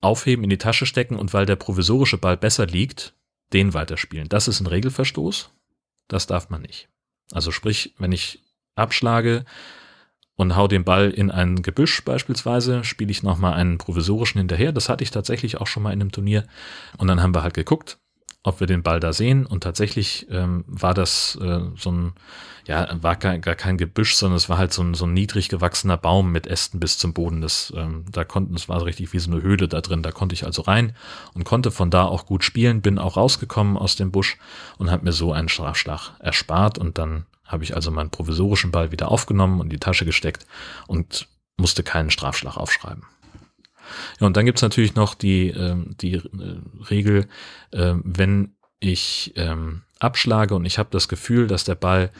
aufheben, 0.01 0.43
in 0.43 0.49
die 0.49 0.57
Tasche 0.57 0.85
stecken 0.85 1.15
und 1.15 1.33
weil 1.33 1.45
der 1.45 1.55
provisorische 1.55 2.17
Ball 2.17 2.37
besser 2.37 2.65
liegt, 2.65 3.15
den 3.51 3.73
weiterspielen. 3.73 4.29
Das 4.29 4.47
ist 4.47 4.59
ein 4.59 4.67
Regelverstoß. 4.67 5.49
Das 6.07 6.27
darf 6.27 6.49
man 6.49 6.61
nicht. 6.61 6.89
Also 7.31 7.51
sprich, 7.51 7.95
wenn 7.97 8.11
ich 8.11 8.43
abschlage 8.75 9.45
und 10.39 10.55
hau 10.55 10.69
den 10.69 10.85
Ball 10.85 11.09
in 11.09 11.31
ein 11.31 11.63
Gebüsch 11.63 12.05
beispielsweise, 12.05 12.85
spiele 12.85 13.11
ich 13.11 13.23
nochmal 13.23 13.55
einen 13.55 13.77
provisorischen 13.77 14.39
hinterher. 14.39 14.71
Das 14.71 14.87
hatte 14.87 15.03
ich 15.03 15.11
tatsächlich 15.11 15.59
auch 15.59 15.67
schon 15.67 15.83
mal 15.83 15.91
in 15.91 15.99
einem 15.99 16.13
Turnier. 16.13 16.45
Und 16.97 17.09
dann 17.09 17.21
haben 17.21 17.35
wir 17.35 17.43
halt 17.43 17.55
geguckt, 17.55 17.97
ob 18.43 18.61
wir 18.61 18.67
den 18.67 18.81
Ball 18.81 19.01
da 19.01 19.11
sehen. 19.11 19.45
Und 19.45 19.63
tatsächlich 19.63 20.27
ähm, 20.29 20.63
war 20.65 20.93
das 20.93 21.37
äh, 21.41 21.59
so 21.75 21.91
ein, 21.91 22.13
ja, 22.65 22.87
war 23.01 23.17
gar, 23.17 23.37
gar 23.39 23.55
kein 23.55 23.75
Gebüsch, 23.75 24.15
sondern 24.15 24.37
es 24.37 24.47
war 24.47 24.57
halt 24.57 24.71
so 24.71 24.81
ein, 24.81 24.93
so 24.93 25.05
ein 25.05 25.13
niedrig 25.13 25.49
gewachsener 25.49 25.97
Baum 25.97 26.31
mit 26.31 26.47
Ästen 26.47 26.79
bis 26.79 26.97
zum 26.97 27.13
Boden. 27.13 27.41
Das, 27.41 27.73
ähm, 27.75 28.05
da 28.09 28.23
konnten, 28.23 28.55
es 28.55 28.69
war 28.69 28.79
so 28.79 28.85
richtig 28.85 29.11
wie 29.11 29.19
so 29.19 29.29
eine 29.29 29.41
Höhle 29.41 29.67
da 29.67 29.81
drin. 29.81 30.03
Da 30.03 30.11
konnte 30.11 30.35
ich 30.35 30.45
also 30.45 30.61
rein 30.61 30.95
und 31.33 31.43
konnte 31.43 31.69
von 31.69 31.89
da 31.89 32.05
auch 32.05 32.25
gut 32.25 32.45
spielen. 32.45 32.81
Bin 32.81 32.97
auch 32.97 33.17
rausgekommen 33.17 33.75
aus 33.75 33.97
dem 33.97 34.13
Busch 34.13 34.37
und 34.77 34.89
habe 34.89 35.03
mir 35.03 35.11
so 35.11 35.33
einen 35.33 35.49
Strafschlag 35.49 36.11
erspart. 36.19 36.77
Und 36.77 36.97
dann 36.97 37.25
habe 37.49 37.63
ich 37.63 37.75
also 37.75 37.91
meinen 37.91 38.11
provisorischen 38.11 38.71
Ball 38.71 38.91
wieder 38.91 39.09
aufgenommen 39.09 39.59
und 39.59 39.67
in 39.67 39.71
die 39.71 39.79
Tasche 39.79 40.05
gesteckt 40.05 40.45
und 40.87 41.27
musste 41.57 41.83
keinen 41.83 42.11
Strafschlag 42.11 42.55
aufschreiben. 42.55 43.03
Ja, 44.19 44.27
und 44.27 44.37
dann 44.37 44.45
gibt's 44.45 44.61
natürlich 44.61 44.95
noch 44.95 45.15
die, 45.15 45.49
ähm, 45.49 45.95
die 45.99 46.13
äh, 46.13 46.21
Regel, 46.89 47.27
äh, 47.71 47.95
wenn 48.03 48.53
ich 48.79 49.33
ähm, 49.35 49.81
abschlage 49.99 50.55
und 50.55 50.65
ich 50.65 50.77
habe 50.77 50.89
das 50.91 51.09
Gefühl, 51.09 51.47
dass 51.47 51.63
der 51.63 51.75
Ball 51.75 52.11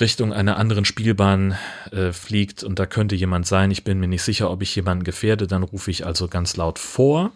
Richtung 0.00 0.32
einer 0.32 0.56
anderen 0.58 0.84
Spielbahn 0.84 1.56
äh, 1.92 2.12
fliegt 2.12 2.62
und 2.62 2.78
da 2.78 2.86
könnte 2.86 3.14
jemand 3.14 3.46
sein, 3.46 3.70
ich 3.70 3.84
bin 3.84 4.00
mir 4.00 4.08
nicht 4.08 4.22
sicher, 4.22 4.50
ob 4.50 4.60
ich 4.62 4.74
jemanden 4.74 5.04
gefährde, 5.04 5.46
dann 5.46 5.62
rufe 5.62 5.90
ich 5.90 6.04
also 6.04 6.28
ganz 6.28 6.56
laut 6.56 6.78
vor, 6.78 7.32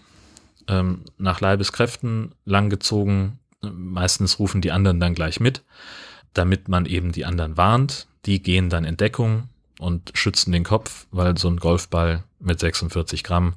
ähm, 0.67 1.05
nach 1.17 1.41
Leibeskräften 1.41 2.33
langgezogen, 2.45 3.39
meistens 3.63 4.39
rufen 4.39 4.61
die 4.61 4.73
anderen 4.73 5.01
dann 5.01 5.15
gleich 5.15 5.41
mit, 5.41 5.63
damit 6.35 6.69
man 6.69 6.87
eben 6.87 7.13
die 7.13 7.25
anderen 7.25 7.57
warnt, 7.57 8.07
die 8.27 8.43
gehen 8.43 8.71
dann 8.71 8.85
in 8.85 8.97
Deckung, 8.97 9.49
und 9.79 10.11
schützen 10.15 10.53
den 10.53 10.65
Kopf, 10.65 11.07
weil 11.11 11.39
so 11.39 11.49
ein 11.49 11.59
Golfball 11.59 12.25
mit 12.41 12.61
46 12.61 13.25
Gramm 13.25 13.55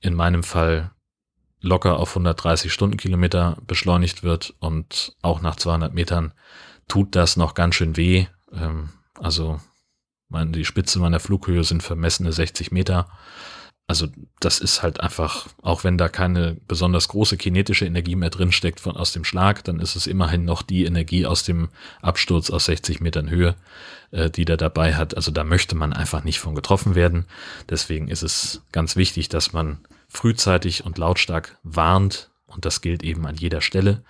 in 0.00 0.14
meinem 0.14 0.42
Fall 0.42 0.90
locker 1.60 1.98
auf 1.98 2.10
130 2.10 2.72
Stundenkilometer 2.72 3.58
beschleunigt 3.66 4.22
wird 4.22 4.54
und 4.60 5.14
auch 5.20 5.42
nach 5.42 5.56
200 5.56 5.92
Metern 5.92 6.32
tut 6.88 7.14
das 7.14 7.36
noch 7.36 7.54
ganz 7.54 7.74
schön 7.74 7.96
weh. 7.96 8.26
Ähm, 8.52 8.90
also 9.18 9.60
die 10.30 10.64
Spitze 10.64 10.98
meiner 10.98 11.20
Flughöhe 11.20 11.64
sind 11.64 11.82
vermessene 11.82 12.32
60 12.32 12.72
Meter 12.72 13.08
also 13.90 14.06
das 14.38 14.60
ist 14.60 14.84
halt 14.84 15.00
einfach, 15.00 15.48
auch 15.62 15.82
wenn 15.82 15.98
da 15.98 16.08
keine 16.08 16.56
besonders 16.68 17.08
große 17.08 17.36
kinetische 17.36 17.86
Energie 17.86 18.14
mehr 18.14 18.30
drinsteckt 18.30 18.78
von 18.78 18.96
aus 18.96 19.12
dem 19.12 19.24
Schlag, 19.24 19.64
dann 19.64 19.80
ist 19.80 19.96
es 19.96 20.06
immerhin 20.06 20.44
noch 20.44 20.62
die 20.62 20.84
Energie 20.84 21.26
aus 21.26 21.42
dem 21.42 21.70
Absturz 22.00 22.50
aus 22.50 22.66
60 22.66 23.00
Metern 23.00 23.28
Höhe, 23.28 23.56
äh, 24.12 24.30
die 24.30 24.44
der 24.44 24.56
dabei 24.56 24.94
hat. 24.94 25.16
Also 25.16 25.32
da 25.32 25.42
möchte 25.42 25.74
man 25.74 25.92
einfach 25.92 26.22
nicht 26.22 26.38
von 26.38 26.54
getroffen 26.54 26.94
werden. 26.94 27.26
Deswegen 27.68 28.06
ist 28.06 28.22
es 28.22 28.62
ganz 28.70 28.94
wichtig, 28.94 29.28
dass 29.28 29.52
man 29.52 29.80
frühzeitig 30.08 30.86
und 30.86 30.96
lautstark 30.96 31.58
warnt 31.64 32.30
und 32.46 32.66
das 32.66 32.82
gilt 32.82 33.02
eben 33.02 33.26
an 33.26 33.34
jeder 33.34 33.60
Stelle. 33.60 34.04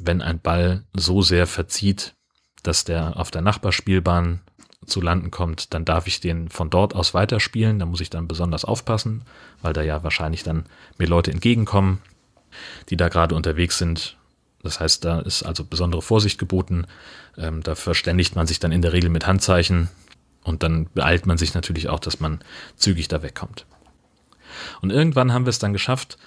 Wenn 0.00 0.22
ein 0.22 0.38
Ball 0.38 0.84
so 0.94 1.20
sehr 1.20 1.48
verzieht, 1.48 2.14
dass 2.62 2.84
der 2.84 3.18
auf 3.18 3.32
der 3.32 3.42
Nachbarspielbahn 3.42 4.42
zu 4.86 5.00
landen 5.00 5.30
kommt, 5.30 5.74
dann 5.74 5.84
darf 5.84 6.06
ich 6.06 6.20
den 6.20 6.48
von 6.48 6.70
dort 6.70 6.94
aus 6.94 7.14
weiterspielen. 7.14 7.78
Da 7.78 7.86
muss 7.86 8.00
ich 8.00 8.10
dann 8.10 8.28
besonders 8.28 8.64
aufpassen, 8.64 9.22
weil 9.62 9.72
da 9.72 9.82
ja 9.82 10.02
wahrscheinlich 10.02 10.42
dann 10.42 10.64
mir 10.98 11.06
Leute 11.06 11.30
entgegenkommen, 11.30 12.00
die 12.88 12.96
da 12.96 13.08
gerade 13.08 13.34
unterwegs 13.34 13.78
sind. 13.78 14.16
Das 14.62 14.80
heißt, 14.80 15.04
da 15.04 15.20
ist 15.20 15.42
also 15.42 15.64
besondere 15.64 16.02
Vorsicht 16.02 16.38
geboten. 16.38 16.86
Ähm, 17.36 17.62
da 17.62 17.74
verständigt 17.74 18.36
man 18.36 18.46
sich 18.46 18.58
dann 18.58 18.72
in 18.72 18.82
der 18.82 18.92
Regel 18.92 19.10
mit 19.10 19.26
Handzeichen 19.26 19.88
und 20.44 20.62
dann 20.62 20.88
beeilt 20.94 21.26
man 21.26 21.38
sich 21.38 21.54
natürlich 21.54 21.88
auch, 21.88 22.00
dass 22.00 22.20
man 22.20 22.40
zügig 22.76 23.08
da 23.08 23.22
wegkommt. 23.22 23.66
Und 24.80 24.90
irgendwann 24.90 25.32
haben 25.32 25.44
wir 25.44 25.50
es 25.50 25.58
dann 25.58 25.72
geschafft, 25.72 26.18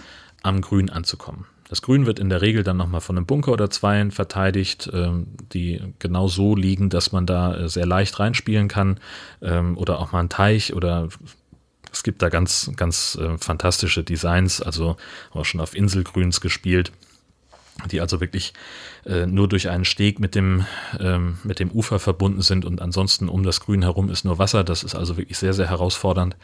am 0.44 0.62
Grün 0.62 0.90
anzukommen. 0.90 1.46
Das 1.74 1.82
Grün 1.82 2.06
wird 2.06 2.20
in 2.20 2.30
der 2.30 2.44
Regel 2.44 2.62
dann 2.62 2.78
nochmal 2.78 3.02
von 3.02 3.18
einem 3.18 3.26
Bunker 3.26 3.52
oder 3.52 3.68
zweien 3.68 4.12
verteidigt, 4.12 4.92
ähm, 4.94 5.26
die 5.54 5.82
genau 5.98 6.28
so 6.28 6.56
liegen, 6.56 6.92
dass 6.92 7.12
man 7.12 7.26
da 7.26 7.58
äh, 7.58 7.68
sehr 7.68 7.88
leicht 7.88 8.20
reinspielen 8.20 8.68
kann. 8.68 9.00
Ähm, 9.42 9.76
oder 9.76 9.98
auch 9.98 10.12
mal 10.12 10.20
ein 10.20 10.30
Teich 10.30 10.76
oder 10.76 11.10
es 11.92 12.04
gibt 12.04 12.22
da 12.22 12.30
ganz, 12.30 12.72
ganz 12.76 13.18
äh, 13.20 13.40
fantastische 13.40 14.04
Designs, 14.04 14.62
also 14.62 14.98
auch 15.32 15.46
schon 15.46 15.62
auf 15.62 15.76
Inselgrüns 15.76 16.42
gespielt, 16.42 16.92
die 17.90 18.02
also 18.02 18.22
wirklich 18.22 18.54
äh, 19.08 19.26
nur 19.26 19.50
durch 19.50 19.68
einen 19.70 19.86
Steg 19.86 20.20
mit 20.20 20.36
dem, 20.36 20.68
ähm, 21.00 21.40
mit 21.44 21.60
dem 21.60 21.72
Ufer 21.72 21.98
verbunden 21.98 22.44
sind 22.44 22.66
und 22.66 22.84
ansonsten 22.84 23.28
um 23.28 23.42
das 23.42 23.62
Grün 23.62 23.82
herum 23.82 24.12
ist 24.12 24.26
nur 24.26 24.38
Wasser. 24.38 24.64
Das 24.64 24.84
ist 24.84 24.94
also 24.94 25.18
wirklich 25.18 25.40
sehr, 25.40 25.54
sehr 25.54 25.72
herausfordernd. 25.72 26.38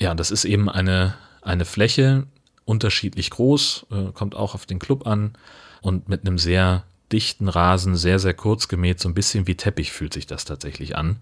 Ja, 0.00 0.12
das 0.16 0.32
ist 0.32 0.44
eben 0.44 0.68
eine, 0.68 1.14
eine 1.40 1.66
Fläche, 1.66 2.26
unterschiedlich 2.66 3.30
groß, 3.30 3.86
äh, 3.90 4.12
kommt 4.12 4.34
auch 4.34 4.54
auf 4.54 4.66
den 4.66 4.78
Club 4.78 5.06
an 5.06 5.32
und 5.80 6.10
mit 6.10 6.26
einem 6.26 6.36
sehr 6.36 6.84
dichten 7.12 7.48
Rasen, 7.48 7.96
sehr, 7.96 8.18
sehr 8.18 8.34
kurz 8.34 8.68
gemäht, 8.68 9.00
so 9.00 9.08
ein 9.08 9.14
bisschen 9.14 9.46
wie 9.46 9.54
Teppich 9.54 9.92
fühlt 9.92 10.12
sich 10.12 10.26
das 10.26 10.44
tatsächlich 10.44 10.96
an. 10.96 11.16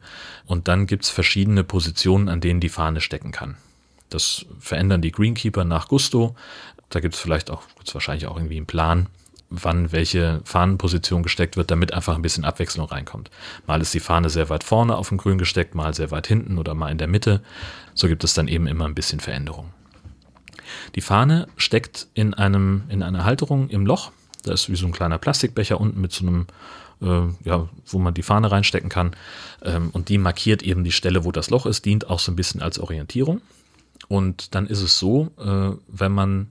Und 0.46 0.66
dann 0.66 0.86
gibt's 0.86 1.10
verschiedene 1.10 1.62
Positionen, 1.62 2.28
an 2.28 2.40
denen 2.40 2.60
die 2.60 2.70
Fahne 2.70 3.00
stecken 3.00 3.30
kann. 3.30 3.56
Das 4.08 4.46
verändern 4.58 5.02
die 5.02 5.12
Greenkeeper 5.12 5.64
nach 5.64 5.88
Gusto. 5.88 6.34
Da 6.88 7.00
gibt's 7.00 7.18
vielleicht 7.18 7.50
auch, 7.50 7.62
gibt's 7.76 7.94
wahrscheinlich 7.94 8.26
auch 8.26 8.36
irgendwie 8.36 8.56
einen 8.56 8.66
Plan, 8.66 9.08
wann 9.50 9.92
welche 9.92 10.40
Fahnenposition 10.44 11.22
gesteckt 11.22 11.56
wird, 11.56 11.70
damit 11.70 11.92
einfach 11.92 12.14
ein 12.14 12.22
bisschen 12.22 12.44
Abwechslung 12.46 12.86
reinkommt. 12.86 13.30
Mal 13.66 13.82
ist 13.82 13.92
die 13.92 14.00
Fahne 14.00 14.30
sehr 14.30 14.48
weit 14.48 14.64
vorne 14.64 14.96
auf 14.96 15.10
dem 15.10 15.18
Grün 15.18 15.38
gesteckt, 15.38 15.74
mal 15.74 15.92
sehr 15.92 16.10
weit 16.10 16.26
hinten 16.26 16.56
oder 16.56 16.74
mal 16.74 16.90
in 16.90 16.98
der 16.98 17.08
Mitte. 17.08 17.42
So 17.94 18.08
gibt 18.08 18.24
es 18.24 18.32
dann 18.32 18.48
eben 18.48 18.66
immer 18.66 18.86
ein 18.86 18.94
bisschen 18.94 19.20
Veränderung. 19.20 19.70
Die 20.94 21.00
Fahne 21.00 21.48
steckt 21.56 22.08
in 22.14 22.34
einem, 22.34 22.84
in 22.88 23.02
einer 23.02 23.24
Halterung 23.24 23.68
im 23.68 23.86
Loch. 23.86 24.12
Da 24.42 24.52
ist 24.52 24.68
wie 24.70 24.76
so 24.76 24.86
ein 24.86 24.92
kleiner 24.92 25.18
Plastikbecher 25.18 25.80
unten 25.80 26.00
mit 26.00 26.12
so 26.12 26.26
einem, 26.26 26.46
äh, 27.00 27.48
ja, 27.48 27.68
wo 27.86 27.98
man 27.98 28.14
die 28.14 28.22
Fahne 28.22 28.50
reinstecken 28.50 28.90
kann. 28.90 29.16
Ähm, 29.62 29.90
und 29.92 30.08
die 30.08 30.18
markiert 30.18 30.62
eben 30.62 30.84
die 30.84 30.92
Stelle, 30.92 31.24
wo 31.24 31.32
das 31.32 31.50
Loch 31.50 31.66
ist, 31.66 31.84
dient 31.84 32.08
auch 32.10 32.18
so 32.18 32.32
ein 32.32 32.36
bisschen 32.36 32.62
als 32.62 32.78
Orientierung. 32.78 33.40
Und 34.08 34.54
dann 34.54 34.66
ist 34.66 34.82
es 34.82 34.98
so, 34.98 35.30
äh, 35.38 35.76
wenn 35.88 36.12
man 36.12 36.48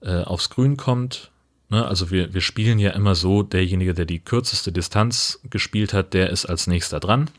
äh, 0.00 0.22
aufs 0.22 0.50
Grün 0.50 0.76
kommt, 0.76 1.30
ne, 1.70 1.84
also 1.86 2.10
wir, 2.10 2.34
wir 2.34 2.40
spielen 2.40 2.78
ja 2.78 2.90
immer 2.90 3.14
so, 3.14 3.42
derjenige, 3.42 3.94
der 3.94 4.04
die 4.04 4.20
kürzeste 4.20 4.72
Distanz 4.72 5.40
gespielt 5.50 5.92
hat, 5.92 6.14
der 6.14 6.30
ist 6.30 6.46
als 6.46 6.66
nächster 6.66 7.00
dran. 7.00 7.30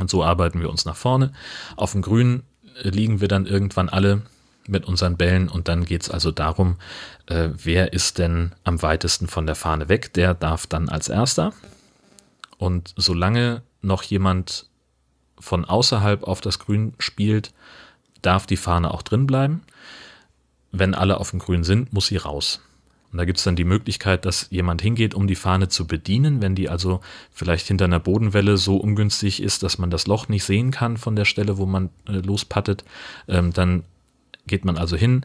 Und 0.00 0.10
so 0.10 0.24
arbeiten 0.24 0.60
wir 0.60 0.70
uns 0.70 0.84
nach 0.84 0.96
vorne. 0.96 1.32
Auf 1.76 1.92
dem 1.92 2.02
Grün 2.02 2.42
äh, 2.82 2.88
liegen 2.88 3.20
wir 3.20 3.28
dann 3.28 3.46
irgendwann 3.46 3.88
alle 3.88 4.22
mit 4.66 4.86
unseren 4.86 5.16
Bällen 5.16 5.48
und 5.48 5.68
dann 5.68 5.84
geht's 5.84 6.10
also 6.10 6.30
darum, 6.30 6.76
äh, 7.26 7.50
wer 7.52 7.92
ist 7.92 8.18
denn 8.18 8.52
am 8.64 8.82
weitesten 8.82 9.26
von 9.26 9.46
der 9.46 9.54
Fahne 9.54 9.88
weg, 9.88 10.12
der 10.14 10.34
darf 10.34 10.66
dann 10.66 10.88
als 10.88 11.08
erster. 11.08 11.52
Und 12.58 12.94
solange 12.96 13.62
noch 13.82 14.02
jemand 14.02 14.66
von 15.38 15.64
außerhalb 15.64 16.22
auf 16.24 16.40
das 16.40 16.58
Grün 16.58 16.94
spielt, 16.98 17.52
darf 18.22 18.46
die 18.46 18.56
Fahne 18.56 18.92
auch 18.92 19.02
drin 19.02 19.26
bleiben. 19.26 19.62
Wenn 20.72 20.94
alle 20.94 21.18
auf 21.20 21.30
dem 21.30 21.38
Grün 21.38 21.64
sind, 21.64 21.92
muss 21.92 22.06
sie 22.06 22.16
raus. 22.16 22.60
Und 23.12 23.18
da 23.18 23.26
gibt's 23.26 23.44
dann 23.44 23.54
die 23.54 23.64
Möglichkeit, 23.64 24.24
dass 24.24 24.48
jemand 24.50 24.82
hingeht, 24.82 25.14
um 25.14 25.28
die 25.28 25.36
Fahne 25.36 25.68
zu 25.68 25.86
bedienen. 25.86 26.42
Wenn 26.42 26.56
die 26.56 26.68
also 26.68 27.00
vielleicht 27.30 27.68
hinter 27.68 27.84
einer 27.84 28.00
Bodenwelle 28.00 28.56
so 28.56 28.76
ungünstig 28.76 29.40
ist, 29.40 29.62
dass 29.62 29.78
man 29.78 29.90
das 29.90 30.08
Loch 30.08 30.26
nicht 30.26 30.42
sehen 30.42 30.72
kann 30.72 30.96
von 30.96 31.14
der 31.14 31.24
Stelle, 31.24 31.56
wo 31.56 31.64
man 31.64 31.90
äh, 32.08 32.14
lospattet, 32.14 32.84
ähm, 33.28 33.52
dann 33.52 33.84
geht 34.46 34.64
man 34.64 34.76
also 34.76 34.96
hin, 34.96 35.24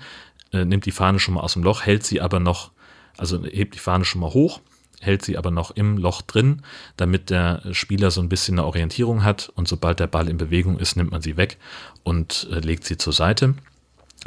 äh, 0.52 0.66
nimmt 0.66 0.86
die 0.86 0.92
Fahne 0.92 1.20
schon 1.20 1.36
mal 1.36 1.42
aus 1.42 1.54
dem 1.54 1.64
Loch, 1.64 1.84
hält 1.84 2.04
sie 2.06 2.22
aber 2.22 2.40
noch, 2.40 2.72
also 3.18 3.44
hebt 3.44 3.76
die 3.76 3.80
Fahne 3.80 4.06
schon 4.06 4.22
mal 4.22 4.34
hoch, 4.34 4.62
hält 5.00 5.24
sie 5.24 5.38
aber 5.38 5.52
noch 5.52 5.72
im 5.72 5.98
Loch 5.98 6.22
drin, 6.22 6.62
damit 6.98 7.30
der 7.30 7.62
Spieler 7.72 8.12
so 8.12 8.22
ein 8.22 8.30
bisschen 8.30 8.60
eine 8.60 8.68
Orientierung 8.68 9.24
hat 9.24 9.50
und 9.56 9.68
sobald 9.68 10.00
der 10.00 10.08
Ball 10.08 10.28
in 10.28 10.38
Bewegung 10.38 10.78
ist, 10.78 10.96
nimmt 10.96 11.12
man 11.12 11.22
sie 11.22 11.38
weg 11.38 11.58
und 12.04 12.48
äh, 12.52 12.60
legt 12.60 12.84
sie 12.86 12.98
zur 12.98 13.14
Seite, 13.14 13.56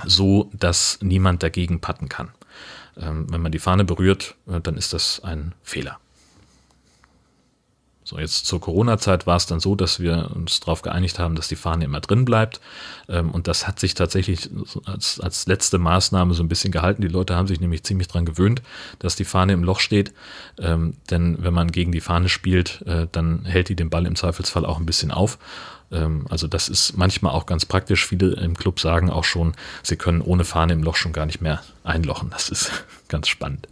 so 0.05 0.51
dass 0.55 0.99
niemand 1.03 1.43
dagegen 1.43 1.81
patten 1.81 2.09
kann. 2.09 2.31
Ähm, 2.97 3.27
wenn 3.31 3.43
man 3.43 3.53
die 3.53 3.59
Fahne 3.59 3.85
berührt, 3.85 4.37
äh, 4.49 4.61
dann 4.61 4.77
ist 4.77 4.93
das 4.93 5.21
ein 5.25 5.55
Fehler. 5.63 5.99
So, 8.13 8.19
jetzt 8.19 8.45
zur 8.45 8.61
Corona-Zeit 8.61 9.27
war 9.27 9.37
es 9.37 9.47
dann 9.47 9.59
so, 9.59 9.75
dass 9.75 9.99
wir 9.99 10.31
uns 10.35 10.61
darauf 10.61 10.83
geeinigt 10.83 11.19
haben, 11.19 11.35
dass 11.35 11.49
die 11.49 11.57
Fahne 11.57 11.87
immer 11.87 12.01
drin 12.01 12.27
bleibt. 12.27 12.61
Ähm, 13.09 13.31
und 13.31 13.49
das 13.49 13.67
hat 13.67 13.81
sich 13.81 13.95
tatsächlich 13.95 14.51
als, 14.85 15.19
als 15.19 15.47
letzte 15.47 15.79
Maßnahme 15.79 16.35
so 16.35 16.43
ein 16.43 16.49
bisschen 16.49 16.73
gehalten. 16.73 17.01
Die 17.01 17.09
Leute 17.09 17.37
haben 17.37 17.47
sich 17.47 17.59
nämlich 17.59 17.85
ziemlich 17.85 18.09
dran 18.09 18.27
gewöhnt, 18.27 18.61
dass 18.99 19.17
die 19.17 19.25
Fahne 19.25 19.55
im 19.55 19.65
Loch 19.65 19.81
steht. 19.81 20.13
Ähm, 20.59 20.95
denn 21.11 21.39
wenn 21.41 21.55
man 21.55 21.73
gegen 21.73 21.91
die 21.91 22.03
Fahne 22.03 22.29
spielt, 22.29 22.83
äh, 22.83 23.07
dann 23.11 23.47
hält 23.47 23.71
die 23.71 23.77
den 23.77 23.89
Ball 23.89 24.05
im 24.05 24.15
Zweifelsfall 24.15 24.67
auch 24.67 24.79
ein 24.79 24.87
bisschen 24.87 25.11
auf. 25.11 25.39
Ähm, 25.91 26.27
also 26.29 26.47
das 26.47 26.69
ist 26.69 26.99
manchmal 26.99 27.33
auch 27.33 27.47
ganz 27.47 27.65
praktisch. 27.65 28.07
Viele 28.07 28.35
im 28.35 28.59
Club 28.59 28.79
sagen 28.79 29.09
auch 29.09 29.25
schon, 29.25 29.55
sie 29.83 29.97
können 29.97 30.21
ohne 30.21 30.45
Fahne 30.45 30.75
im 30.75 30.83
Loch 30.83 30.97
schon 30.97 31.15
gar 31.15 31.25
nicht 31.25 31.41
mehr 31.41 31.63
einlochen. 31.83 32.29
Das 32.29 32.51
ist 32.51 32.71
ganz 33.09 33.29
spannend. 33.29 33.69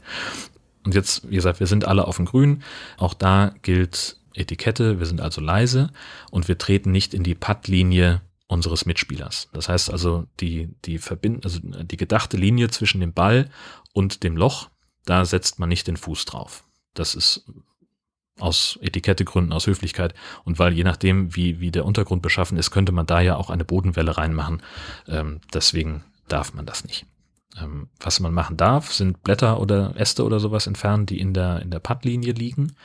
Und 0.83 0.95
jetzt, 0.95 1.29
wie 1.29 1.35
gesagt, 1.35 1.61
wir 1.61 1.67
sind 1.67 1.85
alle 1.85 2.07
auf 2.07 2.17
dem 2.17 2.25
Grün. 2.25 2.63
Auch 2.97 3.13
da 3.13 3.53
gilt 3.61 4.17
Etikette. 4.35 4.99
Wir 4.99 5.07
sind 5.07 5.21
also 5.21 5.41
leise 5.41 5.91
und 6.31 6.49
wir 6.49 6.59
treten 6.59 6.91
nicht 6.91 7.15
in 7.15 7.23
die 7.23 7.35
Puttlinie 7.35 8.23
unseres 8.47 8.85
Mitspielers. 8.85 9.49
Das 9.53 9.69
heißt 9.69 9.91
also, 9.91 10.27
die, 10.41 10.71
die 10.85 10.99
verbind, 10.99 11.45
also 11.45 11.61
die 11.63 11.97
gedachte 11.97 12.37
Linie 12.37 12.69
zwischen 12.69 13.01
dem 13.01 13.13
Ball 13.13 13.49
und 13.93 14.23
dem 14.25 14.37
Loch, 14.37 14.71
da 15.05 15.25
setzt 15.25 15.59
man 15.59 15.69
nicht 15.69 15.87
den 15.87 15.97
Fuß 15.97 16.25
drauf. 16.25 16.65
Das 16.95 17.15
ist 17.15 17.45
aus 18.41 18.79
Etikettegründen, 18.81 19.53
aus 19.53 19.67
Höflichkeit 19.67 20.15
und 20.45 20.59
weil 20.59 20.73
je 20.73 20.85
nachdem, 20.85 21.37
wie, 21.37 21.61
wie 21.61 21.71
der 21.71 21.85
Untergrund 21.85 22.23
beschaffen 22.23 22.59
ist, 22.59 22.71
könnte 22.71 22.93
man 22.93 23.07
da 23.07 23.21
ja 23.21 23.37
auch 23.37 23.51
eine 23.51 23.65
Bodenwelle 23.65 24.17
reinmachen. 24.17 24.63
Ähm, 25.07 25.41
deswegen 25.53 26.05
darf 26.27 26.55
man 26.55 26.67
das 26.67 26.85
nicht. 26.85 27.07
Ähm, 27.61 27.89
was 27.99 28.21
man 28.21 28.33
machen 28.33 28.57
darf, 28.57 28.93
sind 28.93 29.23
Blätter 29.23 29.61
oder 29.61 29.95
Äste 29.97 30.25
oder 30.25 30.41
sowas 30.41 30.67
entfernen, 30.67 31.07
die 31.07 31.21
in 31.21 31.35
der, 31.35 31.61
in 31.63 31.71
der 31.71 31.81
Puttlinie 31.81 32.33
liegen. 32.33 32.77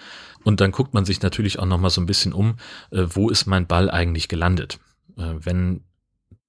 Und 0.45 0.61
dann 0.61 0.71
guckt 0.71 0.93
man 0.93 1.03
sich 1.03 1.21
natürlich 1.21 1.59
auch 1.59 1.65
nochmal 1.65 1.89
so 1.89 1.99
ein 1.99 2.05
bisschen 2.05 2.31
um, 2.31 2.57
äh, 2.91 3.03
wo 3.09 3.29
ist 3.29 3.47
mein 3.47 3.67
Ball 3.67 3.89
eigentlich 3.89 4.29
gelandet. 4.29 4.79
Äh, 5.17 5.33
wenn 5.39 5.83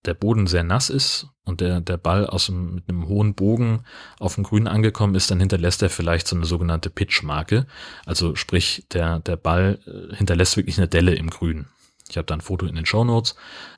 der 0.04 0.14
Boden 0.14 0.46
sehr 0.46 0.62
nass 0.62 0.90
ist 0.90 1.28
und 1.44 1.60
der, 1.60 1.80
der 1.80 1.96
Ball 1.96 2.26
aus 2.26 2.46
dem, 2.46 2.74
mit 2.74 2.88
einem 2.88 3.08
hohen 3.08 3.34
Bogen 3.34 3.82
auf 4.20 4.36
dem 4.36 4.44
Grün 4.44 4.68
angekommen 4.68 5.14
ist, 5.14 5.30
dann 5.30 5.40
hinterlässt 5.40 5.82
er 5.82 5.90
vielleicht 5.90 6.28
so 6.28 6.36
eine 6.36 6.44
sogenannte 6.44 6.90
Pitchmarke. 6.90 7.66
Also 8.04 8.36
sprich, 8.36 8.86
der, 8.92 9.18
der 9.20 9.36
Ball 9.36 9.80
äh, 9.86 10.14
hinterlässt 10.14 10.56
wirklich 10.56 10.76
eine 10.78 10.88
Delle 10.88 11.14
im 11.14 11.30
Grün. 11.30 11.66
Ich 12.08 12.18
habe 12.18 12.26
da 12.26 12.34
ein 12.34 12.42
Foto 12.42 12.66
in 12.66 12.76
den 12.76 12.86
Show 12.86 13.02
Notes 13.02 13.34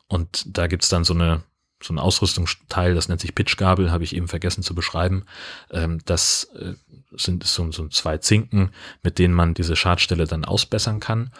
und 0.09 0.59
da 0.59 0.67
gibt's 0.67 0.89
dann 0.89 1.05
so 1.05 1.15
eine 1.15 1.43
so 1.83 1.95
ein 1.95 1.99
Ausrüstungsteil, 1.99 2.95
das 2.95 3.09
nennt 3.09 3.21
sich 3.21 3.35
Pitchgabel, 3.35 3.91
habe 3.91 4.05
ich 4.05 4.17
eben 4.17 4.29
vergessen 4.29 4.63
zu 4.63 4.75
beschreiben. 4.75 5.25
Ähm, 5.71 6.01
das 6.05 6.45
äh, 6.55 6.75
sind 7.17 7.45
so, 7.45 7.71
so 7.71 7.89
zwei 7.89 8.19
Zinken, 8.19 8.71
mit 9.03 9.19
denen 9.19 9.35
man 9.35 9.55
diese 9.55 9.77
Schadstelle 9.77 10.27
dann 10.27 10.45
ausbessern 10.45 11.01
kann. 11.01 11.31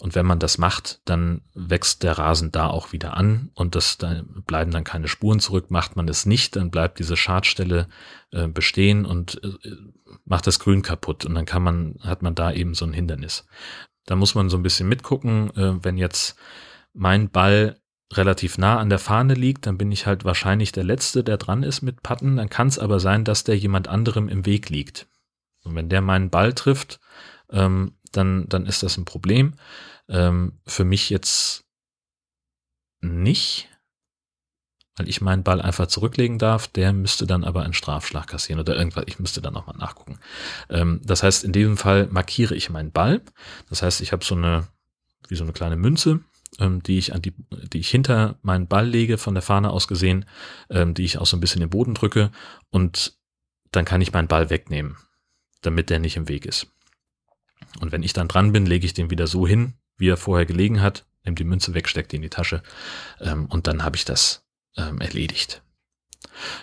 Und 0.00 0.14
wenn 0.14 0.26
man 0.26 0.38
das 0.38 0.58
macht, 0.58 1.00
dann 1.04 1.42
wächst 1.54 2.04
der 2.04 2.16
Rasen 2.18 2.52
da 2.52 2.68
auch 2.68 2.92
wieder 2.92 3.16
an 3.16 3.50
und 3.54 3.74
das 3.74 3.98
da 3.98 4.22
bleiben 4.46 4.70
dann 4.70 4.84
keine 4.84 5.08
Spuren 5.08 5.40
zurück. 5.40 5.70
Macht 5.70 5.96
man 5.96 6.08
es 6.08 6.24
nicht, 6.24 6.54
dann 6.54 6.70
bleibt 6.70 7.00
diese 7.00 7.16
Schadstelle 7.16 7.88
äh, 8.30 8.46
bestehen 8.46 9.04
und 9.04 9.42
äh, 9.42 9.70
macht 10.24 10.46
das 10.46 10.60
Grün 10.60 10.82
kaputt 10.82 11.24
und 11.24 11.34
dann 11.34 11.46
kann 11.46 11.62
man, 11.62 11.96
hat 12.02 12.22
man 12.22 12.36
da 12.36 12.52
eben 12.52 12.74
so 12.74 12.84
ein 12.84 12.92
Hindernis. 12.92 13.44
Da 14.06 14.14
muss 14.14 14.36
man 14.36 14.48
so 14.48 14.56
ein 14.56 14.62
bisschen 14.62 14.88
mitgucken, 14.88 15.50
äh, 15.56 15.84
wenn 15.84 15.98
jetzt 15.98 16.36
mein 16.94 17.28
Ball 17.28 17.80
relativ 18.12 18.58
nah 18.58 18.78
an 18.78 18.88
der 18.88 18.98
Fahne 18.98 19.34
liegt, 19.34 19.66
dann 19.66 19.78
bin 19.78 19.92
ich 19.92 20.06
halt 20.06 20.24
wahrscheinlich 20.24 20.72
der 20.72 20.84
Letzte, 20.84 21.22
der 21.22 21.36
dran 21.36 21.62
ist 21.62 21.82
mit 21.82 22.02
Patten. 22.02 22.36
Dann 22.36 22.48
kann 22.48 22.68
es 22.68 22.78
aber 22.78 23.00
sein, 23.00 23.24
dass 23.24 23.44
der 23.44 23.58
jemand 23.58 23.88
anderem 23.88 24.28
im 24.28 24.46
Weg 24.46 24.70
liegt. 24.70 25.06
Und 25.64 25.74
wenn 25.74 25.88
der 25.88 26.00
meinen 26.00 26.30
Ball 26.30 26.54
trifft, 26.54 27.00
ähm, 27.50 27.92
dann, 28.12 28.48
dann 28.48 28.66
ist 28.66 28.82
das 28.82 28.96
ein 28.96 29.04
Problem. 29.04 29.54
Ähm, 30.08 30.54
für 30.66 30.84
mich 30.84 31.10
jetzt 31.10 31.64
nicht, 33.00 33.68
weil 34.96 35.08
ich 35.08 35.20
meinen 35.20 35.44
Ball 35.44 35.60
einfach 35.60 35.86
zurücklegen 35.86 36.38
darf. 36.38 36.66
Der 36.66 36.92
müsste 36.92 37.26
dann 37.26 37.44
aber 37.44 37.62
einen 37.62 37.74
Strafschlag 37.74 38.26
kassieren 38.26 38.60
oder 38.60 38.74
irgendwas. 38.74 39.04
Ich 39.06 39.18
müsste 39.18 39.42
dann 39.42 39.54
nochmal 39.54 39.76
nachgucken. 39.76 40.18
Ähm, 40.70 41.00
das 41.04 41.22
heißt, 41.22 41.44
in 41.44 41.52
diesem 41.52 41.76
Fall 41.76 42.08
markiere 42.10 42.54
ich 42.54 42.70
meinen 42.70 42.90
Ball. 42.90 43.20
Das 43.68 43.82
heißt, 43.82 44.00
ich 44.00 44.12
habe 44.12 44.24
so 44.24 44.34
eine, 44.34 44.66
wie 45.28 45.36
so 45.36 45.44
eine 45.44 45.52
kleine 45.52 45.76
Münze, 45.76 46.20
ähm, 46.58 46.82
die 46.82 46.98
ich 46.98 47.14
an 47.14 47.22
die, 47.22 47.34
die 47.72 47.78
ich 47.78 47.88
hinter 47.88 48.38
meinen 48.42 48.66
Ball 48.66 48.86
lege, 48.86 49.18
von 49.18 49.34
der 49.34 49.42
Fahne 49.42 49.70
aus 49.70 49.88
gesehen, 49.88 50.24
ähm, 50.70 50.94
die 50.94 51.04
ich 51.04 51.18
auch 51.18 51.26
so 51.26 51.36
ein 51.36 51.40
bisschen 51.40 51.60
den 51.60 51.70
Boden 51.70 51.94
drücke 51.94 52.30
und 52.70 53.16
dann 53.70 53.84
kann 53.84 54.00
ich 54.00 54.12
meinen 54.12 54.28
Ball 54.28 54.50
wegnehmen, 54.50 54.96
damit 55.62 55.90
der 55.90 55.98
nicht 55.98 56.16
im 56.16 56.28
Weg 56.28 56.46
ist. 56.46 56.68
Und 57.80 57.92
wenn 57.92 58.02
ich 58.02 58.12
dann 58.12 58.28
dran 58.28 58.52
bin, 58.52 58.66
lege 58.66 58.86
ich 58.86 58.94
den 58.94 59.10
wieder 59.10 59.26
so 59.26 59.46
hin, 59.46 59.74
wie 59.96 60.08
er 60.08 60.16
vorher 60.16 60.46
gelegen 60.46 60.80
hat, 60.80 61.06
nehme 61.24 61.34
die 61.34 61.44
Münze 61.44 61.74
weg, 61.74 61.88
stecke 61.88 62.08
die 62.08 62.16
in 62.16 62.22
die 62.22 62.30
Tasche 62.30 62.62
ähm, 63.20 63.46
und 63.46 63.66
dann 63.66 63.84
habe 63.84 63.96
ich 63.96 64.04
das 64.04 64.46
ähm, 64.76 65.00
erledigt. 65.00 65.62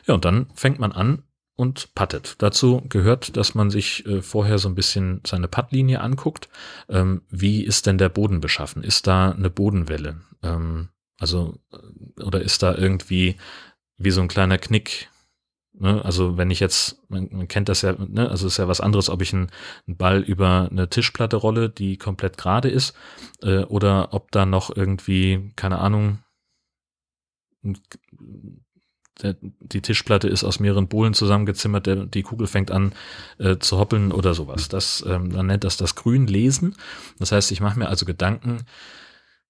Ja, 0.07 0.13
und 0.13 0.25
dann 0.25 0.47
fängt 0.55 0.79
man 0.79 0.91
an, 0.91 1.23
und 1.55 1.95
puttet. 1.95 2.35
Dazu 2.39 2.81
gehört, 2.89 3.37
dass 3.37 3.55
man 3.55 3.69
sich 3.69 4.05
äh, 4.05 4.21
vorher 4.21 4.57
so 4.57 4.67
ein 4.67 4.75
bisschen 4.75 5.21
seine 5.25 5.47
Puttlinie 5.47 6.01
anguckt. 6.01 6.49
Ähm, 6.89 7.21
wie 7.29 7.63
ist 7.63 7.85
denn 7.85 7.97
der 7.97 8.09
Boden 8.09 8.41
beschaffen? 8.41 8.83
Ist 8.83 9.07
da 9.07 9.31
eine 9.31 9.49
Bodenwelle? 9.49 10.21
Ähm, 10.43 10.89
also, 11.19 11.57
äh, 11.71 12.23
oder 12.23 12.41
ist 12.41 12.61
da 12.61 12.75
irgendwie 12.75 13.37
wie 13.97 14.11
so 14.11 14.21
ein 14.21 14.27
kleiner 14.27 14.57
Knick? 14.57 15.09
Ne? 15.73 16.03
Also, 16.03 16.37
wenn 16.37 16.51
ich 16.51 16.59
jetzt, 16.59 16.99
man, 17.09 17.29
man 17.31 17.47
kennt 17.47 17.69
das 17.69 17.81
ja, 17.81 17.95
ne? 17.97 18.29
also 18.29 18.47
ist 18.47 18.57
ja 18.57 18.67
was 18.67 18.81
anderes, 18.81 19.09
ob 19.09 19.21
ich 19.21 19.33
einen, 19.33 19.49
einen, 19.87 19.97
Ball 19.97 20.21
über 20.21 20.67
eine 20.69 20.89
Tischplatte 20.89 21.37
rolle, 21.37 21.69
die 21.69 21.97
komplett 21.97 22.37
gerade 22.37 22.69
ist, 22.69 22.95
äh, 23.41 23.59
oder 23.63 24.13
ob 24.13 24.31
da 24.31 24.45
noch 24.45 24.75
irgendwie, 24.75 25.51
keine 25.55 25.79
Ahnung, 25.79 26.19
der, 29.21 29.35
die 29.41 29.81
Tischplatte 29.81 30.27
ist 30.27 30.43
aus 30.43 30.59
mehreren 30.59 30.87
Bohlen 30.87 31.13
zusammengezimmert, 31.13 31.87
der, 31.87 32.05
die 32.05 32.23
Kugel 32.23 32.47
fängt 32.47 32.71
an 32.71 32.93
äh, 33.37 33.57
zu 33.57 33.77
hoppeln 33.77 34.11
oder 34.11 34.33
sowas. 34.33 34.67
Das, 34.67 35.03
ähm, 35.07 35.31
dann 35.31 35.47
nennt 35.47 35.63
das 35.63 35.77
das 35.77 35.95
Grün 35.95 36.27
lesen. 36.27 36.75
Das 37.19 37.31
heißt, 37.31 37.51
ich 37.51 37.61
mache 37.61 37.79
mir 37.79 37.87
also 37.87 38.05
Gedanken, 38.05 38.65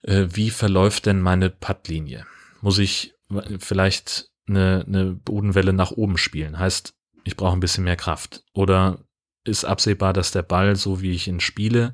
äh, 0.03 0.27
wie 0.31 0.49
verläuft 0.49 1.05
denn 1.07 1.21
meine 1.21 1.49
Puttlinie? 1.49 2.25
Muss 2.61 2.77
ich 2.77 3.13
vielleicht 3.59 4.29
eine, 4.47 4.85
eine 4.87 5.13
Bodenwelle 5.13 5.73
nach 5.73 5.91
oben 5.91 6.17
spielen? 6.17 6.59
Heißt, 6.59 6.93
ich 7.23 7.35
brauche 7.35 7.57
ein 7.57 7.59
bisschen 7.59 7.83
mehr 7.83 7.95
Kraft. 7.95 8.43
Oder 8.53 8.99
ist 9.43 9.65
absehbar, 9.65 10.13
dass 10.13 10.31
der 10.31 10.43
Ball, 10.43 10.75
so 10.75 11.01
wie 11.01 11.11
ich 11.11 11.27
ihn 11.27 11.39
spiele, 11.39 11.93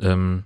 ähm, 0.00 0.44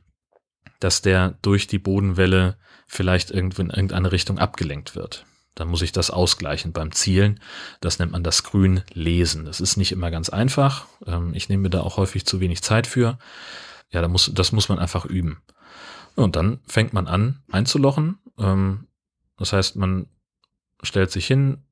dass 0.80 1.00
der 1.00 1.38
durch 1.42 1.66
die 1.66 1.78
Bodenwelle 1.78 2.58
vielleicht 2.86 3.30
irgendwo 3.30 3.62
in 3.62 3.70
irgendeine 3.70 4.12
Richtung 4.12 4.38
abgelenkt 4.38 4.94
wird. 4.94 5.26
Dann 5.56 5.68
muss 5.68 5.82
ich 5.82 5.90
das 5.90 6.10
ausgleichen 6.10 6.72
beim 6.72 6.92
Zielen. 6.92 7.40
Das 7.80 7.98
nennt 7.98 8.12
man 8.12 8.22
das 8.22 8.44
Grün 8.44 8.82
lesen. 8.92 9.46
Das 9.46 9.60
ist 9.60 9.76
nicht 9.76 9.90
immer 9.90 10.10
ganz 10.12 10.28
einfach. 10.28 10.86
Ähm, 11.06 11.34
ich 11.34 11.48
nehme 11.48 11.64
mir 11.64 11.70
da 11.70 11.80
auch 11.80 11.96
häufig 11.96 12.24
zu 12.26 12.40
wenig 12.40 12.62
Zeit 12.62 12.86
für. 12.86 13.18
Ja, 13.90 14.02
da 14.02 14.08
muss, 14.08 14.30
das 14.32 14.52
muss 14.52 14.68
man 14.68 14.78
einfach 14.78 15.06
üben. 15.06 15.42
Und 16.14 16.36
dann 16.36 16.60
fängt 16.66 16.92
man 16.92 17.08
an 17.08 17.42
einzulochen. 17.50 18.18
Ähm, 18.38 18.86
das 19.38 19.52
heißt, 19.52 19.76
man 19.76 20.06
stellt 20.82 21.10
sich 21.10 21.26
hin, 21.26 21.64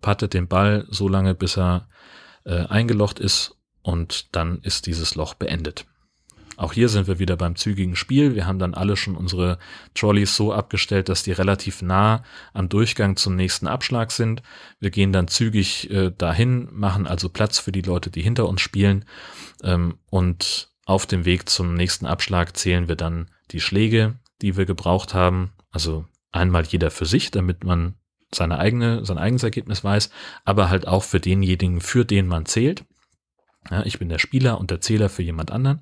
pattet 0.00 0.32
den 0.32 0.46
Ball 0.46 0.86
so 0.88 1.08
lange, 1.08 1.34
bis 1.34 1.58
er 1.58 1.88
äh, 2.44 2.66
eingelocht 2.66 3.18
ist 3.18 3.56
und 3.82 4.34
dann 4.36 4.60
ist 4.62 4.86
dieses 4.86 5.16
Loch 5.16 5.34
beendet. 5.34 5.86
Auch 6.58 6.72
hier 6.72 6.88
sind 6.88 7.06
wir 7.06 7.20
wieder 7.20 7.36
beim 7.36 7.54
zügigen 7.54 7.94
Spiel. 7.94 8.34
Wir 8.34 8.44
haben 8.44 8.58
dann 8.58 8.74
alle 8.74 8.96
schon 8.96 9.14
unsere 9.14 9.58
Trolleys 9.94 10.34
so 10.34 10.52
abgestellt, 10.52 11.08
dass 11.08 11.22
die 11.22 11.30
relativ 11.30 11.82
nah 11.82 12.24
am 12.52 12.68
Durchgang 12.68 13.14
zum 13.14 13.36
nächsten 13.36 13.68
Abschlag 13.68 14.10
sind. 14.10 14.42
Wir 14.80 14.90
gehen 14.90 15.12
dann 15.12 15.28
zügig 15.28 15.88
äh, 15.90 16.10
dahin, 16.10 16.68
machen 16.72 17.06
also 17.06 17.28
Platz 17.28 17.60
für 17.60 17.70
die 17.70 17.82
Leute, 17.82 18.10
die 18.10 18.22
hinter 18.22 18.48
uns 18.48 18.60
spielen. 18.60 19.04
Ähm, 19.62 19.98
und 20.10 20.72
auf 20.84 21.06
dem 21.06 21.24
Weg 21.24 21.48
zum 21.48 21.74
nächsten 21.74 22.06
Abschlag 22.06 22.56
zählen 22.56 22.88
wir 22.88 22.96
dann 22.96 23.30
die 23.52 23.60
Schläge, 23.60 24.18
die 24.42 24.56
wir 24.56 24.66
gebraucht 24.66 25.14
haben. 25.14 25.52
Also 25.70 26.06
einmal 26.32 26.64
jeder 26.64 26.90
für 26.90 27.06
sich, 27.06 27.30
damit 27.30 27.62
man 27.62 27.94
seine 28.34 28.58
eigene, 28.58 29.04
sein 29.04 29.18
eigenes 29.18 29.44
Ergebnis 29.44 29.84
weiß, 29.84 30.10
aber 30.44 30.70
halt 30.70 30.88
auch 30.88 31.04
für 31.04 31.20
denjenigen, 31.20 31.80
für 31.80 32.04
den 32.04 32.26
man 32.26 32.46
zählt. 32.46 32.84
Ja, 33.70 33.84
ich 33.84 33.98
bin 33.98 34.08
der 34.08 34.18
Spieler 34.18 34.58
und 34.58 34.70
der 34.70 34.80
Zähler 34.80 35.08
für 35.08 35.22
jemand 35.22 35.50
anderen. 35.50 35.80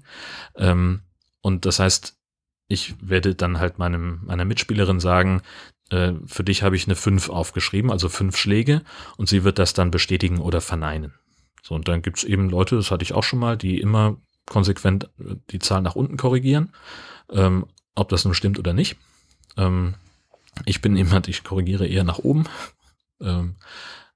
Ähm, 0.57 1.03
und 1.41 1.65
das 1.65 1.79
heißt, 1.79 2.17
ich 2.69 2.95
werde 3.01 3.35
dann 3.35 3.61
halt 3.61 3.79
meinem, 3.79 4.21
meiner 4.25 4.45
Mitspielerin 4.45 5.01
sagen, 5.01 5.43
äh, 5.91 6.15
für 6.27 6.43
dich 6.43 6.63
habe 6.63 6.77
ich 6.77 6.87
eine 6.87 6.97
5 6.97 7.29
aufgeschrieben, 7.29 7.93
also 7.93 8.09
fünf 8.09 8.37
Schläge, 8.37 8.83
und 9.17 9.29
sie 9.29 9.45
wird 9.45 9.59
das 9.59 9.73
dann 9.73 9.91
bestätigen 9.91 10.39
oder 10.39 10.61
verneinen. 10.61 11.15
So, 11.63 11.75
und 11.75 11.89
dann 11.89 12.03
gibt's 12.03 12.25
eben 12.25 12.51
Leute, 12.51 12.77
das 12.77 12.91
hatte 12.91 13.05
ich 13.05 13.13
auch 13.13 13.25
schon 13.25 13.39
mal, 13.39 13.57
die 13.57 13.81
immer 13.81 14.17
konsequent 14.47 15.11
äh, 15.19 15.37
die 15.51 15.59
Zahl 15.59 15.83
nach 15.83 15.95
unten 15.95 16.17
korrigieren, 16.17 16.73
ähm, 17.31 17.67
ob 17.95 18.09
das 18.09 18.25
nun 18.25 18.35
stimmt 18.35 18.59
oder 18.59 18.73
nicht. 18.73 18.97
Ähm, 19.57 19.95
ich 20.65 20.81
bin 20.81 20.97
jemand, 20.97 21.29
ich 21.29 21.45
korrigiere 21.45 21.87
eher 21.87 22.05
nach 22.05 22.19
oben. 22.19 22.45
Ähm, 23.21 23.57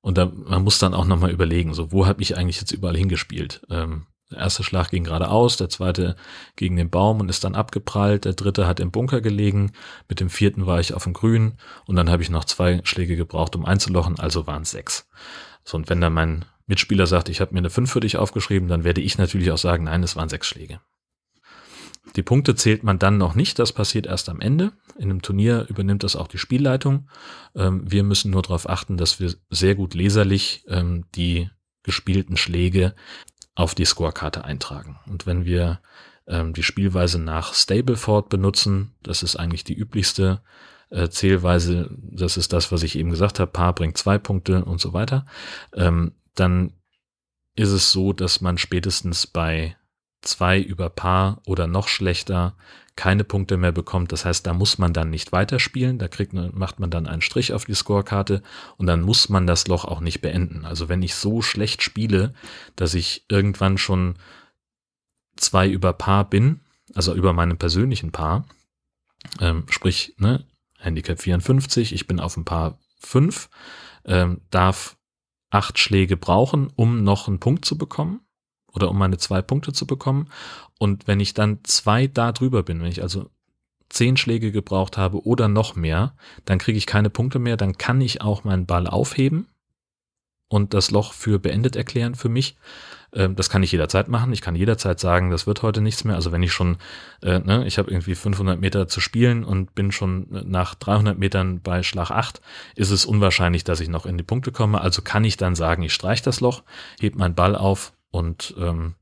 und 0.00 0.18
da, 0.18 0.26
man 0.26 0.62
muss 0.62 0.78
dann 0.78 0.94
auch 0.94 1.04
nochmal 1.04 1.30
überlegen, 1.30 1.74
so, 1.74 1.92
wo 1.92 2.06
habe 2.06 2.22
ich 2.22 2.36
eigentlich 2.36 2.60
jetzt 2.60 2.72
überall 2.72 2.96
hingespielt? 2.96 3.62
Ähm, 3.70 4.06
der 4.30 4.38
erste 4.38 4.62
Schlag 4.62 4.90
ging 4.90 5.04
geradeaus, 5.04 5.56
der 5.56 5.68
zweite 5.68 6.14
gegen 6.54 6.76
den 6.76 6.88
Baum 6.88 7.20
und 7.20 7.28
ist 7.28 7.42
dann 7.42 7.56
abgeprallt, 7.56 8.24
der 8.24 8.34
dritte 8.34 8.66
hat 8.66 8.78
im 8.78 8.92
Bunker 8.92 9.20
gelegen, 9.20 9.72
mit 10.08 10.20
dem 10.20 10.30
vierten 10.30 10.66
war 10.66 10.78
ich 10.78 10.94
auf 10.94 11.04
dem 11.04 11.14
Grün 11.14 11.54
und 11.86 11.96
dann 11.96 12.08
habe 12.08 12.22
ich 12.22 12.30
noch 12.30 12.44
zwei 12.44 12.80
Schläge 12.84 13.16
gebraucht, 13.16 13.56
um 13.56 13.64
einzulochen, 13.64 14.18
also 14.20 14.46
waren 14.46 14.62
es 14.62 14.70
sechs. 14.70 15.08
So, 15.64 15.76
und 15.76 15.90
wenn 15.90 16.00
dann 16.00 16.12
mein 16.12 16.44
Mitspieler 16.66 17.08
sagt, 17.08 17.28
ich 17.28 17.40
habe 17.40 17.52
mir 17.52 17.58
eine 17.58 17.70
fünf 17.70 17.90
für 17.90 18.00
dich 18.00 18.16
aufgeschrieben, 18.16 18.68
dann 18.68 18.84
werde 18.84 19.00
ich 19.00 19.18
natürlich 19.18 19.50
auch 19.50 19.58
sagen, 19.58 19.84
nein, 19.84 20.04
es 20.04 20.14
waren 20.14 20.28
sechs 20.28 20.46
Schläge. 20.46 20.80
Die 22.16 22.22
Punkte 22.22 22.54
zählt 22.54 22.82
man 22.82 22.98
dann 22.98 23.18
noch 23.18 23.34
nicht, 23.34 23.58
das 23.58 23.72
passiert 23.72 24.06
erst 24.06 24.28
am 24.28 24.40
Ende. 24.40 24.72
In 24.96 25.10
einem 25.10 25.22
Turnier 25.22 25.66
übernimmt 25.68 26.02
das 26.02 26.16
auch 26.16 26.28
die 26.28 26.38
Spielleitung. 26.38 27.08
Ähm, 27.54 27.90
wir 27.90 28.02
müssen 28.02 28.30
nur 28.30 28.42
darauf 28.42 28.68
achten, 28.68 28.96
dass 28.96 29.20
wir 29.20 29.34
sehr 29.50 29.74
gut 29.74 29.94
leserlich 29.94 30.64
ähm, 30.68 31.04
die 31.14 31.50
gespielten 31.82 32.36
Schläge 32.36 32.94
auf 33.54 33.74
die 33.74 33.84
Scorekarte 33.84 34.44
eintragen. 34.44 34.98
Und 35.06 35.26
wenn 35.26 35.44
wir 35.44 35.80
ähm, 36.26 36.52
die 36.52 36.62
Spielweise 36.62 37.18
nach 37.18 37.54
Stableford 37.54 38.28
benutzen, 38.28 38.94
das 39.02 39.22
ist 39.22 39.36
eigentlich 39.36 39.64
die 39.64 39.78
üblichste 39.78 40.42
äh, 40.90 41.08
Zählweise, 41.08 41.90
das 42.00 42.36
ist 42.36 42.52
das, 42.52 42.72
was 42.72 42.82
ich 42.82 42.98
eben 42.98 43.10
gesagt 43.10 43.38
habe, 43.38 43.52
Paar 43.52 43.74
bringt 43.74 43.96
zwei 43.96 44.18
Punkte 44.18 44.64
und 44.64 44.80
so 44.80 44.92
weiter, 44.92 45.24
dann 46.34 46.72
ist 47.56 47.70
es 47.70 47.92
so, 47.92 48.12
dass 48.12 48.40
man 48.40 48.58
spätestens 48.58 49.26
bei 49.26 49.76
zwei 50.22 50.60
über 50.60 50.90
Paar 50.90 51.40
oder 51.46 51.66
noch 51.66 51.88
schlechter 51.88 52.56
keine 52.96 53.24
Punkte 53.24 53.56
mehr 53.56 53.72
bekommt. 53.72 54.12
Das 54.12 54.24
heißt, 54.24 54.46
da 54.46 54.52
muss 54.52 54.76
man 54.76 54.92
dann 54.92 55.08
nicht 55.10 55.32
weiterspielen. 55.32 55.98
Da 55.98 56.08
kriegt, 56.08 56.34
macht 56.34 56.80
man 56.80 56.90
dann 56.90 57.06
einen 57.06 57.22
Strich 57.22 57.52
auf 57.52 57.64
die 57.64 57.74
Scorekarte 57.74 58.42
und 58.76 58.86
dann 58.86 59.00
muss 59.00 59.28
man 59.28 59.46
das 59.46 59.66
Loch 59.68 59.84
auch 59.84 60.00
nicht 60.00 60.20
beenden. 60.20 60.66
Also 60.66 60.88
wenn 60.88 61.02
ich 61.02 61.14
so 61.14 61.40
schlecht 61.40 61.82
spiele, 61.82 62.34
dass 62.76 62.94
ich 62.94 63.24
irgendwann 63.28 63.78
schon 63.78 64.16
zwei 65.36 65.68
über 65.68 65.94
Paar 65.94 66.28
bin, 66.28 66.60
also 66.94 67.14
über 67.14 67.32
meinem 67.32 67.56
persönlichen 67.56 68.12
Paar, 68.12 68.44
ähm, 69.40 69.64
sprich, 69.70 70.14
ne, 70.18 70.44
Handicap 70.78 71.20
54, 71.20 71.94
ich 71.94 72.06
bin 72.06 72.20
auf 72.20 72.34
dem 72.34 72.44
Paar 72.44 72.78
5, 73.00 73.48
ähm, 74.04 74.42
darf 74.50 74.98
acht 75.48 75.78
Schläge 75.78 76.16
brauchen, 76.16 76.70
um 76.76 77.02
noch 77.02 77.28
einen 77.28 77.40
Punkt 77.40 77.64
zu 77.64 77.78
bekommen 77.78 78.20
oder 78.72 78.90
um 78.90 78.98
meine 78.98 79.18
zwei 79.18 79.42
Punkte 79.42 79.72
zu 79.72 79.86
bekommen. 79.86 80.28
Und 80.78 81.06
wenn 81.06 81.20
ich 81.20 81.34
dann 81.34 81.60
zwei 81.64 82.06
da 82.06 82.32
drüber 82.32 82.62
bin, 82.62 82.80
wenn 82.80 82.88
ich 82.88 83.02
also 83.02 83.30
zehn 83.88 84.16
Schläge 84.16 84.52
gebraucht 84.52 84.96
habe 84.96 85.26
oder 85.26 85.48
noch 85.48 85.76
mehr, 85.76 86.14
dann 86.44 86.58
kriege 86.58 86.78
ich 86.78 86.86
keine 86.86 87.10
Punkte 87.10 87.38
mehr, 87.38 87.56
dann 87.56 87.76
kann 87.76 88.00
ich 88.00 88.22
auch 88.22 88.44
meinen 88.44 88.66
Ball 88.66 88.86
aufheben 88.86 89.48
und 90.50 90.74
das 90.74 90.90
Loch 90.90 91.12
für 91.12 91.38
beendet 91.38 91.76
erklären 91.76 92.14
für 92.14 92.28
mich. 92.28 92.56
Ähm, 93.12 93.36
das 93.36 93.48
kann 93.50 93.62
ich 93.62 93.72
jederzeit 93.72 94.08
machen. 94.08 94.32
Ich 94.32 94.40
kann 94.40 94.56
jederzeit 94.56 94.98
sagen, 95.00 95.30
das 95.30 95.46
wird 95.46 95.62
heute 95.62 95.80
nichts 95.80 96.04
mehr. 96.04 96.16
Also 96.16 96.32
wenn 96.32 96.42
ich 96.42 96.52
schon, 96.52 96.76
äh, 97.22 97.38
ne, 97.38 97.66
ich 97.66 97.78
habe 97.78 97.90
irgendwie 97.90 98.14
500 98.14 98.60
Meter 98.60 98.88
zu 98.88 99.00
spielen 99.00 99.44
und 99.44 99.74
bin 99.74 99.92
schon 99.92 100.26
nach 100.30 100.74
300 100.74 101.18
Metern 101.18 101.60
bei 101.60 101.82
Schlag 101.82 102.10
8, 102.10 102.40
ist 102.74 102.90
es 102.90 103.06
unwahrscheinlich, 103.06 103.64
dass 103.64 103.80
ich 103.80 103.88
noch 103.88 104.06
in 104.06 104.18
die 104.18 104.24
Punkte 104.24 104.50
komme. 104.52 104.80
Also 104.80 105.02
kann 105.02 105.24
ich 105.24 105.36
dann 105.36 105.54
sagen, 105.54 105.82
ich 105.82 105.94
streiche 105.94 106.24
das 106.24 106.40
Loch, 106.40 106.62
heb 107.00 107.14
meinen 107.14 107.34
Ball 107.34 107.54
auf 107.54 107.92
und 108.10 108.54
ähm, 108.58 108.94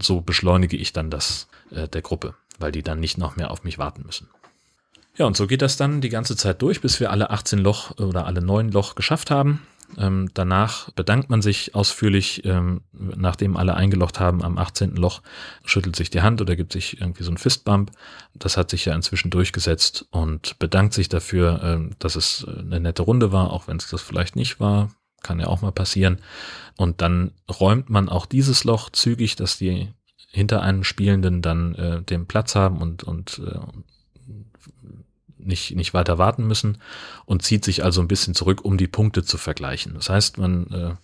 so 0.00 0.20
beschleunige 0.20 0.76
ich 0.76 0.92
dann 0.92 1.10
das 1.10 1.48
äh, 1.70 1.88
der 1.88 2.02
Gruppe, 2.02 2.34
weil 2.58 2.72
die 2.72 2.82
dann 2.82 3.00
nicht 3.00 3.18
noch 3.18 3.36
mehr 3.36 3.50
auf 3.50 3.64
mich 3.64 3.78
warten 3.78 4.02
müssen. 4.04 4.28
Ja, 5.16 5.26
und 5.26 5.36
so 5.36 5.46
geht 5.46 5.62
das 5.62 5.76
dann 5.76 6.00
die 6.00 6.10
ganze 6.10 6.36
Zeit 6.36 6.62
durch, 6.62 6.80
bis 6.80 7.00
wir 7.00 7.10
alle 7.10 7.30
18 7.30 7.58
Loch 7.58 7.98
oder 7.98 8.26
alle 8.26 8.40
9 8.40 8.70
Loch 8.70 8.94
geschafft 8.94 9.30
haben. 9.30 9.62
Ähm, 9.96 10.30
danach 10.34 10.90
bedankt 10.92 11.30
man 11.30 11.40
sich 11.40 11.74
ausführlich, 11.74 12.44
ähm, 12.44 12.82
nachdem 12.92 13.56
alle 13.56 13.74
eingelocht 13.74 14.20
haben 14.20 14.44
am 14.44 14.58
18. 14.58 14.96
Loch, 14.96 15.22
schüttelt 15.64 15.96
sich 15.96 16.10
die 16.10 16.20
Hand 16.20 16.40
oder 16.40 16.56
gibt 16.56 16.72
sich 16.72 17.00
irgendwie 17.00 17.24
so 17.24 17.30
ein 17.30 17.38
Fistbump. 17.38 17.90
Das 18.34 18.56
hat 18.56 18.70
sich 18.70 18.84
ja 18.84 18.94
inzwischen 18.94 19.30
durchgesetzt 19.30 20.06
und 20.10 20.58
bedankt 20.58 20.92
sich 20.92 21.08
dafür, 21.08 21.60
ähm, 21.64 21.92
dass 21.98 22.16
es 22.16 22.46
eine 22.46 22.80
nette 22.80 23.02
Runde 23.02 23.32
war, 23.32 23.50
auch 23.52 23.66
wenn 23.66 23.78
es 23.78 23.88
das 23.88 24.02
vielleicht 24.02 24.36
nicht 24.36 24.60
war. 24.60 24.90
Kann 25.22 25.40
ja 25.40 25.46
auch 25.46 25.62
mal 25.62 25.72
passieren. 25.72 26.18
Und 26.76 27.00
dann 27.00 27.32
räumt 27.48 27.90
man 27.90 28.08
auch 28.08 28.26
dieses 28.26 28.64
Loch 28.64 28.90
zügig, 28.90 29.36
dass 29.36 29.58
die 29.58 29.88
hinter 30.30 30.62
einem 30.62 30.84
Spielenden 30.84 31.42
dann 31.42 31.74
äh, 31.74 32.02
den 32.02 32.26
Platz 32.26 32.54
haben 32.54 32.78
und, 32.78 33.02
und 33.02 33.40
äh, 33.44 33.58
nicht, 35.38 35.74
nicht 35.74 35.94
weiter 35.94 36.18
warten 36.18 36.46
müssen 36.46 36.78
und 37.24 37.42
zieht 37.42 37.64
sich 37.64 37.82
also 37.82 38.00
ein 38.00 38.08
bisschen 38.08 38.34
zurück, 38.34 38.64
um 38.64 38.76
die 38.76 38.86
Punkte 38.86 39.24
zu 39.24 39.38
vergleichen. 39.38 39.94
Das 39.94 40.10
heißt, 40.10 40.38
man 40.38 40.66
äh, 40.68 40.94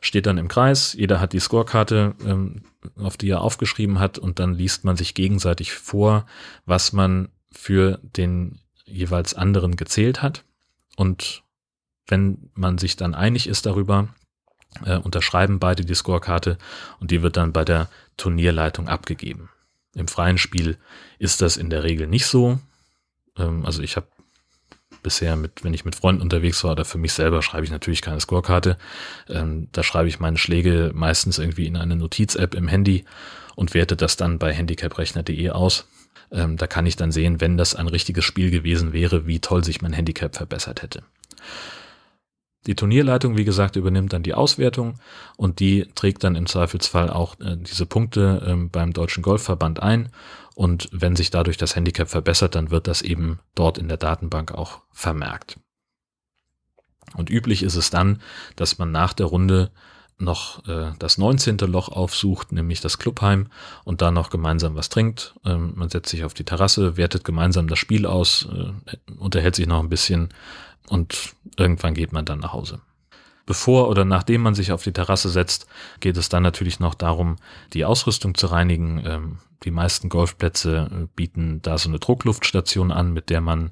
steht 0.00 0.26
dann 0.26 0.38
im 0.38 0.48
Kreis, 0.48 0.92
jeder 0.94 1.20
hat 1.20 1.32
die 1.32 1.40
Scorekarte, 1.40 2.14
ähm, 2.26 2.62
auf 2.98 3.16
die 3.16 3.30
er 3.30 3.40
aufgeschrieben 3.40 3.98
hat 3.98 4.18
und 4.18 4.38
dann 4.38 4.54
liest 4.54 4.84
man 4.84 4.96
sich 4.96 5.14
gegenseitig 5.14 5.72
vor, 5.72 6.26
was 6.66 6.92
man 6.92 7.28
für 7.52 8.00
den 8.02 8.58
jeweils 8.84 9.34
anderen 9.34 9.76
gezählt 9.76 10.22
hat. 10.22 10.44
Und 10.96 11.42
wenn 12.06 12.50
man 12.54 12.78
sich 12.78 12.96
dann 12.96 13.14
einig 13.14 13.46
ist 13.46 13.66
darüber, 13.66 14.08
äh, 14.84 14.96
unterschreiben 14.96 15.58
beide 15.58 15.84
die 15.84 15.94
Scorekarte 15.94 16.58
und 17.00 17.10
die 17.10 17.22
wird 17.22 17.36
dann 17.36 17.52
bei 17.52 17.64
der 17.64 17.88
Turnierleitung 18.16 18.88
abgegeben. 18.88 19.50
Im 19.94 20.08
freien 20.08 20.38
Spiel 20.38 20.78
ist 21.18 21.42
das 21.42 21.56
in 21.56 21.70
der 21.70 21.84
Regel 21.84 22.06
nicht 22.06 22.26
so. 22.26 22.58
Ähm, 23.36 23.64
also 23.66 23.82
ich 23.82 23.96
habe 23.96 24.06
bisher 25.02 25.36
mit, 25.36 25.64
wenn 25.64 25.74
ich 25.74 25.84
mit 25.84 25.96
Freunden 25.96 26.22
unterwegs 26.22 26.62
war 26.64 26.72
oder 26.72 26.84
für 26.84 26.98
mich 26.98 27.12
selber, 27.12 27.42
schreibe 27.42 27.64
ich 27.64 27.70
natürlich 27.70 28.02
keine 28.02 28.20
Scorekarte. 28.20 28.78
Ähm, 29.28 29.68
da 29.72 29.82
schreibe 29.82 30.08
ich 30.08 30.20
meine 30.20 30.38
Schläge 30.38 30.92
meistens 30.94 31.38
irgendwie 31.38 31.66
in 31.66 31.76
eine 31.76 31.96
Notiz-App 31.96 32.54
im 32.54 32.68
Handy 32.68 33.04
und 33.56 33.74
werte 33.74 33.96
das 33.96 34.16
dann 34.16 34.38
bei 34.38 34.52
handicaprechner.de 34.52 35.50
aus. 35.50 35.86
Ähm, 36.30 36.56
da 36.56 36.66
kann 36.66 36.86
ich 36.86 36.96
dann 36.96 37.12
sehen, 37.12 37.40
wenn 37.40 37.58
das 37.58 37.74
ein 37.74 37.88
richtiges 37.88 38.24
Spiel 38.24 38.50
gewesen 38.50 38.92
wäre, 38.92 39.26
wie 39.26 39.40
toll 39.40 39.64
sich 39.64 39.82
mein 39.82 39.92
Handicap 39.92 40.34
verbessert 40.34 40.82
hätte. 40.82 41.02
Die 42.66 42.76
Turnierleitung, 42.76 43.36
wie 43.36 43.44
gesagt, 43.44 43.74
übernimmt 43.76 44.12
dann 44.12 44.22
die 44.22 44.34
Auswertung 44.34 45.00
und 45.36 45.58
die 45.58 45.88
trägt 45.94 46.22
dann 46.22 46.36
im 46.36 46.46
Zweifelsfall 46.46 47.10
auch 47.10 47.38
äh, 47.40 47.56
diese 47.56 47.86
Punkte 47.86 48.42
äh, 48.46 48.68
beim 48.68 48.92
Deutschen 48.92 49.22
Golfverband 49.22 49.82
ein. 49.82 50.10
Und 50.54 50.88
wenn 50.92 51.16
sich 51.16 51.30
dadurch 51.30 51.56
das 51.56 51.74
Handicap 51.74 52.08
verbessert, 52.08 52.54
dann 52.54 52.70
wird 52.70 52.86
das 52.86 53.02
eben 53.02 53.40
dort 53.54 53.78
in 53.78 53.88
der 53.88 53.96
Datenbank 53.96 54.52
auch 54.52 54.82
vermerkt. 54.92 55.58
Und 57.14 57.30
üblich 57.30 57.62
ist 57.62 57.74
es 57.74 57.90
dann, 57.90 58.22
dass 58.56 58.78
man 58.78 58.92
nach 58.92 59.12
der 59.12 59.26
Runde 59.26 59.70
noch 60.18 60.66
äh, 60.68 60.92
das 60.98 61.18
19. 61.18 61.58
Loch 61.58 61.88
aufsucht, 61.88 62.52
nämlich 62.52 62.80
das 62.80 62.98
Clubheim, 62.98 63.48
und 63.84 64.02
da 64.02 64.10
noch 64.10 64.30
gemeinsam 64.30 64.76
was 64.76 64.88
trinkt. 64.88 65.34
Ähm, 65.44 65.72
man 65.74 65.88
setzt 65.88 66.10
sich 66.10 66.24
auf 66.24 66.34
die 66.34 66.44
Terrasse, 66.44 66.96
wertet 66.96 67.24
gemeinsam 67.24 67.66
das 67.66 67.78
Spiel 67.78 68.06
aus, 68.06 68.48
äh, 68.52 68.96
unterhält 69.18 69.56
sich 69.56 69.66
noch 69.66 69.80
ein 69.80 69.88
bisschen 69.88 70.28
und 70.88 71.34
irgendwann 71.56 71.94
geht 71.94 72.12
man 72.12 72.24
dann 72.24 72.40
nach 72.40 72.52
Hause. 72.52 72.80
Bevor 73.44 73.88
oder 73.88 74.04
nachdem 74.04 74.42
man 74.42 74.54
sich 74.54 74.72
auf 74.72 74.84
die 74.84 74.92
Terrasse 74.92 75.28
setzt, 75.28 75.66
geht 76.00 76.16
es 76.16 76.28
dann 76.28 76.42
natürlich 76.42 76.78
noch 76.78 76.94
darum, 76.94 77.36
die 77.72 77.84
Ausrüstung 77.84 78.34
zu 78.36 78.46
reinigen. 78.46 79.02
Ähm, 79.04 79.38
die 79.64 79.72
meisten 79.72 80.08
Golfplätze 80.08 80.88
äh, 80.90 81.06
bieten 81.16 81.60
da 81.62 81.76
so 81.76 81.88
eine 81.88 81.98
Druckluftstation 81.98 82.92
an, 82.92 83.12
mit 83.12 83.30
der 83.30 83.40
man 83.40 83.70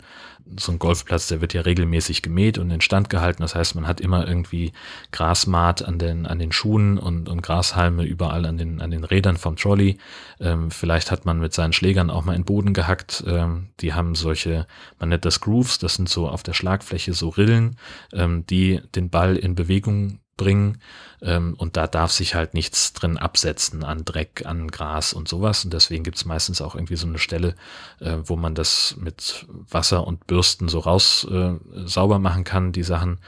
so 0.59 0.73
ein 0.73 0.79
Golfplatz, 0.79 1.29
der 1.29 1.41
wird 1.41 1.55
ja 1.55 1.63
regelmäßig 1.63 2.23
gemäht 2.23 2.59
und 2.59 2.71
instand 2.71 3.11
gehalten. 3.11 3.43
Das 3.43 3.55
heißt, 3.55 3.75
man 3.75 3.87
hat 3.87 4.01
immer 4.01 4.27
irgendwie 4.27 4.73
Grasmaat 5.13 5.83
an 5.83 5.99
den, 5.99 6.27
an 6.27 6.39
den 6.39 6.53
Schuhen 6.53 6.99
und, 6.99 7.29
und 7.29 7.43
Grashalme 7.43 8.05
überall 8.05 8.47
an 8.47 8.59
den, 8.59 8.81
an 8.81 8.91
den 8.91 9.05
Rädern 9.05 9.37
vom 9.37 9.57
Trolley. 9.57 9.99
Ähm, 10.41 10.71
vielleicht 10.71 11.11
hat 11.11 11.25
man 11.27 11.41
mit 11.41 11.53
seinen 11.53 11.73
Schlägern 11.73 12.11
auch 12.11 12.25
mal 12.25 12.35
in 12.35 12.45
Boden 12.45 12.73
gehackt. 12.73 13.25
Ähm, 13.27 13.69
die 13.81 13.95
haben 13.95 14.15
solche, 14.15 14.67
man 14.99 15.11
nennt 15.11 15.25
das 15.25 15.41
Grooves, 15.41 15.79
das 15.79 15.95
sind 15.95 16.09
so 16.09 16.29
auf 16.29 16.43
der 16.43 16.55
Schlagfläche 16.55 17.13
so 17.13 17.29
Rillen, 17.29 17.77
ähm, 18.13 18.45
die 18.47 18.81
den 18.95 19.11
Ball 19.11 19.37
in 19.37 19.55
Bewegung 19.55 20.21
bringen. 20.41 20.79
Ähm, 21.21 21.55
und 21.59 21.77
da 21.77 21.87
darf 21.87 22.13
sich 22.13 22.35
halt 22.35 22.55
nichts 22.55 22.95
drin 22.95 23.19
absetzen 23.19 23.85
an 23.85 24.07
Dreck, 24.07 24.47
an 24.47 24.69
Gras 24.69 25.13
und 25.13 25.29
sowas. 25.29 25.65
Und 25.65 25.75
deswegen 25.75 26.03
gibt 26.03 26.17
es 26.17 26.25
meistens 26.25 26.63
auch 26.63 26.75
irgendwie 26.75 26.97
so 26.97 27.07
eine 27.07 27.19
Stelle, 27.19 27.55
äh, 28.01 28.17
wo 28.25 28.37
man 28.37 28.55
das 28.55 28.97
mit 28.99 29.47
Wasser 29.49 30.07
und 30.07 30.27
Bürsten 30.27 30.69
so 30.69 30.79
raus 30.79 31.27
äh, 31.31 31.57
sauber 31.85 32.19
machen 32.19 32.45
kann, 32.45 32.73
die 32.73 32.83
Sachen. 32.83 33.19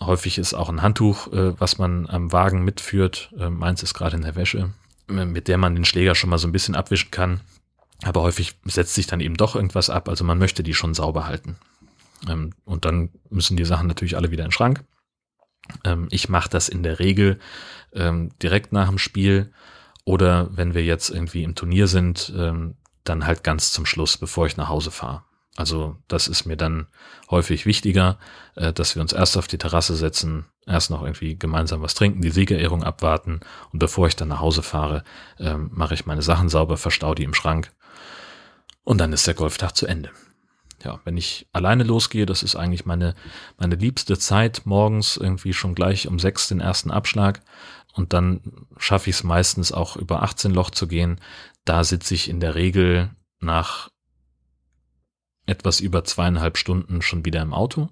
Häufig 0.00 0.38
ist 0.38 0.54
auch 0.54 0.70
ein 0.70 0.80
Handtuch, 0.80 1.30
äh, 1.32 1.60
was 1.60 1.76
man 1.76 2.08
am 2.08 2.32
Wagen 2.32 2.64
mitführt. 2.64 3.30
Äh, 3.38 3.50
meins 3.50 3.82
ist 3.82 3.92
gerade 3.92 4.16
in 4.16 4.22
der 4.22 4.34
Wäsche, 4.34 4.70
äh, 5.10 5.26
mit 5.26 5.46
der 5.46 5.58
man 5.58 5.74
den 5.74 5.84
Schläger 5.84 6.14
schon 6.14 6.30
mal 6.30 6.38
so 6.38 6.48
ein 6.48 6.52
bisschen 6.52 6.74
abwischen 6.74 7.10
kann. 7.10 7.40
Aber 8.02 8.22
häufig 8.22 8.54
setzt 8.64 8.94
sich 8.94 9.06
dann 9.06 9.20
eben 9.20 9.36
doch 9.36 9.54
irgendwas 9.54 9.90
ab. 9.90 10.08
Also 10.08 10.24
man 10.24 10.38
möchte 10.38 10.62
die 10.62 10.74
schon 10.74 10.94
sauber 10.94 11.26
halten. 11.26 11.56
Ähm, 12.30 12.54
und 12.64 12.86
dann 12.86 13.10
müssen 13.28 13.58
die 13.58 13.66
Sachen 13.66 13.88
natürlich 13.88 14.16
alle 14.16 14.30
wieder 14.30 14.44
in 14.44 14.48
den 14.48 14.54
Schrank. 14.54 14.82
Ähm, 15.84 16.08
ich 16.10 16.28
mache 16.28 16.48
das 16.48 16.68
in 16.68 16.82
der 16.82 16.98
Regel 16.98 17.38
ähm, 17.92 18.30
direkt 18.42 18.72
nach 18.72 18.88
dem 18.88 18.98
Spiel. 18.98 19.52
Oder 20.04 20.48
wenn 20.56 20.74
wir 20.74 20.84
jetzt 20.84 21.10
irgendwie 21.10 21.44
im 21.44 21.54
Turnier 21.54 21.86
sind, 21.86 22.32
ähm, 22.36 22.74
dann 23.04 23.26
halt 23.26 23.44
ganz 23.44 23.72
zum 23.72 23.86
Schluss, 23.86 24.16
bevor 24.16 24.46
ich 24.46 24.56
nach 24.56 24.68
Hause 24.68 24.90
fahre. 24.90 25.22
Also 25.56 25.96
das 26.08 26.28
ist 26.28 26.46
mir 26.46 26.56
dann 26.56 26.86
häufig 27.30 27.66
wichtiger, 27.66 28.18
äh, 28.56 28.72
dass 28.72 28.94
wir 28.94 29.02
uns 29.02 29.12
erst 29.12 29.36
auf 29.36 29.48
die 29.48 29.58
Terrasse 29.58 29.94
setzen, 29.94 30.46
erst 30.66 30.90
noch 30.90 31.02
irgendwie 31.02 31.36
gemeinsam 31.36 31.82
was 31.82 31.94
trinken, 31.94 32.22
die 32.22 32.30
Siegerehrung 32.30 32.82
abwarten. 32.82 33.40
Und 33.72 33.78
bevor 33.78 34.06
ich 34.06 34.16
dann 34.16 34.28
nach 34.28 34.40
Hause 34.40 34.62
fahre, 34.62 35.04
ähm, 35.38 35.70
mache 35.72 35.94
ich 35.94 36.06
meine 36.06 36.22
Sachen 36.22 36.48
sauber, 36.48 36.76
verstau 36.76 37.14
die 37.14 37.24
im 37.24 37.34
Schrank. 37.34 37.70
Und 38.84 38.98
dann 38.98 39.12
ist 39.12 39.26
der 39.26 39.34
Golftag 39.34 39.76
zu 39.76 39.86
Ende 39.86 40.10
ja, 40.84 41.00
wenn 41.04 41.16
ich 41.16 41.46
alleine 41.52 41.84
losgehe, 41.84 42.26
das 42.26 42.42
ist 42.42 42.56
eigentlich 42.56 42.84
meine, 42.84 43.14
meine 43.58 43.76
liebste 43.76 44.18
Zeit, 44.18 44.62
morgens 44.64 45.16
irgendwie 45.16 45.52
schon 45.52 45.74
gleich 45.74 46.08
um 46.08 46.18
sechs 46.18 46.48
den 46.48 46.60
ersten 46.60 46.90
Abschlag 46.90 47.42
und 47.92 48.12
dann 48.12 48.66
schaffe 48.78 49.10
ich 49.10 49.16
es 49.16 49.24
meistens 49.24 49.72
auch 49.72 49.96
über 49.96 50.22
18 50.22 50.52
Loch 50.52 50.70
zu 50.70 50.86
gehen. 50.86 51.20
Da 51.64 51.84
sitze 51.84 52.14
ich 52.14 52.28
in 52.28 52.40
der 52.40 52.54
Regel 52.54 53.10
nach 53.40 53.90
etwas 55.46 55.80
über 55.80 56.04
zweieinhalb 56.04 56.56
Stunden 56.56 57.02
schon 57.02 57.24
wieder 57.24 57.42
im 57.42 57.52
Auto. 57.52 57.88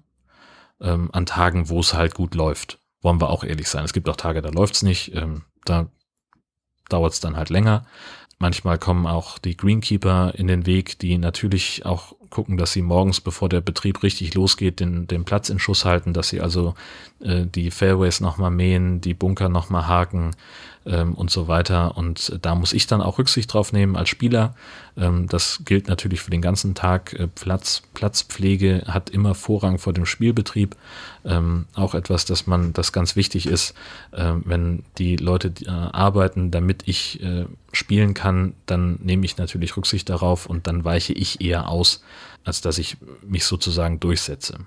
Ähm, 0.79 1.09
an 1.13 1.25
Tagen, 1.25 1.69
wo 1.69 1.79
es 1.79 1.93
halt 1.93 2.15
gut 2.15 2.33
läuft. 2.33 2.79
Wollen 3.01 3.21
wir 3.21 3.29
auch 3.29 3.43
ehrlich 3.43 3.67
sein. 3.67 3.85
Es 3.85 3.93
gibt 3.93 4.09
auch 4.09 4.15
Tage, 4.15 4.41
da 4.41 4.49
läuft's 4.49 4.81
nicht. 4.81 5.15
Ähm, 5.15 5.43
da 5.65 5.91
dauert's 6.89 7.19
dann 7.19 7.37
halt 7.37 7.49
länger. 7.49 7.85
Manchmal 8.39 8.79
kommen 8.79 9.05
auch 9.05 9.37
die 9.37 9.55
Greenkeeper 9.55 10.33
in 10.35 10.47
den 10.47 10.65
Weg, 10.65 10.97
die 10.97 11.19
natürlich 11.19 11.85
auch 11.85 12.15
gucken, 12.31 12.57
dass 12.57 12.71
sie 12.71 12.81
morgens, 12.81 13.21
bevor 13.21 13.49
der 13.49 13.61
Betrieb 13.61 14.01
richtig 14.01 14.33
losgeht, 14.33 14.79
den, 14.79 15.05
den 15.05 15.23
Platz 15.23 15.49
in 15.49 15.59
Schuss 15.59 15.85
halten, 15.85 16.13
dass 16.13 16.29
sie 16.29 16.41
also 16.41 16.73
äh, 17.19 17.45
die 17.45 17.69
Fairways 17.69 18.19
nochmal 18.19 18.49
mähen, 18.49 19.01
die 19.01 19.13
Bunker 19.13 19.49
nochmal 19.49 19.87
haken, 19.87 20.31
ähm, 20.85 21.13
und 21.13 21.29
so 21.29 21.47
weiter. 21.47 21.97
Und 21.97 22.39
da 22.41 22.55
muss 22.55 22.73
ich 22.73 22.87
dann 22.87 23.01
auch 23.01 23.19
Rücksicht 23.19 23.53
drauf 23.53 23.71
nehmen 23.73 23.95
als 23.95 24.09
Spieler. 24.09 24.55
Ähm, 24.97 25.27
das 25.27 25.61
gilt 25.65 25.87
natürlich 25.87 26.21
für 26.21 26.31
den 26.31 26.41
ganzen 26.41 26.73
Tag. 26.73 27.13
Äh, 27.13 27.27
Platz, 27.27 27.83
Platzpflege 27.93 28.83
hat 28.87 29.09
immer 29.09 29.35
Vorrang 29.35 29.77
vor 29.77 29.93
dem 29.93 30.05
Spielbetrieb. 30.05 30.75
Ähm, 31.23 31.65
auch 31.75 31.93
etwas, 31.93 32.25
dass 32.25 32.47
man, 32.47 32.73
das 32.73 32.91
ganz 32.91 33.15
wichtig 33.15 33.45
ist, 33.45 33.75
äh, 34.11 34.33
wenn 34.43 34.83
die 34.97 35.17
Leute 35.17 35.53
äh, 35.65 35.69
arbeiten, 35.69 36.49
damit 36.49 36.83
ich 36.87 37.21
äh, 37.21 37.45
spielen 37.71 38.13
kann, 38.13 38.53
dann 38.65 38.97
nehme 39.03 39.25
ich 39.25 39.37
natürlich 39.37 39.77
Rücksicht 39.77 40.09
darauf 40.09 40.47
und 40.47 40.67
dann 40.67 40.83
weiche 40.83 41.13
ich 41.13 41.41
eher 41.41 41.69
aus, 41.69 42.03
als 42.43 42.61
dass 42.61 42.77
ich 42.77 42.97
mich 43.21 43.45
sozusagen 43.45 43.99
durchsetze. 43.99 44.59